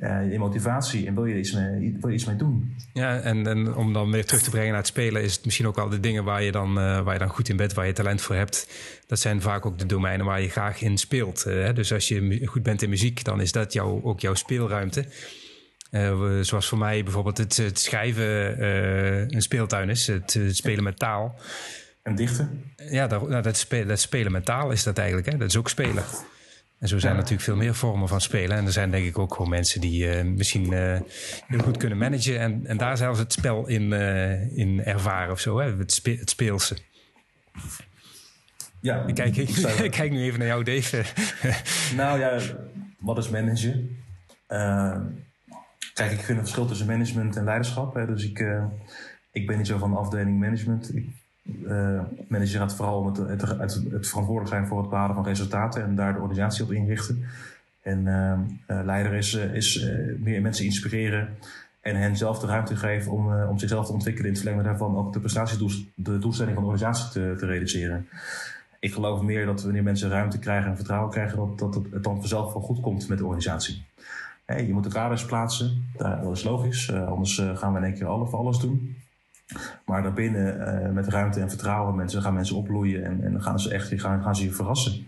Ja. 0.00 0.22
Uh, 0.22 0.38
motivatie 0.38 1.06
en 1.06 1.14
wil 1.14 1.24
je 1.24 1.38
iets 1.38 1.52
mee, 1.52 1.96
wil 2.00 2.08
je 2.08 2.14
iets 2.14 2.24
mee 2.24 2.36
doen. 2.36 2.76
Ja, 2.92 3.20
en, 3.20 3.46
en, 3.46 3.74
om 3.74 3.92
dan 3.92 4.10
weer 4.10 4.24
terug 4.24 4.42
te 4.42 4.50
brengen 4.50 4.68
naar 4.68 4.78
het 4.78 4.86
spelen, 4.86 5.22
is 5.22 5.34
het 5.34 5.44
misschien 5.44 5.66
ook 5.66 5.76
wel 5.76 5.88
de 5.88 6.00
dingen 6.00 6.24
waar 6.24 6.42
je, 6.42 6.52
dan, 6.52 6.68
uh, 6.68 7.00
waar 7.00 7.12
je 7.12 7.18
dan 7.18 7.28
goed 7.28 7.48
in 7.48 7.56
bent, 7.56 7.74
waar 7.74 7.86
je 7.86 7.92
talent 7.92 8.20
voor 8.20 8.34
hebt. 8.34 8.68
Dat 9.06 9.18
zijn 9.18 9.40
vaak 9.40 9.66
ook 9.66 9.78
de 9.78 9.86
domeinen 9.86 10.26
waar 10.26 10.40
je 10.40 10.48
graag 10.48 10.80
in 10.80 10.98
speelt. 10.98 11.44
Uh, 11.46 11.74
dus 11.74 11.92
als 11.92 12.08
je 12.08 12.46
goed 12.46 12.62
bent 12.62 12.82
in 12.82 12.88
muziek, 12.88 13.24
dan 13.24 13.40
is 13.40 13.52
dat 13.52 13.72
jou, 13.72 14.04
ook 14.04 14.20
jouw 14.20 14.34
speelruimte. 14.34 15.04
zoals 16.40 16.68
voor 16.68 16.78
mij 16.78 17.02
bijvoorbeeld 17.02 17.38
het, 17.38 17.56
het 17.56 17.78
schrijven 17.78 18.64
een 19.34 19.42
speeltuin 19.42 19.88
is, 19.88 20.06
het, 20.06 20.34
het 20.34 20.56
spelen 20.56 20.84
met 20.84 20.98
taal. 20.98 21.34
En 22.06 22.14
dichten? 22.14 22.72
Ja, 22.76 23.06
dat, 23.06 23.28
nou, 23.28 23.42
dat, 23.42 23.56
spelen, 23.56 23.88
dat 23.88 24.00
spelen 24.00 24.32
met 24.32 24.44
taal 24.44 24.70
is 24.70 24.82
dat 24.82 24.98
eigenlijk. 24.98 25.30
Hè? 25.30 25.38
Dat 25.38 25.48
is 25.48 25.56
ook 25.56 25.68
spelen. 25.68 26.04
En 26.78 26.88
zo 26.88 26.98
zijn 26.98 27.12
er 27.12 27.18
natuurlijk 27.18 27.44
veel 27.44 27.56
meer 27.56 27.74
vormen 27.74 28.08
van 28.08 28.20
spelen. 28.20 28.56
En 28.56 28.66
er 28.66 28.72
zijn 28.72 28.90
denk 28.90 29.06
ik 29.06 29.18
ook 29.18 29.34
gewoon 29.34 29.50
mensen 29.50 29.80
die 29.80 30.06
uh, 30.06 30.22
misschien 30.22 30.72
uh, 30.72 31.00
heel 31.46 31.58
goed 31.58 31.76
kunnen 31.76 31.98
managen. 31.98 32.40
En, 32.40 32.66
en 32.66 32.76
daar 32.76 32.96
zelfs 32.96 33.18
het 33.18 33.32
spel 33.32 33.66
in, 33.66 33.82
uh, 33.82 34.56
in 34.58 34.84
ervaren 34.84 35.32
of 35.32 35.40
zo. 35.40 35.58
Hè? 35.58 35.76
Het, 35.76 35.92
spe 35.92 36.10
het 36.10 36.30
speelse. 36.30 36.76
Ja, 38.80 39.04
ik 39.06 39.14
kijk, 39.14 39.36
ik, 39.36 39.48
ik, 39.48 39.90
kijk 40.00 40.10
nu 40.10 40.22
even 40.22 40.38
naar 40.38 40.48
jou, 40.48 40.64
Dave. 40.64 41.04
nou 41.96 42.18
ja, 42.18 42.38
wat 42.98 43.18
is 43.18 43.28
managen? 43.28 43.96
kijk, 45.94 46.10
ik 46.10 46.20
vind 46.20 46.26
het 46.26 46.38
verschil 46.38 46.66
tussen 46.66 46.86
management 46.86 47.36
en 47.36 47.44
leiderschap. 47.44 47.94
Hè? 47.94 48.06
Dus 48.06 48.24
ik, 48.24 48.44
ik 49.32 49.46
ben 49.46 49.56
niet 49.56 49.66
zo 49.66 49.78
van 49.78 49.90
de 49.90 49.96
afdeling 49.96 50.40
management. 50.40 50.94
Ik 50.94 51.06
manager 52.28 52.58
gaat 52.58 52.74
vooral 52.74 52.98
om 52.98 53.06
het, 53.06 53.16
het, 53.16 53.40
het, 53.90 54.08
verantwoordelijk 54.08 54.48
zijn 54.48 54.66
voor 54.66 54.80
het 54.80 54.90
behalen 54.90 55.14
van 55.14 55.24
resultaten 55.24 55.82
en 55.82 55.94
daar 55.94 56.12
de 56.12 56.20
organisatie 56.20 56.64
op 56.64 56.72
inrichten. 56.72 57.24
En 57.82 58.04
leider 58.66 59.12
is, 59.14 59.34
is 59.34 59.90
meer 60.18 60.42
mensen 60.42 60.64
inspireren 60.64 61.28
en 61.80 61.96
hen 61.96 62.16
zelf 62.16 62.38
de 62.38 62.46
ruimte 62.46 62.76
geven 62.76 63.12
om, 63.12 63.42
om 63.42 63.58
zichzelf 63.58 63.86
te 63.86 63.92
ontwikkelen. 63.92 64.28
In 64.28 64.34
het 64.34 64.42
verlengde 64.42 64.68
daarvan 64.68 64.96
ook 64.96 65.12
de 65.12 65.20
prestatiedoel, 65.20 65.70
de 65.94 66.18
doelstelling 66.18 66.54
van 66.54 66.64
de 66.64 66.70
organisatie 66.70 67.10
te, 67.12 67.34
te 67.38 67.46
realiseren 67.46 68.06
ik 68.86 68.92
geloof 68.92 69.22
meer 69.22 69.46
dat 69.46 69.62
wanneer 69.62 69.82
mensen 69.82 70.10
ruimte 70.10 70.38
krijgen 70.38 70.70
en 70.70 70.76
vertrouwen 70.76 71.10
krijgen, 71.10 71.36
dat, 71.36 71.58
dat 71.58 71.74
het, 71.74 72.02
dan 72.02 72.18
vanzelf 72.18 72.52
wel 72.52 72.62
goed 72.62 72.80
komt 72.80 73.08
met 73.08 73.18
de 73.18 73.24
organisatie. 73.24 73.84
je 74.46 74.72
moet 74.72 74.84
de 74.84 74.90
kaders 74.90 75.24
plaatsen, 75.24 75.84
dat 75.96 76.36
is 76.36 76.44
logisch, 76.44 76.88
uh, 76.88 77.08
anders 77.08 77.38
uh, 77.38 77.56
gaan 77.56 77.72
we 77.72 77.78
in 77.78 77.84
één 77.84 77.94
keer 77.94 78.06
voor 78.06 78.38
alles 78.38 78.58
doen. 78.58 78.96
Maar 79.84 80.02
daarbinnen, 80.02 80.56
uh, 80.84 80.90
met 80.90 81.08
ruimte 81.08 81.40
en 81.40 81.48
vertrouwen, 81.48 81.94
mensen, 81.94 82.22
gaan 82.22 82.34
mensen 82.34 82.56
opbloeien 82.56 83.04
en, 83.04 83.24
en 83.24 83.32
dan 83.32 83.42
gaan 83.42 83.60
ze 83.60 83.70
echt 83.70 83.92
gaan, 83.96 84.22
gaan 84.22 84.36
ze 84.36 84.44
je 84.44 84.52
verrassen. 84.52 85.06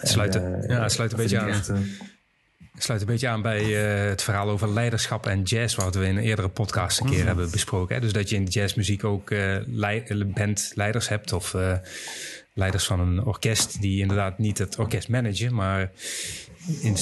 Het 0.00 0.08
sluit, 0.08 0.40
ja, 0.68 0.88
sluit 0.88 1.12
een 1.12 1.16
beetje 1.16 1.40
aan. 1.40 1.48
Echt, 1.48 1.72
sluit 2.76 3.00
een 3.00 3.06
beetje 3.06 3.28
aan 3.28 3.42
bij 3.42 3.62
het 3.62 4.22
verhaal 4.22 4.48
over 4.48 4.72
leiderschap 4.72 5.26
en 5.26 5.42
jazz, 5.42 5.76
wat 5.76 5.94
we 5.94 6.06
in 6.06 6.16
een 6.16 6.22
eerdere 6.22 6.48
podcast 6.48 7.00
een 7.00 7.06
keer 7.06 7.18
mhm. 7.18 7.26
hebben 7.26 7.50
besproken. 7.50 7.94
Hè? 7.94 8.00
Dus 8.00 8.12
dat 8.12 8.28
je 8.28 8.36
in 8.36 8.44
de 8.44 8.50
jazzmuziek 8.50 9.04
ook 9.04 9.32
bandleiders 10.34 11.08
hebt 11.08 11.32
of 11.32 11.54
leiders 12.54 12.86
van 12.86 13.00
een 13.00 13.24
orkest 13.24 13.80
die 13.80 14.00
inderdaad 14.00 14.38
niet 14.38 14.58
het 14.58 14.78
orkest 14.78 15.08
managen, 15.08 15.54
maar 15.54 15.90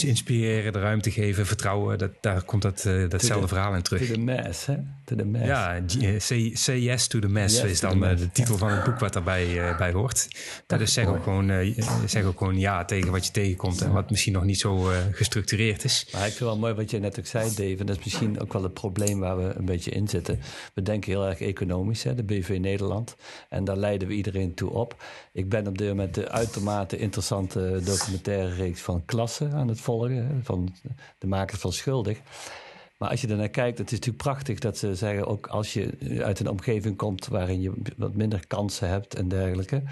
inspireren, 0.03 0.73
de 0.73 0.81
ruimte 0.81 1.11
geven, 1.11 1.47
vertrouwen. 1.47 1.99
Dat, 1.99 2.11
daar 2.21 2.43
komt 2.43 2.63
dat, 2.63 2.85
uh, 2.87 3.09
datzelfde 3.09 3.49
verhaal 3.49 3.75
in 3.75 3.83
terug. 3.83 4.07
To 4.07 4.13
the 4.13 4.21
mass, 4.21 4.67
hè? 4.67 4.77
To 5.05 5.17
the 5.17 5.25
mass. 5.25 5.45
Ja, 5.45 5.77
eh, 6.01 6.19
say, 6.19 6.51
say 6.55 6.81
yes 6.81 7.07
to 7.07 7.19
the 7.19 7.29
mass 7.29 7.63
is 7.63 7.81
dan 7.81 8.05
uh, 8.05 8.17
de 8.17 8.31
titel 8.33 8.59
van 8.59 8.71
het 8.71 8.85
boek 8.85 8.99
wat 8.99 9.13
daarbij 9.13 9.47
uh, 9.47 9.79
bij 9.79 9.93
hoort. 9.93 10.29
Dat 10.67 10.81
is 10.81 10.93
zeg 10.93 11.07
ook, 11.07 11.23
gewoon, 11.23 11.75
zeg 12.07 12.25
ook 12.25 12.39
gewoon 12.39 12.59
ja 12.59 12.85
tegen 12.85 13.11
wat 13.11 13.27
je 13.27 13.33
tegenkomt 13.33 13.81
en 13.81 13.93
wat 13.93 14.11
misschien 14.11 14.33
nog 14.33 14.45
niet 14.45 14.59
zo 14.59 14.91
gestructureerd 15.13 15.85
is. 15.85 16.09
Maar 16.13 16.27
ik 16.27 16.33
vind 16.33 16.51
wel 16.51 16.59
mooi 16.59 16.75
wat 16.75 16.91
je 16.91 16.99
net 16.99 17.19
ook 17.19 17.27
zei, 17.27 17.49
Dave. 17.49 17.77
En 17.79 17.87
dat 17.87 17.97
is 17.99 18.05
misschien 18.05 18.41
ook 18.41 18.53
wel 18.53 18.63
het 18.63 18.75
probleem 18.75 19.19
waar 19.19 19.37
we 19.37 19.55
een 19.55 19.65
beetje 19.65 19.91
in 19.91 20.09
zitten. 20.09 20.41
We 20.75 20.83
denken 20.83 21.11
heel 21.11 21.27
erg 21.27 21.41
economisch, 21.41 22.03
hè, 22.03 22.15
de 22.15 22.23
BV 22.23 22.59
Nederland. 22.61 23.17
En 23.49 23.65
daar 23.65 23.77
leiden 23.77 24.09
we 24.09 24.15
iedereen 24.15 24.55
toe 24.55 24.71
op. 24.71 25.05
Ik 25.33 25.49
ben 25.49 25.67
op 25.67 25.79
dit 25.79 25.89
moment 25.89 26.15
de 26.15 26.29
uitermate 26.29 26.99
interessante 26.99 27.81
documentaire 27.85 28.55
reeks 28.55 28.81
van 28.81 29.05
Klassen 29.05 29.52
aan 29.53 29.69
het 29.69 29.81
volgen. 29.81 30.41
Van 30.45 30.75
de 31.19 31.27
makers 31.27 31.61
van 31.61 31.73
Schuldig. 31.73 32.19
Maar 33.03 33.11
als 33.11 33.21
je 33.21 33.29
ernaar 33.29 33.49
kijkt, 33.49 33.79
het 33.79 33.87
is 33.87 33.99
natuurlijk 33.99 34.25
prachtig 34.25 34.59
dat 34.59 34.79
ze 34.79 34.95
zeggen, 34.95 35.27
ook 35.27 35.47
als 35.47 35.73
je 35.73 36.21
uit 36.25 36.41
een 36.41 36.49
omgeving 36.49 36.97
komt 36.97 37.27
waarin 37.27 37.61
je 37.61 37.73
wat 37.97 38.15
minder 38.15 38.47
kansen 38.47 38.89
hebt 38.89 39.15
en 39.15 39.29
dergelijke. 39.29 39.83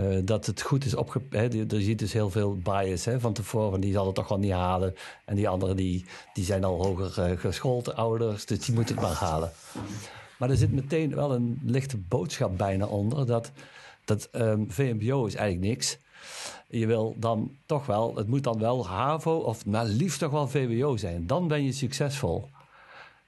Uh, 0.00 0.18
dat 0.24 0.46
het 0.46 0.62
goed 0.62 0.84
is 0.84 0.94
opgepakt. 0.94 1.52
Je 1.52 1.82
ziet 1.82 1.98
dus 1.98 2.12
heel 2.12 2.30
veel 2.30 2.56
bias 2.56 3.06
van 3.18 3.32
tevoren. 3.32 3.80
Die 3.80 3.92
zal 3.92 4.06
het 4.06 4.14
toch 4.14 4.28
wel 4.28 4.38
niet 4.38 4.52
halen. 4.52 4.94
En 5.24 5.34
die 5.34 5.48
anderen 5.48 5.76
die, 5.76 6.04
die 6.32 6.44
zijn 6.44 6.64
al 6.64 6.84
hoger 6.84 7.30
uh, 7.30 7.38
geschoold, 7.38 7.94
ouders. 7.94 8.46
Dus 8.46 8.58
die 8.58 8.74
moeten 8.74 8.94
het 8.94 9.04
maar 9.04 9.14
halen. 9.14 9.52
Maar 10.38 10.50
er 10.50 10.56
zit 10.56 10.72
meteen 10.72 11.14
wel 11.14 11.34
een 11.34 11.60
lichte 11.64 11.96
boodschap 11.96 12.58
bijna 12.58 12.86
onder. 12.86 13.26
Dat, 13.26 13.50
dat 14.04 14.28
um, 14.32 14.70
VMBO 14.70 15.26
is 15.26 15.34
eigenlijk 15.34 15.68
niks 15.68 15.98
je 16.78 16.86
wil 16.86 17.14
dan 17.18 17.56
toch 17.66 17.86
wel, 17.86 18.16
het 18.16 18.26
moet 18.26 18.44
dan 18.44 18.58
wel 18.58 18.86
HAVO 18.86 19.36
of 19.36 19.66
maar 19.66 19.84
liefst 19.84 20.18
toch 20.18 20.30
wel 20.30 20.48
VWO 20.48 20.96
zijn. 20.96 21.26
Dan 21.26 21.48
ben 21.48 21.64
je 21.64 21.72
succesvol. 21.72 22.48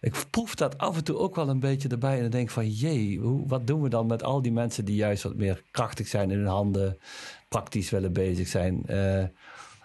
Ik 0.00 0.24
proef 0.30 0.54
dat 0.54 0.78
af 0.78 0.96
en 0.96 1.04
toe 1.04 1.16
ook 1.16 1.34
wel 1.34 1.48
een 1.48 1.60
beetje 1.60 1.88
erbij 1.88 2.20
en 2.20 2.30
denk 2.30 2.50
van 2.50 2.70
jee, 2.70 3.20
wat 3.22 3.66
doen 3.66 3.82
we 3.82 3.88
dan 3.88 4.06
met 4.06 4.22
al 4.22 4.42
die 4.42 4.52
mensen 4.52 4.84
die 4.84 4.96
juist 4.96 5.22
wat 5.22 5.34
meer 5.34 5.62
krachtig 5.70 6.08
zijn 6.08 6.30
in 6.30 6.38
hun 6.38 6.46
handen, 6.46 6.98
praktisch 7.48 7.90
willen 7.90 8.12
bezig 8.12 8.48
zijn. 8.48 8.82
Uh, 8.86 9.24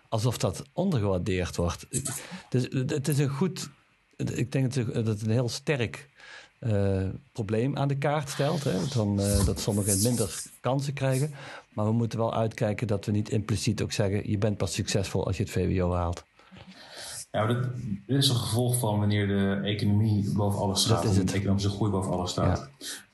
alsof 0.10 0.38
dat 0.38 0.64
ondergewaardeerd 0.74 1.55
wordt. 1.55 1.88
Dus 2.49 2.68
het 2.72 3.07
is 3.07 3.20
een 3.20 3.30
goed, 3.30 3.70
ik 4.16 4.51
denk 4.51 4.74
dat 4.74 5.07
het 5.07 5.22
een 5.22 5.32
heel 5.32 5.49
sterk 5.49 6.10
uh, 6.60 7.07
probleem 7.32 7.78
aan 7.78 7.88
de 7.88 7.97
kaart 7.97 8.30
stelt. 8.30 8.64
Hè? 8.64 8.72
Dan, 8.93 9.20
uh, 9.20 9.45
dat 9.45 9.60
sommigen 9.60 10.01
minder 10.03 10.43
kansen 10.60 10.93
krijgen. 10.93 11.32
Maar 11.74 11.86
we 11.86 11.91
moeten 11.91 12.20
wel 12.20 12.34
uitkijken 12.34 12.88
dat 12.88 13.05
we 13.05 13.12
niet 13.12 13.30
impliciet 13.30 13.82
ook 13.82 13.91
zeggen: 13.91 14.30
je 14.30 14.38
bent 14.38 14.57
pas 14.57 14.74
succesvol 14.74 15.26
als 15.26 15.38
je 15.38 15.43
het 15.43 15.51
VWO 15.51 15.93
haalt. 15.93 16.24
Ja, 17.32 17.45
dit, 17.45 17.57
is 18.05 18.30
een 18.30 18.36
gevolg 18.36 18.80
van 18.80 18.99
wanneer 18.99 19.28
de 19.28 19.60
economie 19.64 20.32
boven 20.34 20.60
alles 20.60 20.82
staat. 20.82 21.03
Dat 21.03 21.12
is 21.12 21.18
het. 21.18 21.30
de 21.30 21.34
economische 21.34 21.70
groei 21.70 21.91
boven 21.91 22.12
alles 22.12 22.32
staat. 22.32 22.70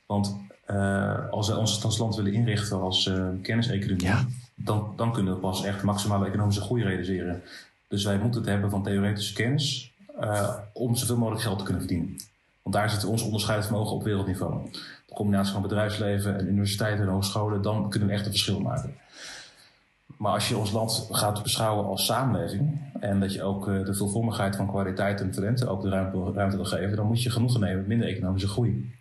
Want 0.05 0.35
uh, 0.67 1.29
als 1.29 1.47
we 1.47 1.57
ons 1.57 1.83
als 1.83 1.97
land 1.97 2.15
willen 2.15 2.33
inrichten 2.33 2.81
als 2.81 3.11
kenniseconomie, 3.41 4.27
dan, 4.55 4.93
dan 4.95 5.13
kunnen 5.13 5.33
we 5.33 5.39
pas 5.39 5.63
echt 5.63 5.83
maximale 5.83 6.25
economische 6.25 6.61
groei 6.61 6.83
realiseren. 6.83 7.41
Dus 7.87 8.03
wij 8.03 8.17
moeten 8.17 8.41
het 8.41 8.49
hebben 8.49 8.69
van 8.69 8.83
theoretische 8.83 9.33
kennis 9.33 9.93
om 10.73 10.95
zoveel 10.95 11.17
mogelijk 11.17 11.41
geld 11.41 11.57
te 11.57 11.63
kunnen 11.63 11.81
verdienen. 11.81 12.17
Want 12.65 12.77
daar 12.77 12.89
zit 12.89 13.05
ons 13.05 13.21
onderscheidingsvermogen 13.21 13.95
op 13.95 14.03
wereldniveau. 14.03 14.71
De 15.05 15.13
combinatie 15.13 15.53
van 15.53 15.61
bedrijfsleven 15.61 16.37
en 16.37 16.47
universiteiten 16.47 17.05
en 17.05 17.11
hogescholen, 17.11 17.61
dan 17.61 17.89
kunnen 17.89 18.07
we 18.07 18.13
echt 18.13 18.25
een 18.25 18.31
verschil 18.31 18.59
maken. 18.59 18.97
Maar 20.17 20.31
als 20.31 20.49
je 20.49 20.57
ons 20.57 20.71
land 20.71 21.07
gaat 21.11 21.43
beschouwen 21.43 21.85
als 21.85 22.05
samenleving 22.05 22.91
en 22.99 23.19
dat 23.19 23.33
je 23.33 23.43
ook 23.43 23.67
eh, 23.67 23.85
de 23.85 23.93
veelvormigheid 23.93 24.55
van 24.55 24.67
kwaliteit 24.67 25.21
en 25.21 25.31
talenten 25.31 25.67
ook 25.67 25.81
de 25.81 25.89
ruimte, 25.89 26.55
wil 26.55 26.65
geven, 26.65 26.95
dan 26.95 27.07
moet 27.07 27.23
je 27.23 27.29
genoegen 27.29 27.59
nemen 27.59 27.77
met 27.77 27.87
minder 27.87 28.07
economische 28.07 28.47
groei. 28.47 28.93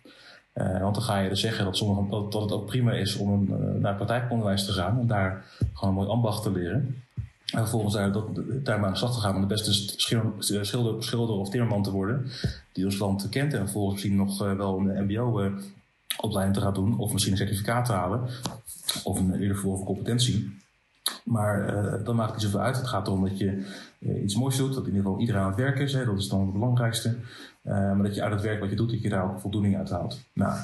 Uh, 0.53 0.81
want 0.81 0.95
dan 0.95 1.03
ga 1.03 1.17
je 1.19 1.29
dus 1.29 1.39
zeggen 1.39 1.65
dat, 1.65 1.77
sommige, 1.77 2.25
het 2.25 2.51
ook 2.51 2.65
prima 2.65 2.91
is 2.91 3.15
om 3.15 3.47
uh, 3.49 3.81
naar 3.81 3.95
praktijkonderwijs 3.95 4.65
te 4.65 4.71
gaan 4.71 4.99
en 4.99 5.07
daar 5.07 5.45
gewoon 5.73 5.89
een 5.89 5.95
mooi 5.99 6.09
ambacht 6.09 6.43
te 6.43 6.51
leren. 6.51 7.03
En 7.45 7.59
vervolgens 7.59 7.93
daar, 7.93 8.11
dat, 8.11 8.25
daar 8.63 8.85
aan 8.85 8.91
de 8.91 8.97
slag 8.97 9.13
te 9.13 9.19
gaan 9.19 9.35
om 9.35 9.41
de 9.41 9.47
beste 9.47 9.73
schilder, 9.97 11.03
schilder 11.03 11.35
of 11.35 11.49
timmerman 11.49 11.83
te 11.83 11.91
worden. 11.91 12.31
Die 12.73 12.85
ons 12.85 12.97
land 12.97 13.29
kent. 13.29 13.53
En 13.53 13.59
vervolgens 13.59 13.93
misschien 13.93 14.15
nog 14.15 14.41
uh, 14.43 14.53
wel 14.53 14.79
een 14.79 15.03
MBO-opleiding 15.03 16.55
uh, 16.55 16.61
te 16.61 16.61
gaan 16.61 16.73
doen. 16.73 16.97
Of 16.97 17.11
misschien 17.11 17.33
een 17.33 17.39
certificaat 17.39 17.85
te 17.85 17.91
halen. 17.91 18.29
Of 19.03 19.19
een 19.19 19.33
eerder 19.33 19.57
voor 19.57 19.83
competentie. 19.83 20.57
Maar 21.23 21.75
uh, 21.75 22.05
dan 22.05 22.15
maakt 22.15 22.31
het 22.31 22.41
niet 22.41 22.51
zoveel 22.51 22.65
uit. 22.65 22.77
Het 22.77 22.87
gaat 22.87 23.07
erom 23.07 23.23
dat 23.23 23.37
je 23.37 23.65
iets 24.23 24.35
moois 24.35 24.57
doet. 24.57 24.73
Dat 24.73 24.83
in 24.83 24.89
ieder 24.89 25.03
geval 25.03 25.19
iedereen 25.19 25.41
aan 25.41 25.47
het 25.47 25.57
werk 25.57 25.79
is. 25.79 25.91
Dat 25.91 26.17
is 26.17 26.29
dan 26.29 26.41
het 26.41 26.53
belangrijkste. 26.53 27.15
Maar 27.61 28.03
dat 28.03 28.15
je 28.15 28.21
uit 28.21 28.33
het 28.33 28.41
werk 28.41 28.59
wat 28.59 28.69
je 28.69 28.75
doet, 28.75 28.89
dat 28.89 29.01
je 29.01 29.09
daar 29.09 29.31
ook 29.31 29.39
voldoening 29.39 29.77
uit 29.77 29.89
haalt. 29.89 30.23
Nou, 30.33 30.57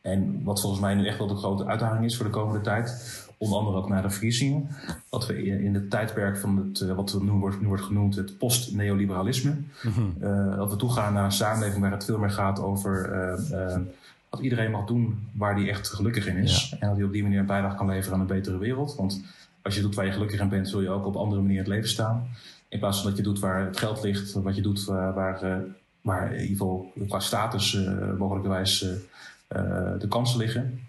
en 0.00 0.44
wat 0.44 0.60
volgens 0.60 0.82
mij 0.82 0.94
nu 0.94 1.06
echt 1.06 1.18
wel 1.18 1.26
de 1.26 1.36
grote 1.36 1.66
uitdaging 1.66 2.04
is 2.04 2.16
voor 2.16 2.24
de 2.24 2.30
komende 2.30 2.60
tijd 2.60 3.25
onder 3.38 3.58
andere 3.58 3.76
ook 3.76 3.88
naar 3.88 4.02
de 4.02 4.10
verkiezingen. 4.10 4.68
Dat 5.10 5.26
we 5.26 5.44
in 5.46 5.74
het 5.74 5.90
tijdperk 5.90 6.38
van 6.38 6.56
het, 6.56 6.80
eh, 6.80 6.94
wat 6.94 7.18
nu 7.20 7.30
wordt, 7.30 7.60
nu 7.60 7.66
wordt 7.66 7.82
genoemd 7.82 8.14
het 8.14 8.38
post-neoliberalisme, 8.38 9.56
mm 9.82 10.14
dat 10.56 10.70
we 10.70 10.76
toegaan 10.76 11.12
naar 11.12 11.24
een 11.24 11.32
samenleving 11.32 11.82
waar 11.82 11.90
het 11.90 12.04
veel 12.04 12.18
meer 12.18 12.30
gaat 12.30 12.60
over 12.60 13.12
uh, 13.52 13.76
dat 14.30 14.40
iedereen 14.40 14.70
mag 14.70 14.86
doen 14.86 15.28
waar 15.32 15.54
hij 15.54 15.68
echt 15.68 15.88
gelukkig 15.88 16.26
in 16.26 16.36
is. 16.36 16.76
En 16.80 16.88
dat 16.88 16.96
hij 16.96 17.06
op 17.06 17.12
die 17.12 17.22
manier 17.22 17.38
een 17.38 17.46
bijdrage 17.46 17.76
kan 17.76 17.86
leveren 17.86 18.14
aan 18.14 18.20
een 18.20 18.26
betere 18.26 18.58
wereld. 18.58 18.94
Want 18.94 19.22
als 19.62 19.74
je 19.74 19.80
doet 19.80 19.94
waar 19.94 20.06
je 20.06 20.12
gelukkig 20.12 20.40
in 20.40 20.48
bent, 20.48 20.68
zul 20.68 20.80
je 20.80 20.88
ook 20.88 21.06
op 21.06 21.16
andere 21.16 21.40
manier 21.40 21.58
het 21.58 21.66
leven 21.66 21.88
staan. 21.88 22.28
In 22.68 22.78
plaats 22.78 23.00
van 23.00 23.08
dat 23.08 23.16
je 23.16 23.22
doet 23.22 23.38
waar 23.38 23.66
het 23.66 23.78
geld 23.78 24.02
ligt, 24.02 24.32
wat 24.32 24.56
je 24.56 24.62
doet 24.62 24.84
waar, 24.84 25.14
waar, 25.14 25.64
waar 26.00 26.26
in 26.26 26.40
ieder 26.40 26.56
geval 26.56 26.92
qua 27.08 27.20
status 27.20 27.78
mogelijkerwijs 28.18 28.86
de 29.98 30.06
kansen 30.08 30.38
liggen. 30.38 30.80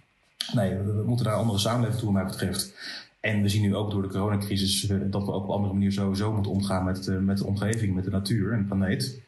Nee, 0.54 0.76
we 0.76 1.04
moeten 1.06 1.26
daar 1.26 1.34
een 1.34 1.40
andere 1.40 1.60
samenleving 1.60 2.00
toe, 2.00 2.14
wat 2.14 2.22
mij 2.22 2.32
betreft. 2.32 2.74
En 3.20 3.42
we 3.42 3.50
zien 3.50 3.62
nu 3.62 3.76
ook 3.76 3.92
door 3.92 4.02
de 4.02 4.08
coronacrisis 4.08 4.90
eh, 4.90 4.98
dat 5.06 5.26
we 5.26 5.32
ook 5.32 5.44
op 5.44 5.50
een 5.50 5.56
andere 5.56 5.74
manier 5.74 5.92
sowieso 5.92 6.34
moeten 6.34 6.52
omgaan 6.52 6.84
met, 6.84 7.08
uh, 7.08 7.18
met 7.18 7.38
de 7.38 7.46
omgeving, 7.46 7.96
met 7.96 8.04
de 8.04 8.10
natuur 8.10 8.52
en 8.52 8.60
de 8.60 8.66
planeet. 8.66 9.22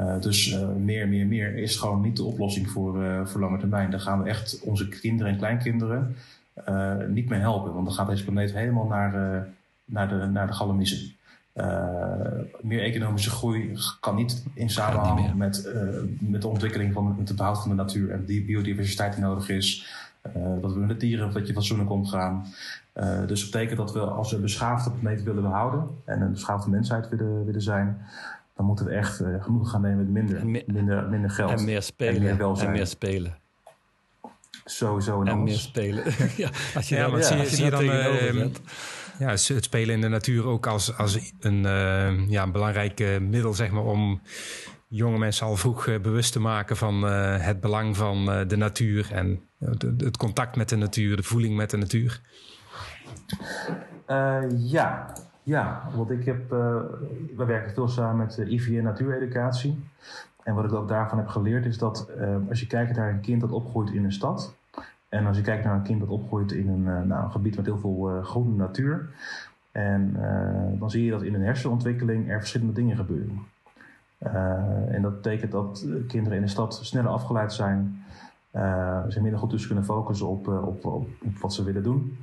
Uh, 0.00 0.20
dus 0.20 0.52
uh, 0.52 0.68
meer, 0.68 1.08
meer, 1.08 1.26
meer 1.26 1.56
is 1.56 1.76
gewoon 1.76 2.00
niet 2.00 2.16
de 2.16 2.24
oplossing 2.24 2.70
voor, 2.70 3.02
uh, 3.02 3.26
voor 3.26 3.40
lange 3.40 3.58
termijn. 3.58 3.90
Daar 3.90 4.00
gaan 4.00 4.22
we 4.22 4.28
echt 4.28 4.60
onze 4.62 4.88
kinderen 4.88 5.32
en 5.32 5.38
kleinkinderen 5.38 6.16
niet 7.08 7.28
mee 7.28 7.40
helpen. 7.40 7.72
Want 7.72 7.86
dan 7.86 7.94
gaat 7.94 8.08
deze 8.08 8.24
planeet 8.24 8.52
helemaal 8.52 8.86
naar, 8.86 9.46
naar, 9.84 10.08
de, 10.08 10.14
naar 10.14 10.46
de 10.46 10.52
galamissen. 10.52 11.12
meer 12.60 12.82
economische 12.82 13.30
groei 13.30 13.78
kan 14.00 14.14
niet 14.14 14.44
in 14.54 14.70
samenhang 14.70 15.34
met, 15.34 15.68
met 16.18 16.42
de 16.42 16.48
ontwikkeling 16.48 16.92
van 16.92 17.16
het 17.18 17.36
behoud 17.36 17.60
van 17.60 17.68
de 17.68 17.76
natuur 17.76 18.10
en 18.10 18.24
die 18.24 18.44
biodiversiteit 18.44 19.14
die 19.14 19.22
nodig 19.22 19.48
is. 19.48 19.86
Eh, 20.34 20.42
dat 20.60 20.72
we 20.72 20.78
met 20.78 20.88
de 20.88 20.96
dieren 20.96 21.36
een 21.36 21.46
je 21.46 21.52
fatsoenlijk 21.52 21.90
omgaan. 21.90 22.46
Uh, 22.94 23.26
dus 23.26 23.40
dat 23.40 23.50
betekent 23.50 23.78
dat 23.78 23.92
we 23.92 24.00
als 24.00 24.30
we 24.30 24.36
een 24.36 24.42
beschaafde 24.42 24.90
planeet 24.90 25.22
willen 25.22 25.42
behouden 25.42 25.88
en 26.04 26.20
een 26.20 26.32
beschaafde 26.32 26.70
mensheid 26.70 27.08
willen, 27.08 27.44
willen 27.44 27.62
zijn, 27.62 27.98
dan 28.56 28.66
moeten 28.66 28.84
we 28.84 28.90
echt 28.90 29.20
uh, 29.20 29.42
genoeg 29.42 29.70
gaan 29.70 29.80
nemen 29.80 29.98
met 29.98 30.08
minder, 30.08 30.64
minder, 30.66 31.08
minder 31.08 31.30
geld. 31.30 31.50
En 31.50 31.64
meer 31.64 31.82
spelen. 31.82 32.14
En 32.14 32.22
meer, 32.22 32.36
welzijn. 32.36 32.68
En 32.68 32.72
meer 32.72 32.86
spelen. 32.86 33.36
Sowieso 34.64 35.20
en, 35.20 35.26
en 35.26 35.42
meer 35.42 35.58
spelen. 35.58 36.04
ja, 36.36 36.50
als 36.74 36.88
je 36.88 36.96
ja, 36.96 37.10
dan, 37.10 37.22
zie, 37.22 37.36
je, 37.36 37.46
zie 37.46 37.64
je 37.64 37.70
dan 37.70 37.84
uh, 37.84 38.46
ja, 39.18 39.28
het 39.28 39.64
spelen 39.64 39.94
in 39.94 40.00
de 40.00 40.08
natuur 40.08 40.46
ook 40.46 40.66
als, 40.66 40.96
als 40.96 41.32
een, 41.40 41.64
uh, 41.64 42.28
ja, 42.28 42.42
een 42.42 42.52
belangrijk 42.52 43.20
middel 43.20 43.54
zeg 43.54 43.70
maar, 43.70 43.84
om 43.84 44.20
jonge 44.88 45.18
mensen 45.18 45.46
al 45.46 45.56
vroeg 45.56 45.84
bewust 45.84 46.32
te 46.32 46.40
maken 46.40 46.76
van 46.76 47.02
het 47.40 47.60
belang 47.60 47.96
van 47.96 48.44
de 48.48 48.56
natuur 48.56 49.12
en 49.12 49.47
het 49.98 50.16
contact 50.16 50.56
met 50.56 50.68
de 50.68 50.76
natuur, 50.76 51.16
de 51.16 51.22
voeling 51.22 51.56
met 51.56 51.70
de 51.70 51.76
natuur? 51.76 52.20
ja, 54.56 55.12
ja, 55.42 55.88
want 55.94 56.10
ik 56.10 56.24
heb, 56.24 56.50
we 56.50 57.44
werken 57.46 57.74
veel 57.74 57.88
samen 57.88 58.16
met 58.16 58.38
IVN 58.38 58.82
Natuureducatie. 58.82 59.84
En 60.42 60.54
wat 60.54 60.64
ik 60.64 60.72
ook 60.72 60.88
daarvan 60.88 61.18
heb 61.18 61.28
geleerd 61.28 61.66
is 61.66 61.78
dat 61.78 62.08
als 62.48 62.60
je 62.60 62.66
kijkt 62.66 62.96
naar 62.96 63.10
een 63.10 63.20
kind 63.20 63.40
dat 63.40 63.52
opgroeit 63.52 63.90
in 63.90 64.04
een 64.04 64.12
stad, 64.12 64.54
en 65.08 65.26
als 65.26 65.36
je 65.36 65.42
kijkt 65.42 65.64
naar 65.64 65.74
een 65.74 65.82
kind 65.82 66.00
dat 66.00 66.08
opgroeit 66.08 66.52
in 66.52 66.68
een, 66.68 67.06
nou, 67.06 67.30
gebied 67.30 67.56
met 67.56 67.64
heel 67.64 67.78
veel 67.78 68.20
groene 68.22 68.56
natuur, 68.56 69.08
en 69.72 70.16
dan 70.78 70.90
zie 70.90 71.04
je 71.04 71.10
dat 71.10 71.22
in 71.22 71.34
een 71.34 71.42
hersenontwikkeling 71.42 72.30
er 72.30 72.38
verschillende 72.38 72.72
dingen 72.72 72.96
gebeuren. 72.96 73.46
Uh, 74.22 74.94
en 74.94 75.02
dat 75.02 75.14
betekent 75.14 75.52
dat 75.52 75.86
kinderen 76.06 76.38
in 76.38 76.44
de 76.44 76.50
stad 76.50 76.80
sneller 76.82 77.10
afgeleid 77.10 77.52
zijn. 77.52 78.04
Uh, 78.58 79.00
ze 79.08 79.20
minder 79.20 79.40
goed 79.40 79.50
dus 79.50 79.66
kunnen 79.66 79.84
focussen 79.84 80.28
op, 80.28 80.48
uh, 80.48 80.66
op, 80.66 80.84
op, 80.84 81.08
op, 81.22 81.38
wat 81.40 81.54
ze 81.54 81.64
willen 81.64 81.82
doen. 81.82 82.18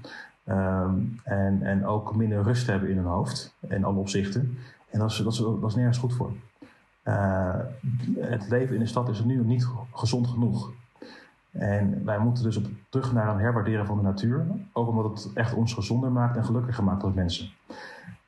Um, 0.49 1.19
en, 1.23 1.61
en 1.61 1.85
ook 1.85 2.15
minder 2.15 2.43
rust 2.43 2.67
hebben 2.67 2.89
in 2.89 2.97
hun 2.97 3.05
hoofd 3.05 3.55
in 3.67 3.83
alle 3.83 3.99
opzichten. 3.99 4.57
En 4.89 4.99
dat 4.99 5.11
is, 5.11 5.17
dat 5.17 5.33
is, 5.33 5.37
dat 5.37 5.69
is 5.69 5.75
nergens 5.75 5.97
goed 5.97 6.13
voor. 6.13 6.31
het 8.19 8.49
leven 8.49 8.73
in 8.73 8.79
de 8.79 8.85
stad 8.85 9.09
is 9.09 9.23
nu 9.23 9.45
niet 9.45 9.67
gezond 9.93 10.27
genoeg. 10.27 10.71
En 11.51 12.05
wij 12.05 12.19
moeten 12.19 12.43
dus 12.43 12.57
op, 12.57 12.65
terug 12.89 13.13
naar 13.13 13.27
een 13.27 13.39
herwaarderen 13.39 13.85
van 13.85 13.97
de 13.97 14.03
natuur. 14.03 14.45
Ook 14.73 14.87
omdat 14.87 15.23
het 15.23 15.33
echt 15.33 15.53
ons 15.53 15.73
gezonder 15.73 16.11
maakt 16.11 16.37
en 16.37 16.45
gelukkiger 16.45 16.83
maakt 16.83 17.03
als 17.03 17.13
mensen. 17.13 17.49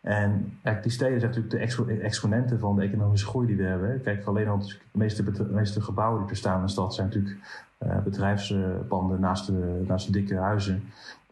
En 0.08 0.60
kijk, 0.64 0.84
die 0.84 0.92
steden 0.92 1.20
zijn 1.20 1.32
natuurlijk 1.32 1.86
de 1.90 2.00
exponenten 2.00 2.60
van 2.60 2.76
de 2.76 2.82
economische 2.82 3.28
groei 3.28 3.48
die 3.48 3.56
we 3.56 3.64
hebben. 3.64 4.02
Kijk, 4.02 4.26
alleen 4.26 4.48
al 4.48 4.58
de 4.58 4.76
meeste, 4.92 5.32
de 5.32 5.44
meeste 5.44 5.82
gebouwen 5.82 6.22
die 6.22 6.30
er 6.30 6.36
staan 6.36 6.60
in 6.60 6.66
de 6.66 6.72
stad 6.72 6.96
zijn 6.96 7.08
natuurlijk 7.08 7.38
uh, 7.80 8.00
bedrijfspanden 8.04 9.20
naast 9.20 9.46
de, 9.46 9.84
naast 9.88 10.06
de 10.06 10.12
dikke 10.12 10.36
huizen. 10.36 10.84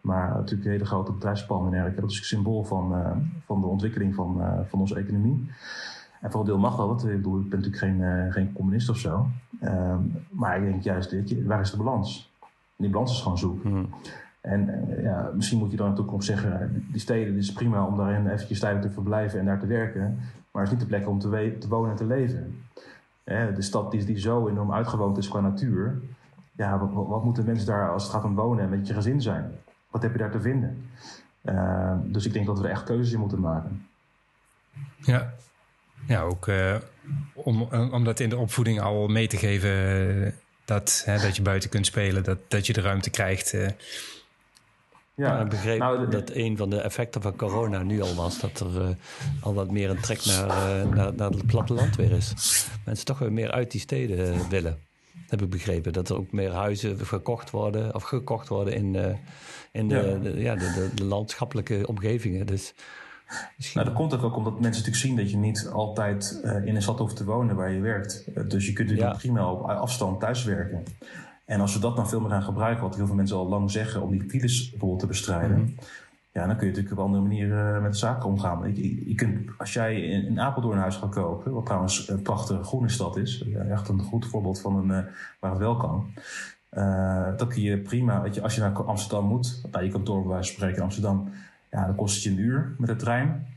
Maar 0.02 0.30
natuurlijk 0.30 0.70
hele 0.70 0.86
grote 0.86 1.12
bedrijfspanden 1.12 1.66
en 1.66 1.72
dergelijke. 1.72 2.02
Dat 2.02 2.12
is 2.12 2.18
een 2.18 2.26
symbool 2.26 2.64
van, 2.64 2.94
uh, 2.94 3.12
van 3.46 3.62
de 3.62 3.68
ontwikkeling 3.68 4.16
van, 4.16 4.38
uh, 4.40 4.60
van 4.68 4.80
onze 4.80 4.96
economie. 4.96 5.50
En 6.22 6.32
voor 6.32 6.40
een 6.40 6.46
deel 6.46 6.58
mag 6.58 6.76
dat. 6.76 7.06
Ik 7.06 7.16
bedoel, 7.16 7.40
ik 7.40 7.50
ben 7.50 7.60
natuurlijk 7.60 7.84
geen, 7.84 8.32
geen 8.32 8.54
communist 8.54 8.90
of 8.90 8.98
zo. 8.98 9.28
Ehm, 9.60 10.00
maar 10.30 10.58
ik 10.58 10.64
denk 10.64 10.84
juist, 10.84 11.10
dit, 11.10 11.46
waar 11.46 11.62
is 11.62 11.72
de 11.72 11.78
balans? 11.78 12.34
En 12.42 12.84
die 12.84 12.90
balans 12.90 13.12
is 13.12 13.22
gewoon 13.22 13.38
zoek. 13.38 13.64
Hmm. 13.64 13.90
En 14.46 14.90
eh, 14.90 15.04
ja, 15.04 15.32
misschien 15.34 15.58
moet 15.58 15.72
je 15.72 15.78
dan 15.78 15.88
in 15.88 15.92
de 15.94 15.98
toekomst 15.98 16.28
zeggen, 16.28 16.86
die 16.92 17.02
steden 17.02 17.38
is 17.38 17.54
prima 17.54 17.86
om 17.86 17.98
daarin 17.98 18.28
eventjes 18.28 18.60
tijdelijk 18.60 18.88
te 18.88 18.94
verblijven 18.94 19.40
en 19.40 19.46
daar 19.46 19.60
te 19.60 19.68
werken. 19.68 20.20
Maar 20.52 20.64
het 20.64 20.72
is 20.72 20.78
niet 20.78 20.90
de 20.90 20.96
plek 20.96 21.08
om 21.08 21.20
te, 21.20 21.68
wonen 21.70 21.92
en 21.92 21.96
te 21.96 22.06
leven. 22.06 22.62
de 23.24 23.62
stad 23.62 23.92
die, 23.92 24.06
die, 24.06 24.20
zo 24.20 24.48
enorm 24.48 24.74
uitgewoond 24.74 25.18
is 25.18 25.28
qua 25.28 25.40
natuur. 25.40 26.02
Ja, 26.52 26.90
wat, 26.94 27.24
moeten 27.24 27.46
mensen 27.46 27.66
daar 27.66 27.90
als 27.90 28.04
het 28.04 28.12
gaat 28.12 28.24
om 28.24 28.36
wonen 28.36 28.64
en 28.64 28.70
met 28.70 28.88
je 28.88 28.94
gezin 28.94 29.22
zijn? 29.22 29.52
Wat 29.92 30.02
heb 30.02 30.12
je 30.12 30.18
daar 30.18 30.32
te 30.32 30.42
vinden? 30.42 30.90
Uh, 31.42 31.98
dus 32.04 32.26
ik 32.26 32.34
denk 32.34 32.46
dat 32.46 32.60
we 32.60 32.66
er 32.66 32.72
echt 32.72 32.84
keuzes 32.84 33.14
in 33.14 33.20
moeten 33.20 33.40
maken. 33.40 33.86
Ja, 34.98 35.34
ja 36.08 36.22
ook 36.22 36.48
uh, 36.48 36.76
om, 37.34 37.62
om 37.72 38.04
dat 38.04 38.20
in 38.20 38.30
de 38.30 38.38
opvoeding 38.38 38.82
al 38.82 39.08
mee 39.08 39.28
te 39.28 39.38
geven 39.38 40.34
dat, 40.66 41.02
hè, 41.06 41.20
dat 41.20 41.36
je 41.36 41.42
buiten 41.42 41.70
kunt 41.70 41.86
spelen, 41.86 42.24
dat, 42.24 42.38
dat 42.48 42.68
je 42.68 42.74
de 42.74 42.82
ruimte 42.82 43.10
krijgt. 43.10 43.54
Ja, 45.16 45.40
ik 45.40 45.50
begreep 45.50 45.80
nou, 45.80 46.10
dat 46.10 46.30
een 46.30 46.58
van 46.58 46.70
de 46.70 46.82
effecten 46.82 47.22
van 47.22 47.36
corona 47.36 47.84
nu 47.84 48.02
al 48.02 48.16
was 48.16 48.40
dat 48.40 48.60
er 48.60 48.82
uh, 48.82 48.88
al 49.42 49.54
wat 49.54 49.72
meer 49.72 49.90
een 49.90 50.00
trek 50.00 50.26
naar, 50.26 50.48
uh, 50.48 50.94
naar, 50.94 51.14
naar, 51.16 51.30
het 51.30 51.46
platteland 51.46 51.96
weer 51.96 52.12
is. 52.12 52.34
Mensen 52.86 53.06
toch 53.06 53.20
weer 53.20 53.32
meer 53.32 53.52
uit 53.52 53.72
die 53.72 53.82
steden 53.82 54.36
uh, 54.36 54.48
willen. 54.50 54.78
Heb 55.28 55.42
ik 55.42 55.50
begrepen. 55.50 55.94
Dat 55.94 56.10
er 56.10 56.18
ook 56.18 56.32
meer 56.32 56.52
huizen 56.52 57.06
gekocht 57.06 57.50
worden 57.50 57.96
of 57.96 58.04
gekocht 58.04 58.48
worden 58.48 58.74
in, 58.74 59.18
in 59.72 59.88
de, 59.88 59.96
ja. 59.96 60.18
De, 60.18 60.40
ja, 60.40 60.56
de, 60.56 60.90
de, 60.96 61.04
landschappelijke 61.04 61.88
omgevingen. 61.88 62.46
Dus 62.46 62.74
Misschien... 63.58 63.82
Nou, 63.82 63.94
dat 63.94 64.00
komt 64.00 64.24
ook 64.24 64.36
omdat 64.36 64.54
mensen 64.54 64.70
natuurlijk 64.72 64.98
zien 64.98 65.16
dat 65.16 65.32
je 65.32 65.38
niet 65.38 65.70
altijd 65.74 66.42
in 66.66 66.76
een 66.76 66.82
stad 66.82 67.00
hoeft 67.00 67.16
te 67.16 67.26
wonen 67.26 67.56
waar 67.56 67.72
je 67.72 67.80
werkt. 67.80 68.24
dus 68.50 68.66
je 68.66 68.74
kunt 68.74 68.88
natuurlijk 68.90 69.16
ja. 69.16 69.22
prima 69.22 69.52
op 69.52 69.62
afstand 69.62 70.20
thuiswerken. 70.20 70.84
En 71.46 71.62
als 71.62 71.74
we 71.74 71.80
dat 71.80 71.96
dan 71.96 72.10
veel 72.10 72.20
meer 72.20 72.30
gaan 72.30 72.44
gebruiken, 72.44 72.84
wat 72.84 72.96
heel 72.96 73.06
veel 73.06 73.16
mensen 73.16 73.38
al 73.38 73.48
lang 73.48 73.72
zeggen, 73.72 74.02
om 74.02 74.12
die 74.12 74.30
files 74.30 74.70
bijvoorbeeld 74.70 75.00
te 75.00 75.08
bestrijden. 75.08 75.60
Mhm. 75.60 75.72
Ja, 76.32 76.46
dan 76.46 76.56
kun 76.56 76.68
je 76.68 76.72
natuurlijk 76.72 77.00
op 77.00 77.06
andere 77.06 77.24
manier 77.24 77.48
met 77.82 77.92
de 77.92 77.98
zaken 77.98 78.30
omgaan. 78.30 78.76
Je, 78.76 79.10
je, 79.10 79.16
kunt, 79.16 79.50
als 79.58 79.74
jij 79.74 80.02
in, 80.02 80.26
in, 80.26 80.40
Apeldoorn 80.40 80.76
een 80.76 80.82
huis 80.82 80.96
gaat 80.96 81.10
kopen, 81.10 81.52
wat 81.52 81.66
trouwens 81.66 82.10
een 82.10 82.22
prachtige 82.22 82.64
groene 82.64 82.90
stad 82.90 83.18
is, 83.18 83.46
echt 83.70 83.90
een 83.90 84.00
goed 84.00 84.26
voorbeeld 84.26 84.62
van 84.62 84.76
een, 84.76 84.98
uh, 84.98 85.12
waar 85.40 85.52
het 85.52 85.60
wel 85.60 85.78
kan. 85.78 86.14
Uh, 86.74 87.28
dan 87.38 87.48
kun 87.48 87.62
je 87.62 87.78
prima, 87.78 88.22
weet 88.22 88.36
je, 88.36 88.42
als 88.42 88.56
je 88.56 88.62
naar 88.62 88.84
Amsterdam 88.84 89.26
moet, 89.26 89.62
naar 89.72 89.84
je 89.84 89.90
kantoor 89.92 90.22
bij 90.22 90.32
wijze 90.32 90.48
van 90.48 90.56
spreken 90.56 90.78
in 90.78 90.84
Amsterdam, 90.84 91.30
ja, 91.72 91.86
dan 91.86 91.96
kost 91.96 92.16
het 92.16 92.24
je 92.24 92.30
een 92.30 92.40
uur 92.40 92.76
met 92.78 92.90
de 92.90 92.96
trein. 92.96 93.48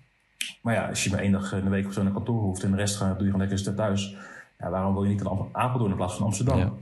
Maar 0.63 0.75
ja, 0.75 0.89
als 0.89 1.05
je 1.05 1.11
maar 1.11 1.21
één 1.21 1.33
dag 1.33 1.53
in 1.53 1.65
de 1.65 1.71
week 1.71 1.87
of 1.87 1.93
zo 1.93 2.03
naar 2.03 2.13
kantoor 2.13 2.43
hoeft 2.43 2.63
en 2.63 2.71
de 2.71 2.77
rest 2.77 2.97
gaat, 2.97 3.19
doe 3.19 3.27
je 3.27 3.33
gewoon 3.33 3.49
lekker 3.49 3.75
thuis. 3.75 4.17
Ja, 4.59 4.71
waarom 4.71 4.95
wil 4.95 5.03
je 5.03 5.09
niet 5.09 5.23
naar 5.23 5.33
Apeldoorn 5.53 5.91
in 5.91 5.97
plaats 5.97 6.17
van 6.17 6.27
Amsterdam? 6.27 6.59
Ja. 6.59 6.73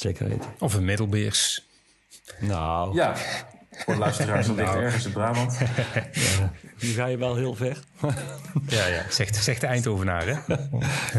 Zeker 0.00 0.28
weten. 0.28 0.50
Of 0.58 0.74
een 0.74 0.84
middelbeers. 0.84 1.66
Nou. 2.40 2.94
Ja, 2.94 3.14
voor 3.70 3.96
luisteraars 3.96 4.46
dat 4.46 4.56
ligt 4.56 4.68
nou. 4.68 4.82
ergens 4.82 5.06
in 5.06 5.12
Brabant. 5.12 5.58
ja. 6.12 6.52
Nu 6.80 6.88
ga 6.88 7.06
je 7.06 7.16
wel 7.16 7.36
heel 7.36 7.54
ver. 7.54 7.78
ja, 8.68 8.86
ja. 8.86 9.10
Zegt, 9.10 9.36
zegt 9.36 9.60
de 9.60 9.66
Eindhovenaar, 9.66 10.26
hè? 10.26 10.54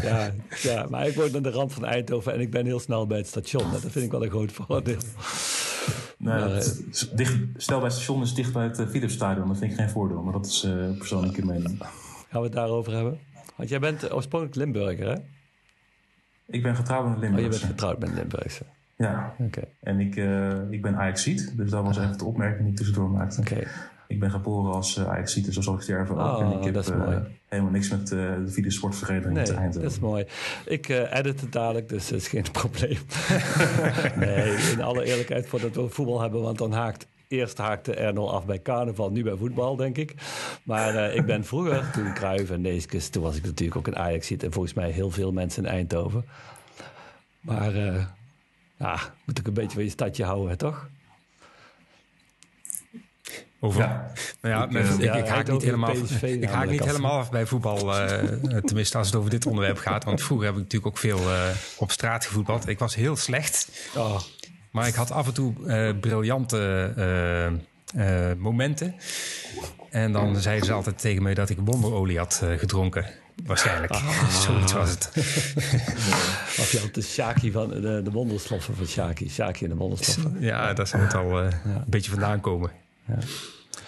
ja, 0.09 0.31
ja, 0.61 0.85
maar 0.89 1.07
ik 1.07 1.15
woon 1.15 1.35
aan 1.35 1.41
de 1.41 1.49
rand 1.49 1.73
van 1.73 1.85
Eindhoven 1.85 2.33
en 2.33 2.39
ik 2.39 2.51
ben 2.51 2.65
heel 2.65 2.79
snel 2.79 3.07
bij 3.07 3.17
het 3.17 3.27
station. 3.27 3.71
Dat 3.71 3.81
vind 3.81 4.05
ik 4.05 4.11
wel 4.11 4.23
een 4.23 4.29
groot 4.29 4.51
voordeel. 4.51 4.97
Nee, 6.17 6.39
maar, 6.39 6.49
het, 6.49 7.11
dicht, 7.15 7.37
stel 7.57 7.77
bij 7.77 7.87
het 7.87 7.95
station 7.95 8.21
is 8.21 8.33
dicht 8.33 8.53
bij 8.53 8.63
het 8.63 8.79
uh, 8.79 8.87
Philipsstadion. 8.87 9.47
Dat 9.47 9.57
vind 9.57 9.71
ik 9.71 9.77
geen 9.77 9.89
voordeel, 9.89 10.21
maar 10.21 10.33
dat 10.33 10.45
is 10.45 10.63
uh, 10.63 10.97
persoonlijke 10.97 11.45
mening. 11.45 11.77
Gaan 12.29 12.41
we 12.41 12.47
het 12.47 12.53
daarover 12.53 12.93
hebben? 12.93 13.19
Want 13.55 13.69
jij 13.69 13.79
bent 13.79 14.13
oorspronkelijk 14.13 14.55
Limburger, 14.55 15.07
hè? 15.07 15.15
Ik 16.51 16.63
ben 16.63 16.75
getrouwd 16.75 17.09
met 17.09 17.17
Limburgse. 17.17 17.45
Oh, 17.45 17.51
je 17.51 17.59
bent 17.59 17.71
getrouwd 17.71 17.99
met 17.99 18.13
Limburgse. 18.13 18.63
Ja. 18.95 19.35
Okay. 19.39 19.67
En 19.79 19.99
ik, 19.99 20.15
uh, 20.15 20.71
ik 20.71 20.81
ben 20.81 20.95
Ajaxiet, 20.95 21.57
dus 21.57 21.69
dat 21.69 21.83
was 21.83 21.97
even 21.97 22.17
de 22.17 22.25
opmerking 22.25 22.61
die 22.61 22.69
ik 22.69 22.75
tussendoor 22.75 23.09
maakte. 23.09 23.39
Okay. 23.39 23.67
Ik 24.07 24.19
ben 24.19 24.31
geboren 24.31 24.73
als 24.73 24.97
uh, 24.97 25.09
Ajaxiet, 25.09 25.45
dus 25.45 25.53
zo 25.55 25.61
zal 25.61 25.75
ik 25.75 25.81
sterven 25.81 26.17
ook. 26.17 26.37
Oh, 26.37 26.43
en 26.43 26.57
ik 26.57 26.63
heb 26.63 26.73
dat 26.73 26.87
is 26.87 26.95
mooi. 26.95 27.15
Uh, 27.15 27.21
helemaal 27.47 27.71
niks 27.71 27.89
met 27.89 28.11
uh, 28.11 28.35
de 28.45 28.51
videosportvereniging 28.51 29.33
nee, 29.33 29.43
te 29.43 29.53
Eindhoven. 29.53 29.81
dat 29.81 29.91
is 29.91 29.99
mooi. 29.99 30.25
Ik 30.65 30.89
edit 30.89 31.41
het 31.41 31.51
dadelijk, 31.51 31.89
dus 31.89 32.07
dat 32.07 32.19
is 32.19 32.27
geen 32.27 32.45
probleem. 32.61 32.97
nee, 34.25 34.55
in 34.71 34.81
alle 34.81 35.03
eerlijkheid, 35.03 35.47
voordat 35.47 35.75
we 35.75 35.89
voetbal 35.89 36.21
hebben, 36.21 36.41
want 36.41 36.57
dan 36.57 36.71
haakt 36.71 37.07
Eerst 37.31 37.57
haakte 37.57 37.93
Ernol 37.93 38.33
af 38.33 38.45
bij 38.45 38.61
carnaval, 38.61 39.11
nu 39.11 39.23
bij 39.23 39.35
voetbal, 39.35 39.75
denk 39.75 39.97
ik. 39.97 40.13
Maar 40.63 40.95
uh, 40.95 41.15
ik 41.15 41.25
ben 41.25 41.45
vroeger, 41.45 41.89
toen 41.93 42.13
Cruijff 42.13 42.51
en 42.51 42.61
Neeskens, 42.61 43.09
toen 43.09 43.23
was 43.23 43.35
ik 43.35 43.43
natuurlijk 43.43 43.77
ook 43.77 43.87
een 43.87 43.97
ajax 43.97 44.31
en 44.31 44.51
volgens 44.51 44.73
mij 44.73 44.89
heel 44.89 45.11
veel 45.11 45.31
mensen 45.31 45.65
in 45.65 45.69
Eindhoven. 45.69 46.25
Maar 47.39 47.75
uh, 47.75 48.05
ja, 48.77 48.99
moet 49.25 49.39
ik 49.39 49.47
een 49.47 49.53
beetje 49.53 49.73
van 49.73 49.83
je 49.83 49.89
stadje 49.89 50.23
houden, 50.23 50.57
toch? 50.57 50.89
Over. 53.59 53.81
Ja. 53.81 54.11
Nou 54.41 54.55
ja, 54.55 54.63
ik, 54.63 54.71
met, 54.71 54.99
ik, 54.99 55.13
ik, 55.13 55.27
haak 55.27 55.51
niet 55.51 55.61
helemaal, 55.61 55.89
af, 55.89 56.23
ik 56.23 56.49
haak 56.49 56.69
niet 56.69 56.85
helemaal 56.85 57.17
af 57.17 57.31
bij 57.31 57.45
voetbal. 57.45 57.77
Uh, 57.77 58.07
tenminste, 58.69 58.97
als 58.97 59.07
het 59.07 59.15
over 59.15 59.29
dit 59.29 59.45
onderwerp 59.45 59.77
gaat. 59.77 60.03
Want 60.03 60.21
vroeger 60.23 60.45
heb 60.45 60.55
ik 60.55 60.61
natuurlijk 60.61 60.91
ook 60.91 60.97
veel 61.01 61.19
uh, 61.19 61.49
op 61.77 61.91
straat 61.91 62.25
gevoetbald. 62.25 62.67
Ik 62.67 62.79
was 62.79 62.95
heel 62.95 63.15
slecht. 63.15 63.69
Oh. 63.95 64.19
Maar 64.71 64.87
ik 64.87 64.93
had 64.93 65.11
af 65.11 65.27
en 65.27 65.33
toe 65.33 65.53
uh, 65.65 65.99
briljante 65.99 66.93
momenten. 68.37 68.95
En 69.89 70.11
dan 70.11 70.35
zeiden 70.35 70.65
ze 70.65 70.73
altijd 70.73 70.99
tegen 70.99 71.23
mij 71.23 71.33
dat 71.33 71.49
ik 71.49 71.57
wonderolie 71.63 72.17
had 72.17 72.41
gedronken. 72.57 73.05
Waarschijnlijk. 73.45 73.91
Ah. 73.91 74.29
Zoiets 74.29 74.73
was 74.73 74.89
het. 74.89 75.09
of 76.61 76.71
je 76.71 76.79
had 76.79 76.93
de 76.93 77.01
Shaki 77.01 77.51
van 77.51 77.69
de, 77.69 78.01
de 78.03 78.11
van 78.75 78.85
Shaki. 78.85 79.29
Shaki 79.29 79.63
en 79.63 79.69
de 79.69 79.75
wonderstoffen. 79.75 80.35
Ja, 80.39 80.73
daar 80.73 80.87
zou 80.87 81.03
het 81.03 81.13
al 81.13 81.41
ja. 81.41 81.49
een 81.63 81.83
beetje 81.87 82.11
vandaan 82.11 82.41
komen. 82.41 82.71
Ja. 83.05 83.17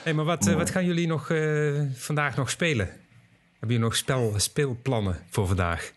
Hey, 0.03 0.13
maar 0.13 0.25
wat, 0.25 0.45
wat 0.45 0.69
gaan 0.69 0.85
jullie 0.85 1.07
nog 1.07 1.29
uh, 1.29 1.81
vandaag 1.93 2.35
nog 2.35 2.49
spelen? 2.49 2.85
Hebben 2.87 3.77
jullie 3.77 3.83
nog 3.83 3.95
spel, 3.95 4.33
speelplannen 4.37 5.19
voor 5.29 5.47
vandaag? 5.47 5.91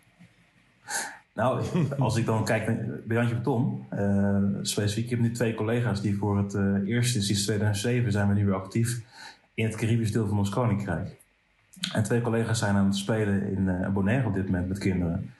Nou, 1.37 1.63
als 1.99 2.17
ik 2.17 2.27
dan 2.27 2.45
kijk 2.45 2.67
naar 2.67 3.17
Jantje 3.17 3.35
Beton, 3.35 3.85
uh, 3.95 4.37
specifiek, 4.63 5.05
ik 5.05 5.11
heb 5.11 5.21
nu 5.21 5.31
twee 5.31 5.55
collega's 5.55 6.01
die 6.01 6.17
voor 6.17 6.39
het 6.39 6.55
eerst 6.87 7.23
sinds 7.23 7.45
2007 7.45 8.13
zijn 8.13 8.29
we 8.29 8.35
nu 8.35 8.45
weer 8.45 8.55
actief 8.55 9.01
in 9.55 9.65
het 9.65 9.77
Caribisch 9.77 10.13
deel 10.13 10.29
van 10.29 10.39
ons 10.39 10.49
koninkrijk. 10.49 11.17
En 11.93 12.03
twee 12.03 12.21
collega's 12.21 12.59
zijn 12.59 12.77
aan 12.77 12.85
het 12.85 12.97
spelen 12.97 13.43
in 13.43 13.63
uh, 13.67 13.89
Bonaire 13.89 14.27
op 14.27 14.35
dit 14.35 14.45
moment 14.45 14.69
met 14.69 14.79
kinderen. 14.79 15.31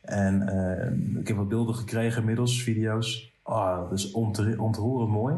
En 0.00 0.42
uh, 0.42 1.20
ik 1.20 1.28
heb 1.28 1.36
wat 1.36 1.48
beelden 1.48 1.74
gekregen 1.74 2.20
inmiddels, 2.20 2.62
video's. 2.62 3.32
Oh, 3.42 3.76
dat 3.76 3.98
is 3.98 4.10
ontroerend 4.56 5.10
mooi. 5.10 5.34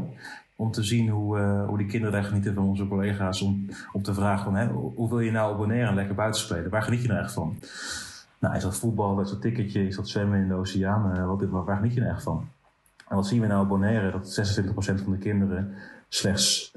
Om 0.56 0.70
te 0.70 0.82
zien 0.82 1.08
hoe, 1.08 1.38
uh, 1.38 1.66
hoe 1.66 1.78
die 1.78 1.86
kinderen 1.86 2.12
daar 2.12 2.24
genieten 2.24 2.54
van 2.54 2.64
onze 2.64 2.88
collega's. 2.88 3.42
Om, 3.42 3.66
om 3.92 4.02
te 4.02 4.14
vragen 4.14 4.44
van, 4.44 4.54
hè, 4.54 4.66
hoe 4.66 5.08
wil 5.08 5.20
je 5.20 5.30
nou 5.30 5.52
op 5.52 5.58
Bonaire 5.58 5.94
lekker 5.94 6.14
buiten 6.14 6.40
spelen? 6.40 6.70
Waar 6.70 6.82
geniet 6.82 7.02
je 7.02 7.08
nou 7.08 7.20
echt 7.20 7.32
van? 7.32 7.58
Nou, 8.38 8.56
is 8.56 8.62
dat 8.62 8.76
voetbal, 8.76 9.20
is 9.20 9.30
dat 9.30 9.40
ticketje, 9.40 9.86
is 9.86 9.96
dat 9.96 10.08
zwemmen 10.08 10.40
in 10.40 10.48
de 10.48 10.54
oceaan? 10.54 11.26
wat, 11.26 11.64
waar 11.64 11.76
geniet 11.76 11.94
je 11.94 12.00
nou 12.00 12.12
echt 12.12 12.22
van? 12.22 12.48
En 13.08 13.16
wat 13.16 13.26
zien 13.26 13.40
we 13.40 13.46
nou 13.46 13.62
op 13.62 13.68
Bonaire? 13.68 14.10
Dat 14.10 14.56
26% 14.64 14.72
van 15.02 15.12
de 15.12 15.18
kinderen 15.18 15.74
slechts 16.08 16.72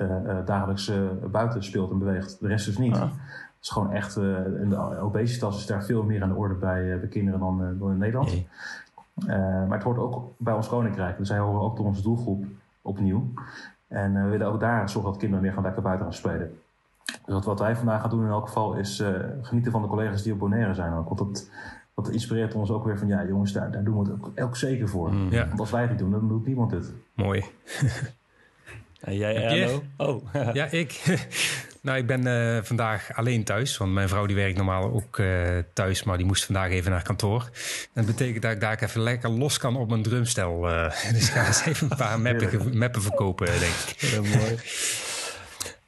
dagelijks 0.46 0.92
buiten 1.32 1.64
speelt 1.64 1.92
en 1.92 2.00
beweegt. 2.00 2.40
De 2.40 2.48
rest 2.48 2.66
dus 2.66 2.78
niet. 2.78 2.96
Ah 2.96 3.12
is 3.68 3.74
gewoon 3.74 3.92
echt, 3.92 4.18
uh, 4.18 4.24
de 4.70 5.00
obesitas 5.02 5.58
is 5.58 5.66
daar 5.66 5.84
veel 5.84 6.04
meer 6.04 6.24
aan 6.24 6.30
de 6.30 6.36
orde 6.36 6.54
bij, 6.54 7.00
bij 7.00 7.10
kinderen 7.10 7.40
dan, 7.40 7.78
dan 7.80 7.92
in 7.92 7.98
Nederland. 7.98 8.46
maar 9.68 9.72
het 9.72 9.84
hoort 9.84 9.98
ook 9.98 10.32
bij 10.38 10.54
ons 10.54 10.68
koninkrijk. 10.68 11.18
Dus 11.18 11.28
zij 11.28 11.40
horen 11.40 11.62
ook 11.62 11.78
door 11.78 11.86
onze 11.86 12.02
doelgroep 12.02 12.46
opnieuw. 12.82 13.28
En 13.88 14.24
we 14.24 14.30
willen 14.30 14.48
ook 14.48 14.60
daar 14.60 14.90
zorgen 14.90 15.12
dat 15.12 15.20
kinderen 15.20 15.44
weer 15.44 15.54
gaan 15.54 15.64
lekker 15.64 15.82
buiten 15.82 16.06
gaan 16.06 16.14
spelen. 16.14 16.60
Dus 17.28 17.46
wat, 17.46 17.60
wij 17.60 17.76
vandaag 17.76 18.02
gaan 18.02 18.10
doen 18.10 18.24
in 18.24 18.30
elk 18.30 18.48
geval 18.48 18.76
is 18.76 19.04
genieten 19.42 19.72
van 19.72 19.82
de 19.82 19.88
collega's 19.88 20.24
die 20.24 20.34
op 20.34 20.40
Bonaire 20.40 20.74
zijn 20.74 20.94
ook. 20.94 21.08
Want 21.08 21.20
dat, 21.20 21.50
dat 21.96 22.10
inspireert 22.10 22.54
ons 22.54 22.72
ook 22.72 22.86
weer 22.86 22.98
van, 22.98 23.08
ja 23.08 23.26
jongens, 23.26 23.52
daar, 23.52 23.72
daar 23.72 23.84
doen 23.84 23.98
we 23.98 24.12
het 24.12 24.12
ook, 24.12 24.32
ook 24.36 24.58
zeker 24.58 24.90
voor. 24.90 25.14
Mm. 25.14 25.30
Want 25.30 25.60
als 25.60 25.72
wij 25.72 25.82
het 25.82 25.90
niet 25.90 26.00
doen, 26.00 26.12
dan 26.12 26.28
doet 26.28 26.46
niemand 26.46 26.72
het. 26.72 26.94
Mooi. 27.14 27.46
En 29.02 29.16
jij, 29.16 29.36
Erno? 29.36 29.84
Oh. 29.98 30.34
ja, 30.54 30.66
ik. 30.66 31.02
Nou, 31.82 32.00
ik 32.00 32.08
ben 32.08 32.28
uh, 32.28 32.64
vandaag 32.64 33.14
alleen 33.14 33.44
thuis. 33.44 33.78
Want 33.78 33.94
mijn 33.94 34.10
vrouw 34.10 34.26
die 34.26 34.36
werkt 34.36 34.58
normaal 34.58 34.94
ook 34.94 35.18
uh, 35.18 35.58
thuis. 35.74 36.04
Maar 36.04 36.18
die 36.18 36.26
moest 36.26 36.46
vandaag 36.46 36.70
even 36.70 36.92
naar 36.92 37.04
kantoor. 37.04 37.50
dat 37.94 38.06
betekent 38.06 38.42
dat 38.42 38.52
ik 38.52 38.60
daar 38.60 38.82
even 38.82 39.02
lekker 39.02 39.30
los 39.30 39.58
kan 39.58 39.76
op 39.76 39.90
mijn 39.90 40.04
drumstel. 40.04 40.70
Uh, 40.70 40.90
dus 41.12 41.28
ik 41.28 41.34
ga 41.34 41.48
eens 41.48 41.66
even 41.66 41.92
een 41.92 41.98
paar 41.98 42.20
mappen, 42.20 42.78
mappen 42.78 43.02
verkopen, 43.02 43.46
denk 43.46 43.62
ik. 43.62 43.96
Heel 43.98 44.24
mooi. 44.24 44.58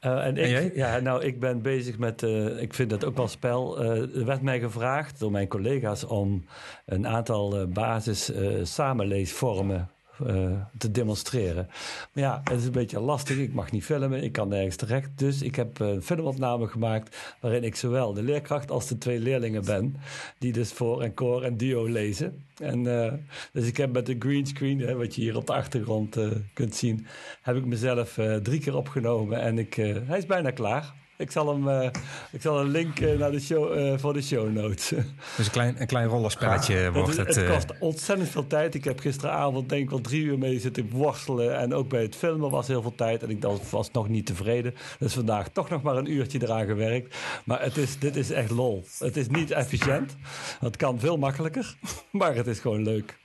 Uh, 0.06 0.26
en, 0.26 0.38
ik, 0.38 0.76
Ja, 0.76 1.00
nou, 1.00 1.24
ik 1.24 1.39
ben 1.39 1.62
bezig 1.62 1.97
met, 1.97 2.22
uh, 2.22 2.62
ik 2.62 2.74
vind 2.74 2.89
dat 2.89 3.06
ook 3.06 3.18
wel 3.18 3.28
spel. 3.28 3.84
Uh, 3.84 4.18
er 4.18 4.26
werd 4.26 4.41
mij 4.41 4.60
gevraagd 4.60 5.20
door 5.20 5.32
mijn 5.32 5.47
collega's 5.47 6.04
om 6.04 6.45
een 6.86 7.08
aantal 7.08 7.68
basis 7.68 8.32
samenleesvormen 8.64 9.89
uh, 10.28 10.51
te 10.78 10.91
demonstreren. 10.91 11.67
Maar 12.13 12.24
ja, 12.24 12.41
het 12.43 12.59
is 12.59 12.65
een 12.65 12.72
beetje 12.72 12.99
lastig. 12.99 13.38
Ik 13.38 13.53
mag 13.53 13.72
niet 13.72 13.84
filmen, 13.84 14.24
ik 14.24 14.32
kan 14.32 14.47
nergens 14.47 14.76
terecht. 14.76 15.09
Dus 15.15 15.41
ik 15.41 15.55
heb 15.55 15.80
een 15.80 16.01
filmopname 16.01 16.67
gemaakt 16.67 17.17
waarin 17.41 17.63
ik 17.63 17.76
zowel 17.76 18.13
de 18.13 18.24
leerkracht 18.24 18.72
als 18.72 18.88
de 18.88 18.97
twee 18.97 19.20
leerlingen 19.20 19.65
ben. 19.65 19.95
Die 20.38 20.51
dus 20.51 20.72
voor 20.72 21.01
en 21.01 21.13
koor 21.13 21.43
en 21.43 21.57
duo 21.57 21.86
lezen. 21.86 22.43
En, 22.57 22.80
uh, 22.80 23.13
dus 23.53 23.67
ik 23.67 23.78
heb 23.78 23.91
met 23.91 24.05
de 24.05 24.15
greenscreen, 24.20 24.97
wat 24.97 25.15
je 25.15 25.22
hier 25.22 25.36
op 25.36 25.47
de 25.47 25.53
achtergrond 25.53 26.17
kunt 26.53 26.76
zien, 26.76 27.07
heb 27.41 27.55
ik 27.55 27.65
mezelf 27.65 28.20
drie 28.43 28.59
keer 28.59 28.76
opgenomen 28.76 29.41
en 29.41 29.57
ik, 29.57 29.76
hij 30.05 30.17
is 30.17 30.26
bijna 30.26 30.51
klaar. 30.51 30.93
Ik 31.20 31.32
zal, 31.32 31.47
hem, 31.47 31.67
uh, 31.67 31.89
ik 32.32 32.41
zal 32.41 32.59
een 32.59 32.70
link 32.70 32.99
uh, 32.99 33.17
naar 33.17 33.32
de 33.32 33.39
show, 33.39 33.78
uh, 33.78 33.93
voor 33.97 34.13
de 34.13 34.22
show 34.22 34.51
notes. 34.51 34.89
Dus 35.38 35.45
een 35.45 35.51
klein, 35.51 35.82
een 35.82 35.88
klein 35.88 36.07
rollenspelletje 36.07 36.91
wordt 36.91 37.17
het. 37.17 37.36
Het, 37.36 37.49
kost 37.49 37.80
ontzettend 37.80 38.30
veel 38.30 38.47
tijd. 38.47 38.76
Ik 38.76 38.84
heb 38.84 38.99
gisteravond 38.99 39.70
denk 39.70 39.84
ik 39.84 39.89
wel 39.89 40.01
drie 40.01 40.24
uur 40.24 40.38
mee 40.38 40.59
zitten 40.59 40.89
worstelen. 40.89 41.57
En 41.57 41.74
ook 41.74 41.89
bij 41.89 42.01
het 42.01 42.15
filmen 42.15 42.49
was 42.49 42.67
heel 42.67 42.82
veel 42.82 42.95
tijd. 42.95 43.24
En 43.24 43.30
ik 43.30 43.45
was 43.70 43.91
nog 43.91 44.07
niet 44.07 44.26
tevreden. 44.26 44.76
Dus 44.99 45.13
vandaag 45.13 45.49
toch 45.49 45.70
nog 45.70 45.82
maar 45.82 45.95
een 45.95 46.11
uurtje 46.11 46.41
eraan 46.41 46.65
gewerkt. 46.65 47.15
Maar 47.43 47.61
het 47.61 47.78
is, 47.78 47.99
dit 47.99 48.15
is 48.15 48.32
echt 48.32 48.49
lol. 48.49 48.84
Het 48.99 49.17
is 49.17 49.28
niet 49.28 49.51
efficiënt. 49.51 50.15
Het 50.59 50.78
kan 50.78 50.99
veel 50.99 51.17
makkelijker. 51.17 51.76
Maar 52.11 52.36
het 52.36 52.47
is 52.47 52.59
gewoon 52.59 52.84
leuk. 52.84 53.17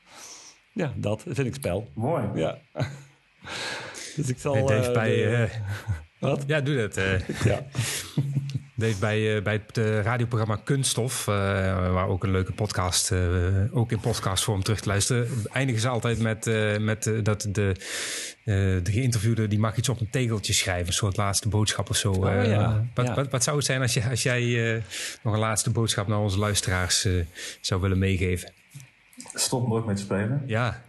Ja, 0.72 0.92
dat 0.96 1.22
vind 1.26 1.46
ik 1.46 1.54
spel. 1.54 1.88
Mooi. 1.94 2.24
Ja. 2.34 2.58
Dus 4.16 4.28
ik 4.28 4.38
zal... 4.38 4.66
Dave, 4.66 4.90
bij, 4.92 5.50
wat? 6.24 6.44
Ja, 6.46 6.60
doe 6.60 6.76
dat. 6.76 6.98
Uh. 6.98 7.20
Ja. 7.44 7.62
Dave, 8.76 8.98
bij, 8.98 9.36
uh, 9.36 9.42
bij 9.42 9.62
het 9.66 9.78
uh, 9.78 10.02
radioprogramma 10.02 10.56
Kunststof, 10.64 11.24
waar 11.24 12.08
ook 12.08 12.24
een 12.24 12.30
leuke 12.30 12.52
podcast, 12.52 13.12
ook 13.72 13.92
in 13.92 14.00
podcastvorm 14.00 14.62
terug 14.62 14.80
te 14.80 14.88
luisteren, 14.88 15.28
eindigen 15.52 15.80
ze 15.80 15.88
altijd 15.88 16.18
met, 16.18 16.50
met 16.80 17.10
dat 17.22 17.48
de, 17.50 17.74
de 18.44 18.90
geïnterviewde 18.90 19.48
die 19.48 19.58
mag 19.58 19.76
iets 19.76 19.88
op 19.88 20.00
een 20.00 20.10
tegeltje 20.10 20.52
schrijven, 20.52 20.86
een 20.86 20.92
soort 20.92 21.16
laatste 21.16 21.48
boodschap 21.48 21.90
of 21.90 21.96
zo. 21.96 22.12
Oh, 22.12 22.24
ja. 22.24 22.86
Wat, 22.94 23.06
ja. 23.06 23.14
Wat, 23.14 23.30
wat, 23.30 23.42
zou 23.42 23.56
het 23.56 23.66
zijn 23.66 23.80
als, 23.80 23.94
je, 23.94 24.08
als 24.08 24.22
jij 24.22 24.82
nog 25.22 25.32
een 25.32 25.38
laatste 25.38 25.70
boodschap 25.70 26.06
naar 26.06 26.20
onze 26.20 26.38
luisteraars 26.38 27.08
zou 27.60 27.80
willen 27.80 27.98
meegeven? 27.98 28.52
Stop 29.34 29.68
nooit 29.68 29.86
met 29.86 29.98
spelen. 29.98 30.42
Ja, 30.46 30.83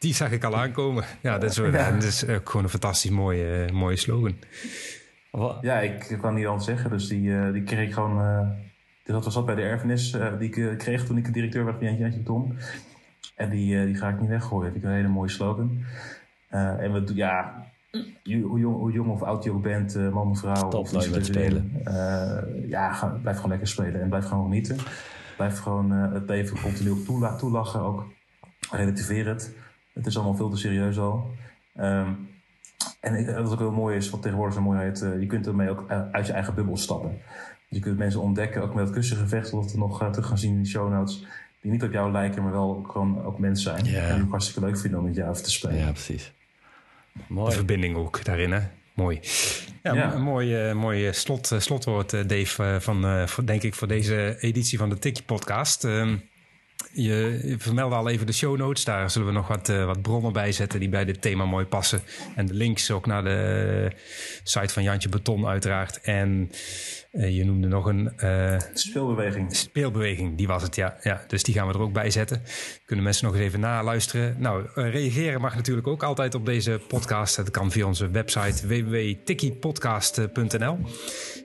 die 0.00 0.14
zag 0.14 0.30
ik 0.30 0.44
al 0.44 0.56
aankomen. 0.56 1.04
Ja, 1.20 1.38
dat 1.38 1.50
is, 1.50 1.56
ja. 1.56 1.90
dat 1.90 2.02
is 2.02 2.28
ook 2.28 2.48
gewoon 2.48 2.64
een 2.64 2.70
fantastisch 2.70 3.10
mooie, 3.10 3.72
mooie 3.72 3.96
slogan. 3.96 4.34
Ja, 5.60 5.80
ik 5.80 6.18
kan 6.20 6.34
niet 6.34 6.46
anders 6.46 6.64
zeggen. 6.64 6.90
Dus 6.90 7.08
die, 7.08 7.22
uh, 7.22 7.52
die 7.52 7.62
kreeg 7.62 7.86
ik 7.86 7.92
gewoon... 7.92 8.20
Uh, 8.20 8.48
dat 9.04 9.24
was 9.24 9.34
dat 9.34 9.46
bij 9.46 9.54
de 9.54 9.62
erfenis 9.62 10.14
uh, 10.14 10.38
die 10.38 10.54
ik 10.54 10.78
kreeg 10.78 11.04
toen 11.04 11.16
ik 11.16 11.32
directeur 11.34 11.64
werd 11.64 11.76
van 11.76 11.86
Jantje 11.86 12.02
Jantje 12.02 12.22
Tom. 12.22 12.56
En 13.34 13.50
die, 13.50 13.84
die 13.84 13.94
ga 13.94 14.08
ik 14.08 14.20
niet 14.20 14.28
weggooien. 14.28 14.72
Vind 14.72 14.84
ik 14.84 14.90
een 14.90 14.96
hele 14.96 15.08
mooie 15.08 15.30
slogan. 15.30 15.84
en 16.48 16.92
we 16.92 17.04
doen, 17.04 17.16
ja, 17.16 17.66
hoe 18.22 18.58
jong, 18.58 18.76
hoe 18.76 18.92
jong 18.92 19.10
of 19.10 19.22
oud 19.22 19.44
je 19.44 19.52
ook 19.52 19.62
bent, 19.62 19.94
man 19.94 20.30
of 20.30 20.38
vrouw. 20.38 20.68
Top, 20.68 20.94
of 20.94 21.10
met 21.10 21.26
spelen. 21.26 21.82
ja, 22.68 22.92
ga, 22.92 23.06
blijf 23.06 23.36
gewoon 23.36 23.50
lekker 23.50 23.68
spelen 23.68 24.00
en 24.00 24.08
blijf 24.08 24.24
gewoon 24.24 24.44
genieten. 24.44 24.76
Blijf 25.36 25.58
gewoon 25.58 25.90
het 25.90 26.28
leven 26.28 26.60
continu 26.60 27.04
toela 27.04 27.36
toelachen 27.36 27.80
ook. 27.80 28.06
Relativeer 28.70 29.26
het. 29.26 29.54
Het 29.92 30.06
is 30.06 30.16
allemaal 30.16 30.36
veel 30.36 30.50
te 30.50 30.56
serieus 30.56 30.98
al. 30.98 31.30
Um, 31.80 32.28
en 33.00 33.42
wat 33.42 33.52
ook 33.52 33.58
heel 33.58 33.72
mooi 33.72 33.96
is, 33.96 34.10
wat 34.10 34.22
tegenwoordig 34.22 34.54
zo 34.54 34.62
mooi 34.62 34.80
heet, 34.80 35.00
uh, 35.00 35.20
je 35.20 35.26
kunt 35.26 35.46
ermee 35.46 35.70
ook 35.70 35.84
eh, 35.88 36.10
uit 36.12 36.26
je 36.26 36.32
eigen 36.32 36.54
bubbel 36.54 36.76
stappen. 36.76 37.18
Dus 37.68 37.78
je 37.78 37.80
kunt 37.80 37.98
mensen 37.98 38.20
ontdekken, 38.20 38.62
ook 38.62 38.74
met 38.74 38.84
het 38.84 38.94
kussengevecht, 38.94 39.50
dat 39.50 39.72
we 39.72 39.78
nog 39.78 40.02
uh, 40.02 40.10
terug 40.10 40.28
gaan 40.28 40.38
zien 40.38 40.52
in 40.52 40.62
de 40.62 40.68
show 40.68 40.92
notes, 40.92 41.26
die 41.60 41.70
niet 41.70 41.82
op 41.82 41.92
jou 41.92 42.12
lijken, 42.12 42.42
maar 42.42 42.52
wel 42.52 42.84
gewoon 42.88 43.24
ook 43.24 43.38
mens 43.38 43.62
zijn. 43.62 43.84
Yeah. 43.84 44.10
En 44.10 44.20
die 44.20 44.30
hartstikke 44.30 44.60
leuk 44.60 44.78
vinden 44.78 44.98
om 44.98 45.06
met 45.06 45.14
jou 45.14 45.30
even 45.30 45.42
te 45.42 45.50
spelen. 45.50 45.76
Ja, 45.76 45.90
precies. 45.90 46.32
Mooi. 47.26 47.48
De 47.50 47.56
verbinding 47.56 47.96
ook 47.96 48.24
daarin, 48.24 48.52
hè? 48.52 48.60
Mooi. 48.94 49.20
Ja, 49.82 49.94
ja. 49.94 50.14
een 50.14 50.22
mooi, 50.22 50.74
mooi 50.74 51.12
slot, 51.12 51.52
slotwoord, 51.58 52.28
Dave, 52.28 52.76
van, 52.80 53.28
voor, 53.28 53.46
denk 53.46 53.62
ik, 53.62 53.74
voor 53.74 53.88
deze 53.88 54.36
editie 54.40 54.78
van 54.78 54.88
de 54.88 54.98
Tikkie 54.98 55.24
Podcast. 55.24 55.84
Ehm, 55.84 56.16
je 56.92 57.54
vermeldde 57.58 57.96
al 57.96 58.08
even 58.08 58.26
de 58.26 58.32
show 58.32 58.56
notes. 58.56 58.84
Daar 58.84 59.10
zullen 59.10 59.28
we 59.28 59.34
nog 59.34 59.48
wat, 59.48 59.68
uh, 59.68 59.84
wat 59.84 60.02
bronnen 60.02 60.32
bij 60.32 60.52
zetten 60.52 60.80
die 60.80 60.88
bij 60.88 61.04
dit 61.04 61.22
thema 61.22 61.44
mooi 61.44 61.64
passen. 61.64 62.00
En 62.36 62.46
de 62.46 62.54
links 62.54 62.90
ook 62.90 63.06
naar 63.06 63.24
de 63.24 63.90
site 64.42 64.72
van 64.72 64.82
Jantje 64.82 65.08
Beton 65.08 65.46
uiteraard. 65.46 66.00
En 66.00 66.50
uh, 67.12 67.36
je 67.36 67.44
noemde 67.44 67.68
nog 67.68 67.86
een... 67.86 68.12
Speelbeweging. 68.72 69.56
Speelbeweging, 69.56 70.36
die 70.36 70.46
was 70.46 70.62
het, 70.62 70.74
ja. 70.74 70.96
ja. 71.02 71.24
Dus 71.26 71.42
die 71.42 71.54
gaan 71.54 71.66
we 71.66 71.72
er 71.72 71.80
ook 71.80 71.92
bij 71.92 72.10
zetten. 72.10 72.42
Kunnen 72.84 73.04
mensen 73.04 73.24
nog 73.24 73.34
eens 73.34 73.44
even 73.44 73.60
naluisteren. 73.60 74.36
Nou, 74.38 74.66
reageren 74.74 75.40
mag 75.40 75.54
natuurlijk 75.54 75.86
ook 75.86 76.02
altijd 76.02 76.34
op 76.34 76.46
deze 76.46 76.80
podcast. 76.88 77.36
Dat 77.36 77.50
kan 77.50 77.70
via 77.70 77.86
onze 77.86 78.10
website 78.10 78.66
www.tikkiepodcast.nl. 78.66 80.78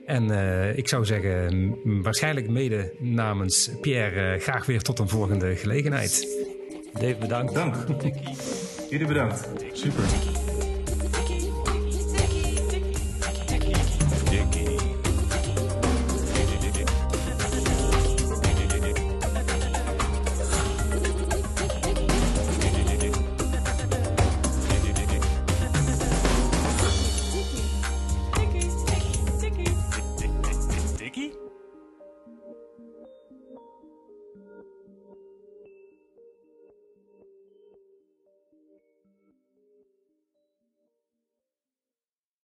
En 0.06 0.30
uh, 0.30 0.76
ik 0.76 0.88
zou 0.88 1.04
zeggen, 1.04 1.74
waarschijnlijk 2.02 2.48
mede 2.48 2.92
namens 2.98 3.70
Pierre, 3.80 4.34
uh, 4.34 4.42
graag 4.42 4.66
weer 4.66 4.82
tot 4.82 4.98
een 4.98 5.08
volgende 5.08 5.56
gelegenheid. 5.56 6.28
Dave, 6.92 7.16
bedankt. 7.20 7.54
Dank. 7.54 7.74
Jullie 8.90 9.06
bedankt. 9.06 9.48
Super. 9.72 10.04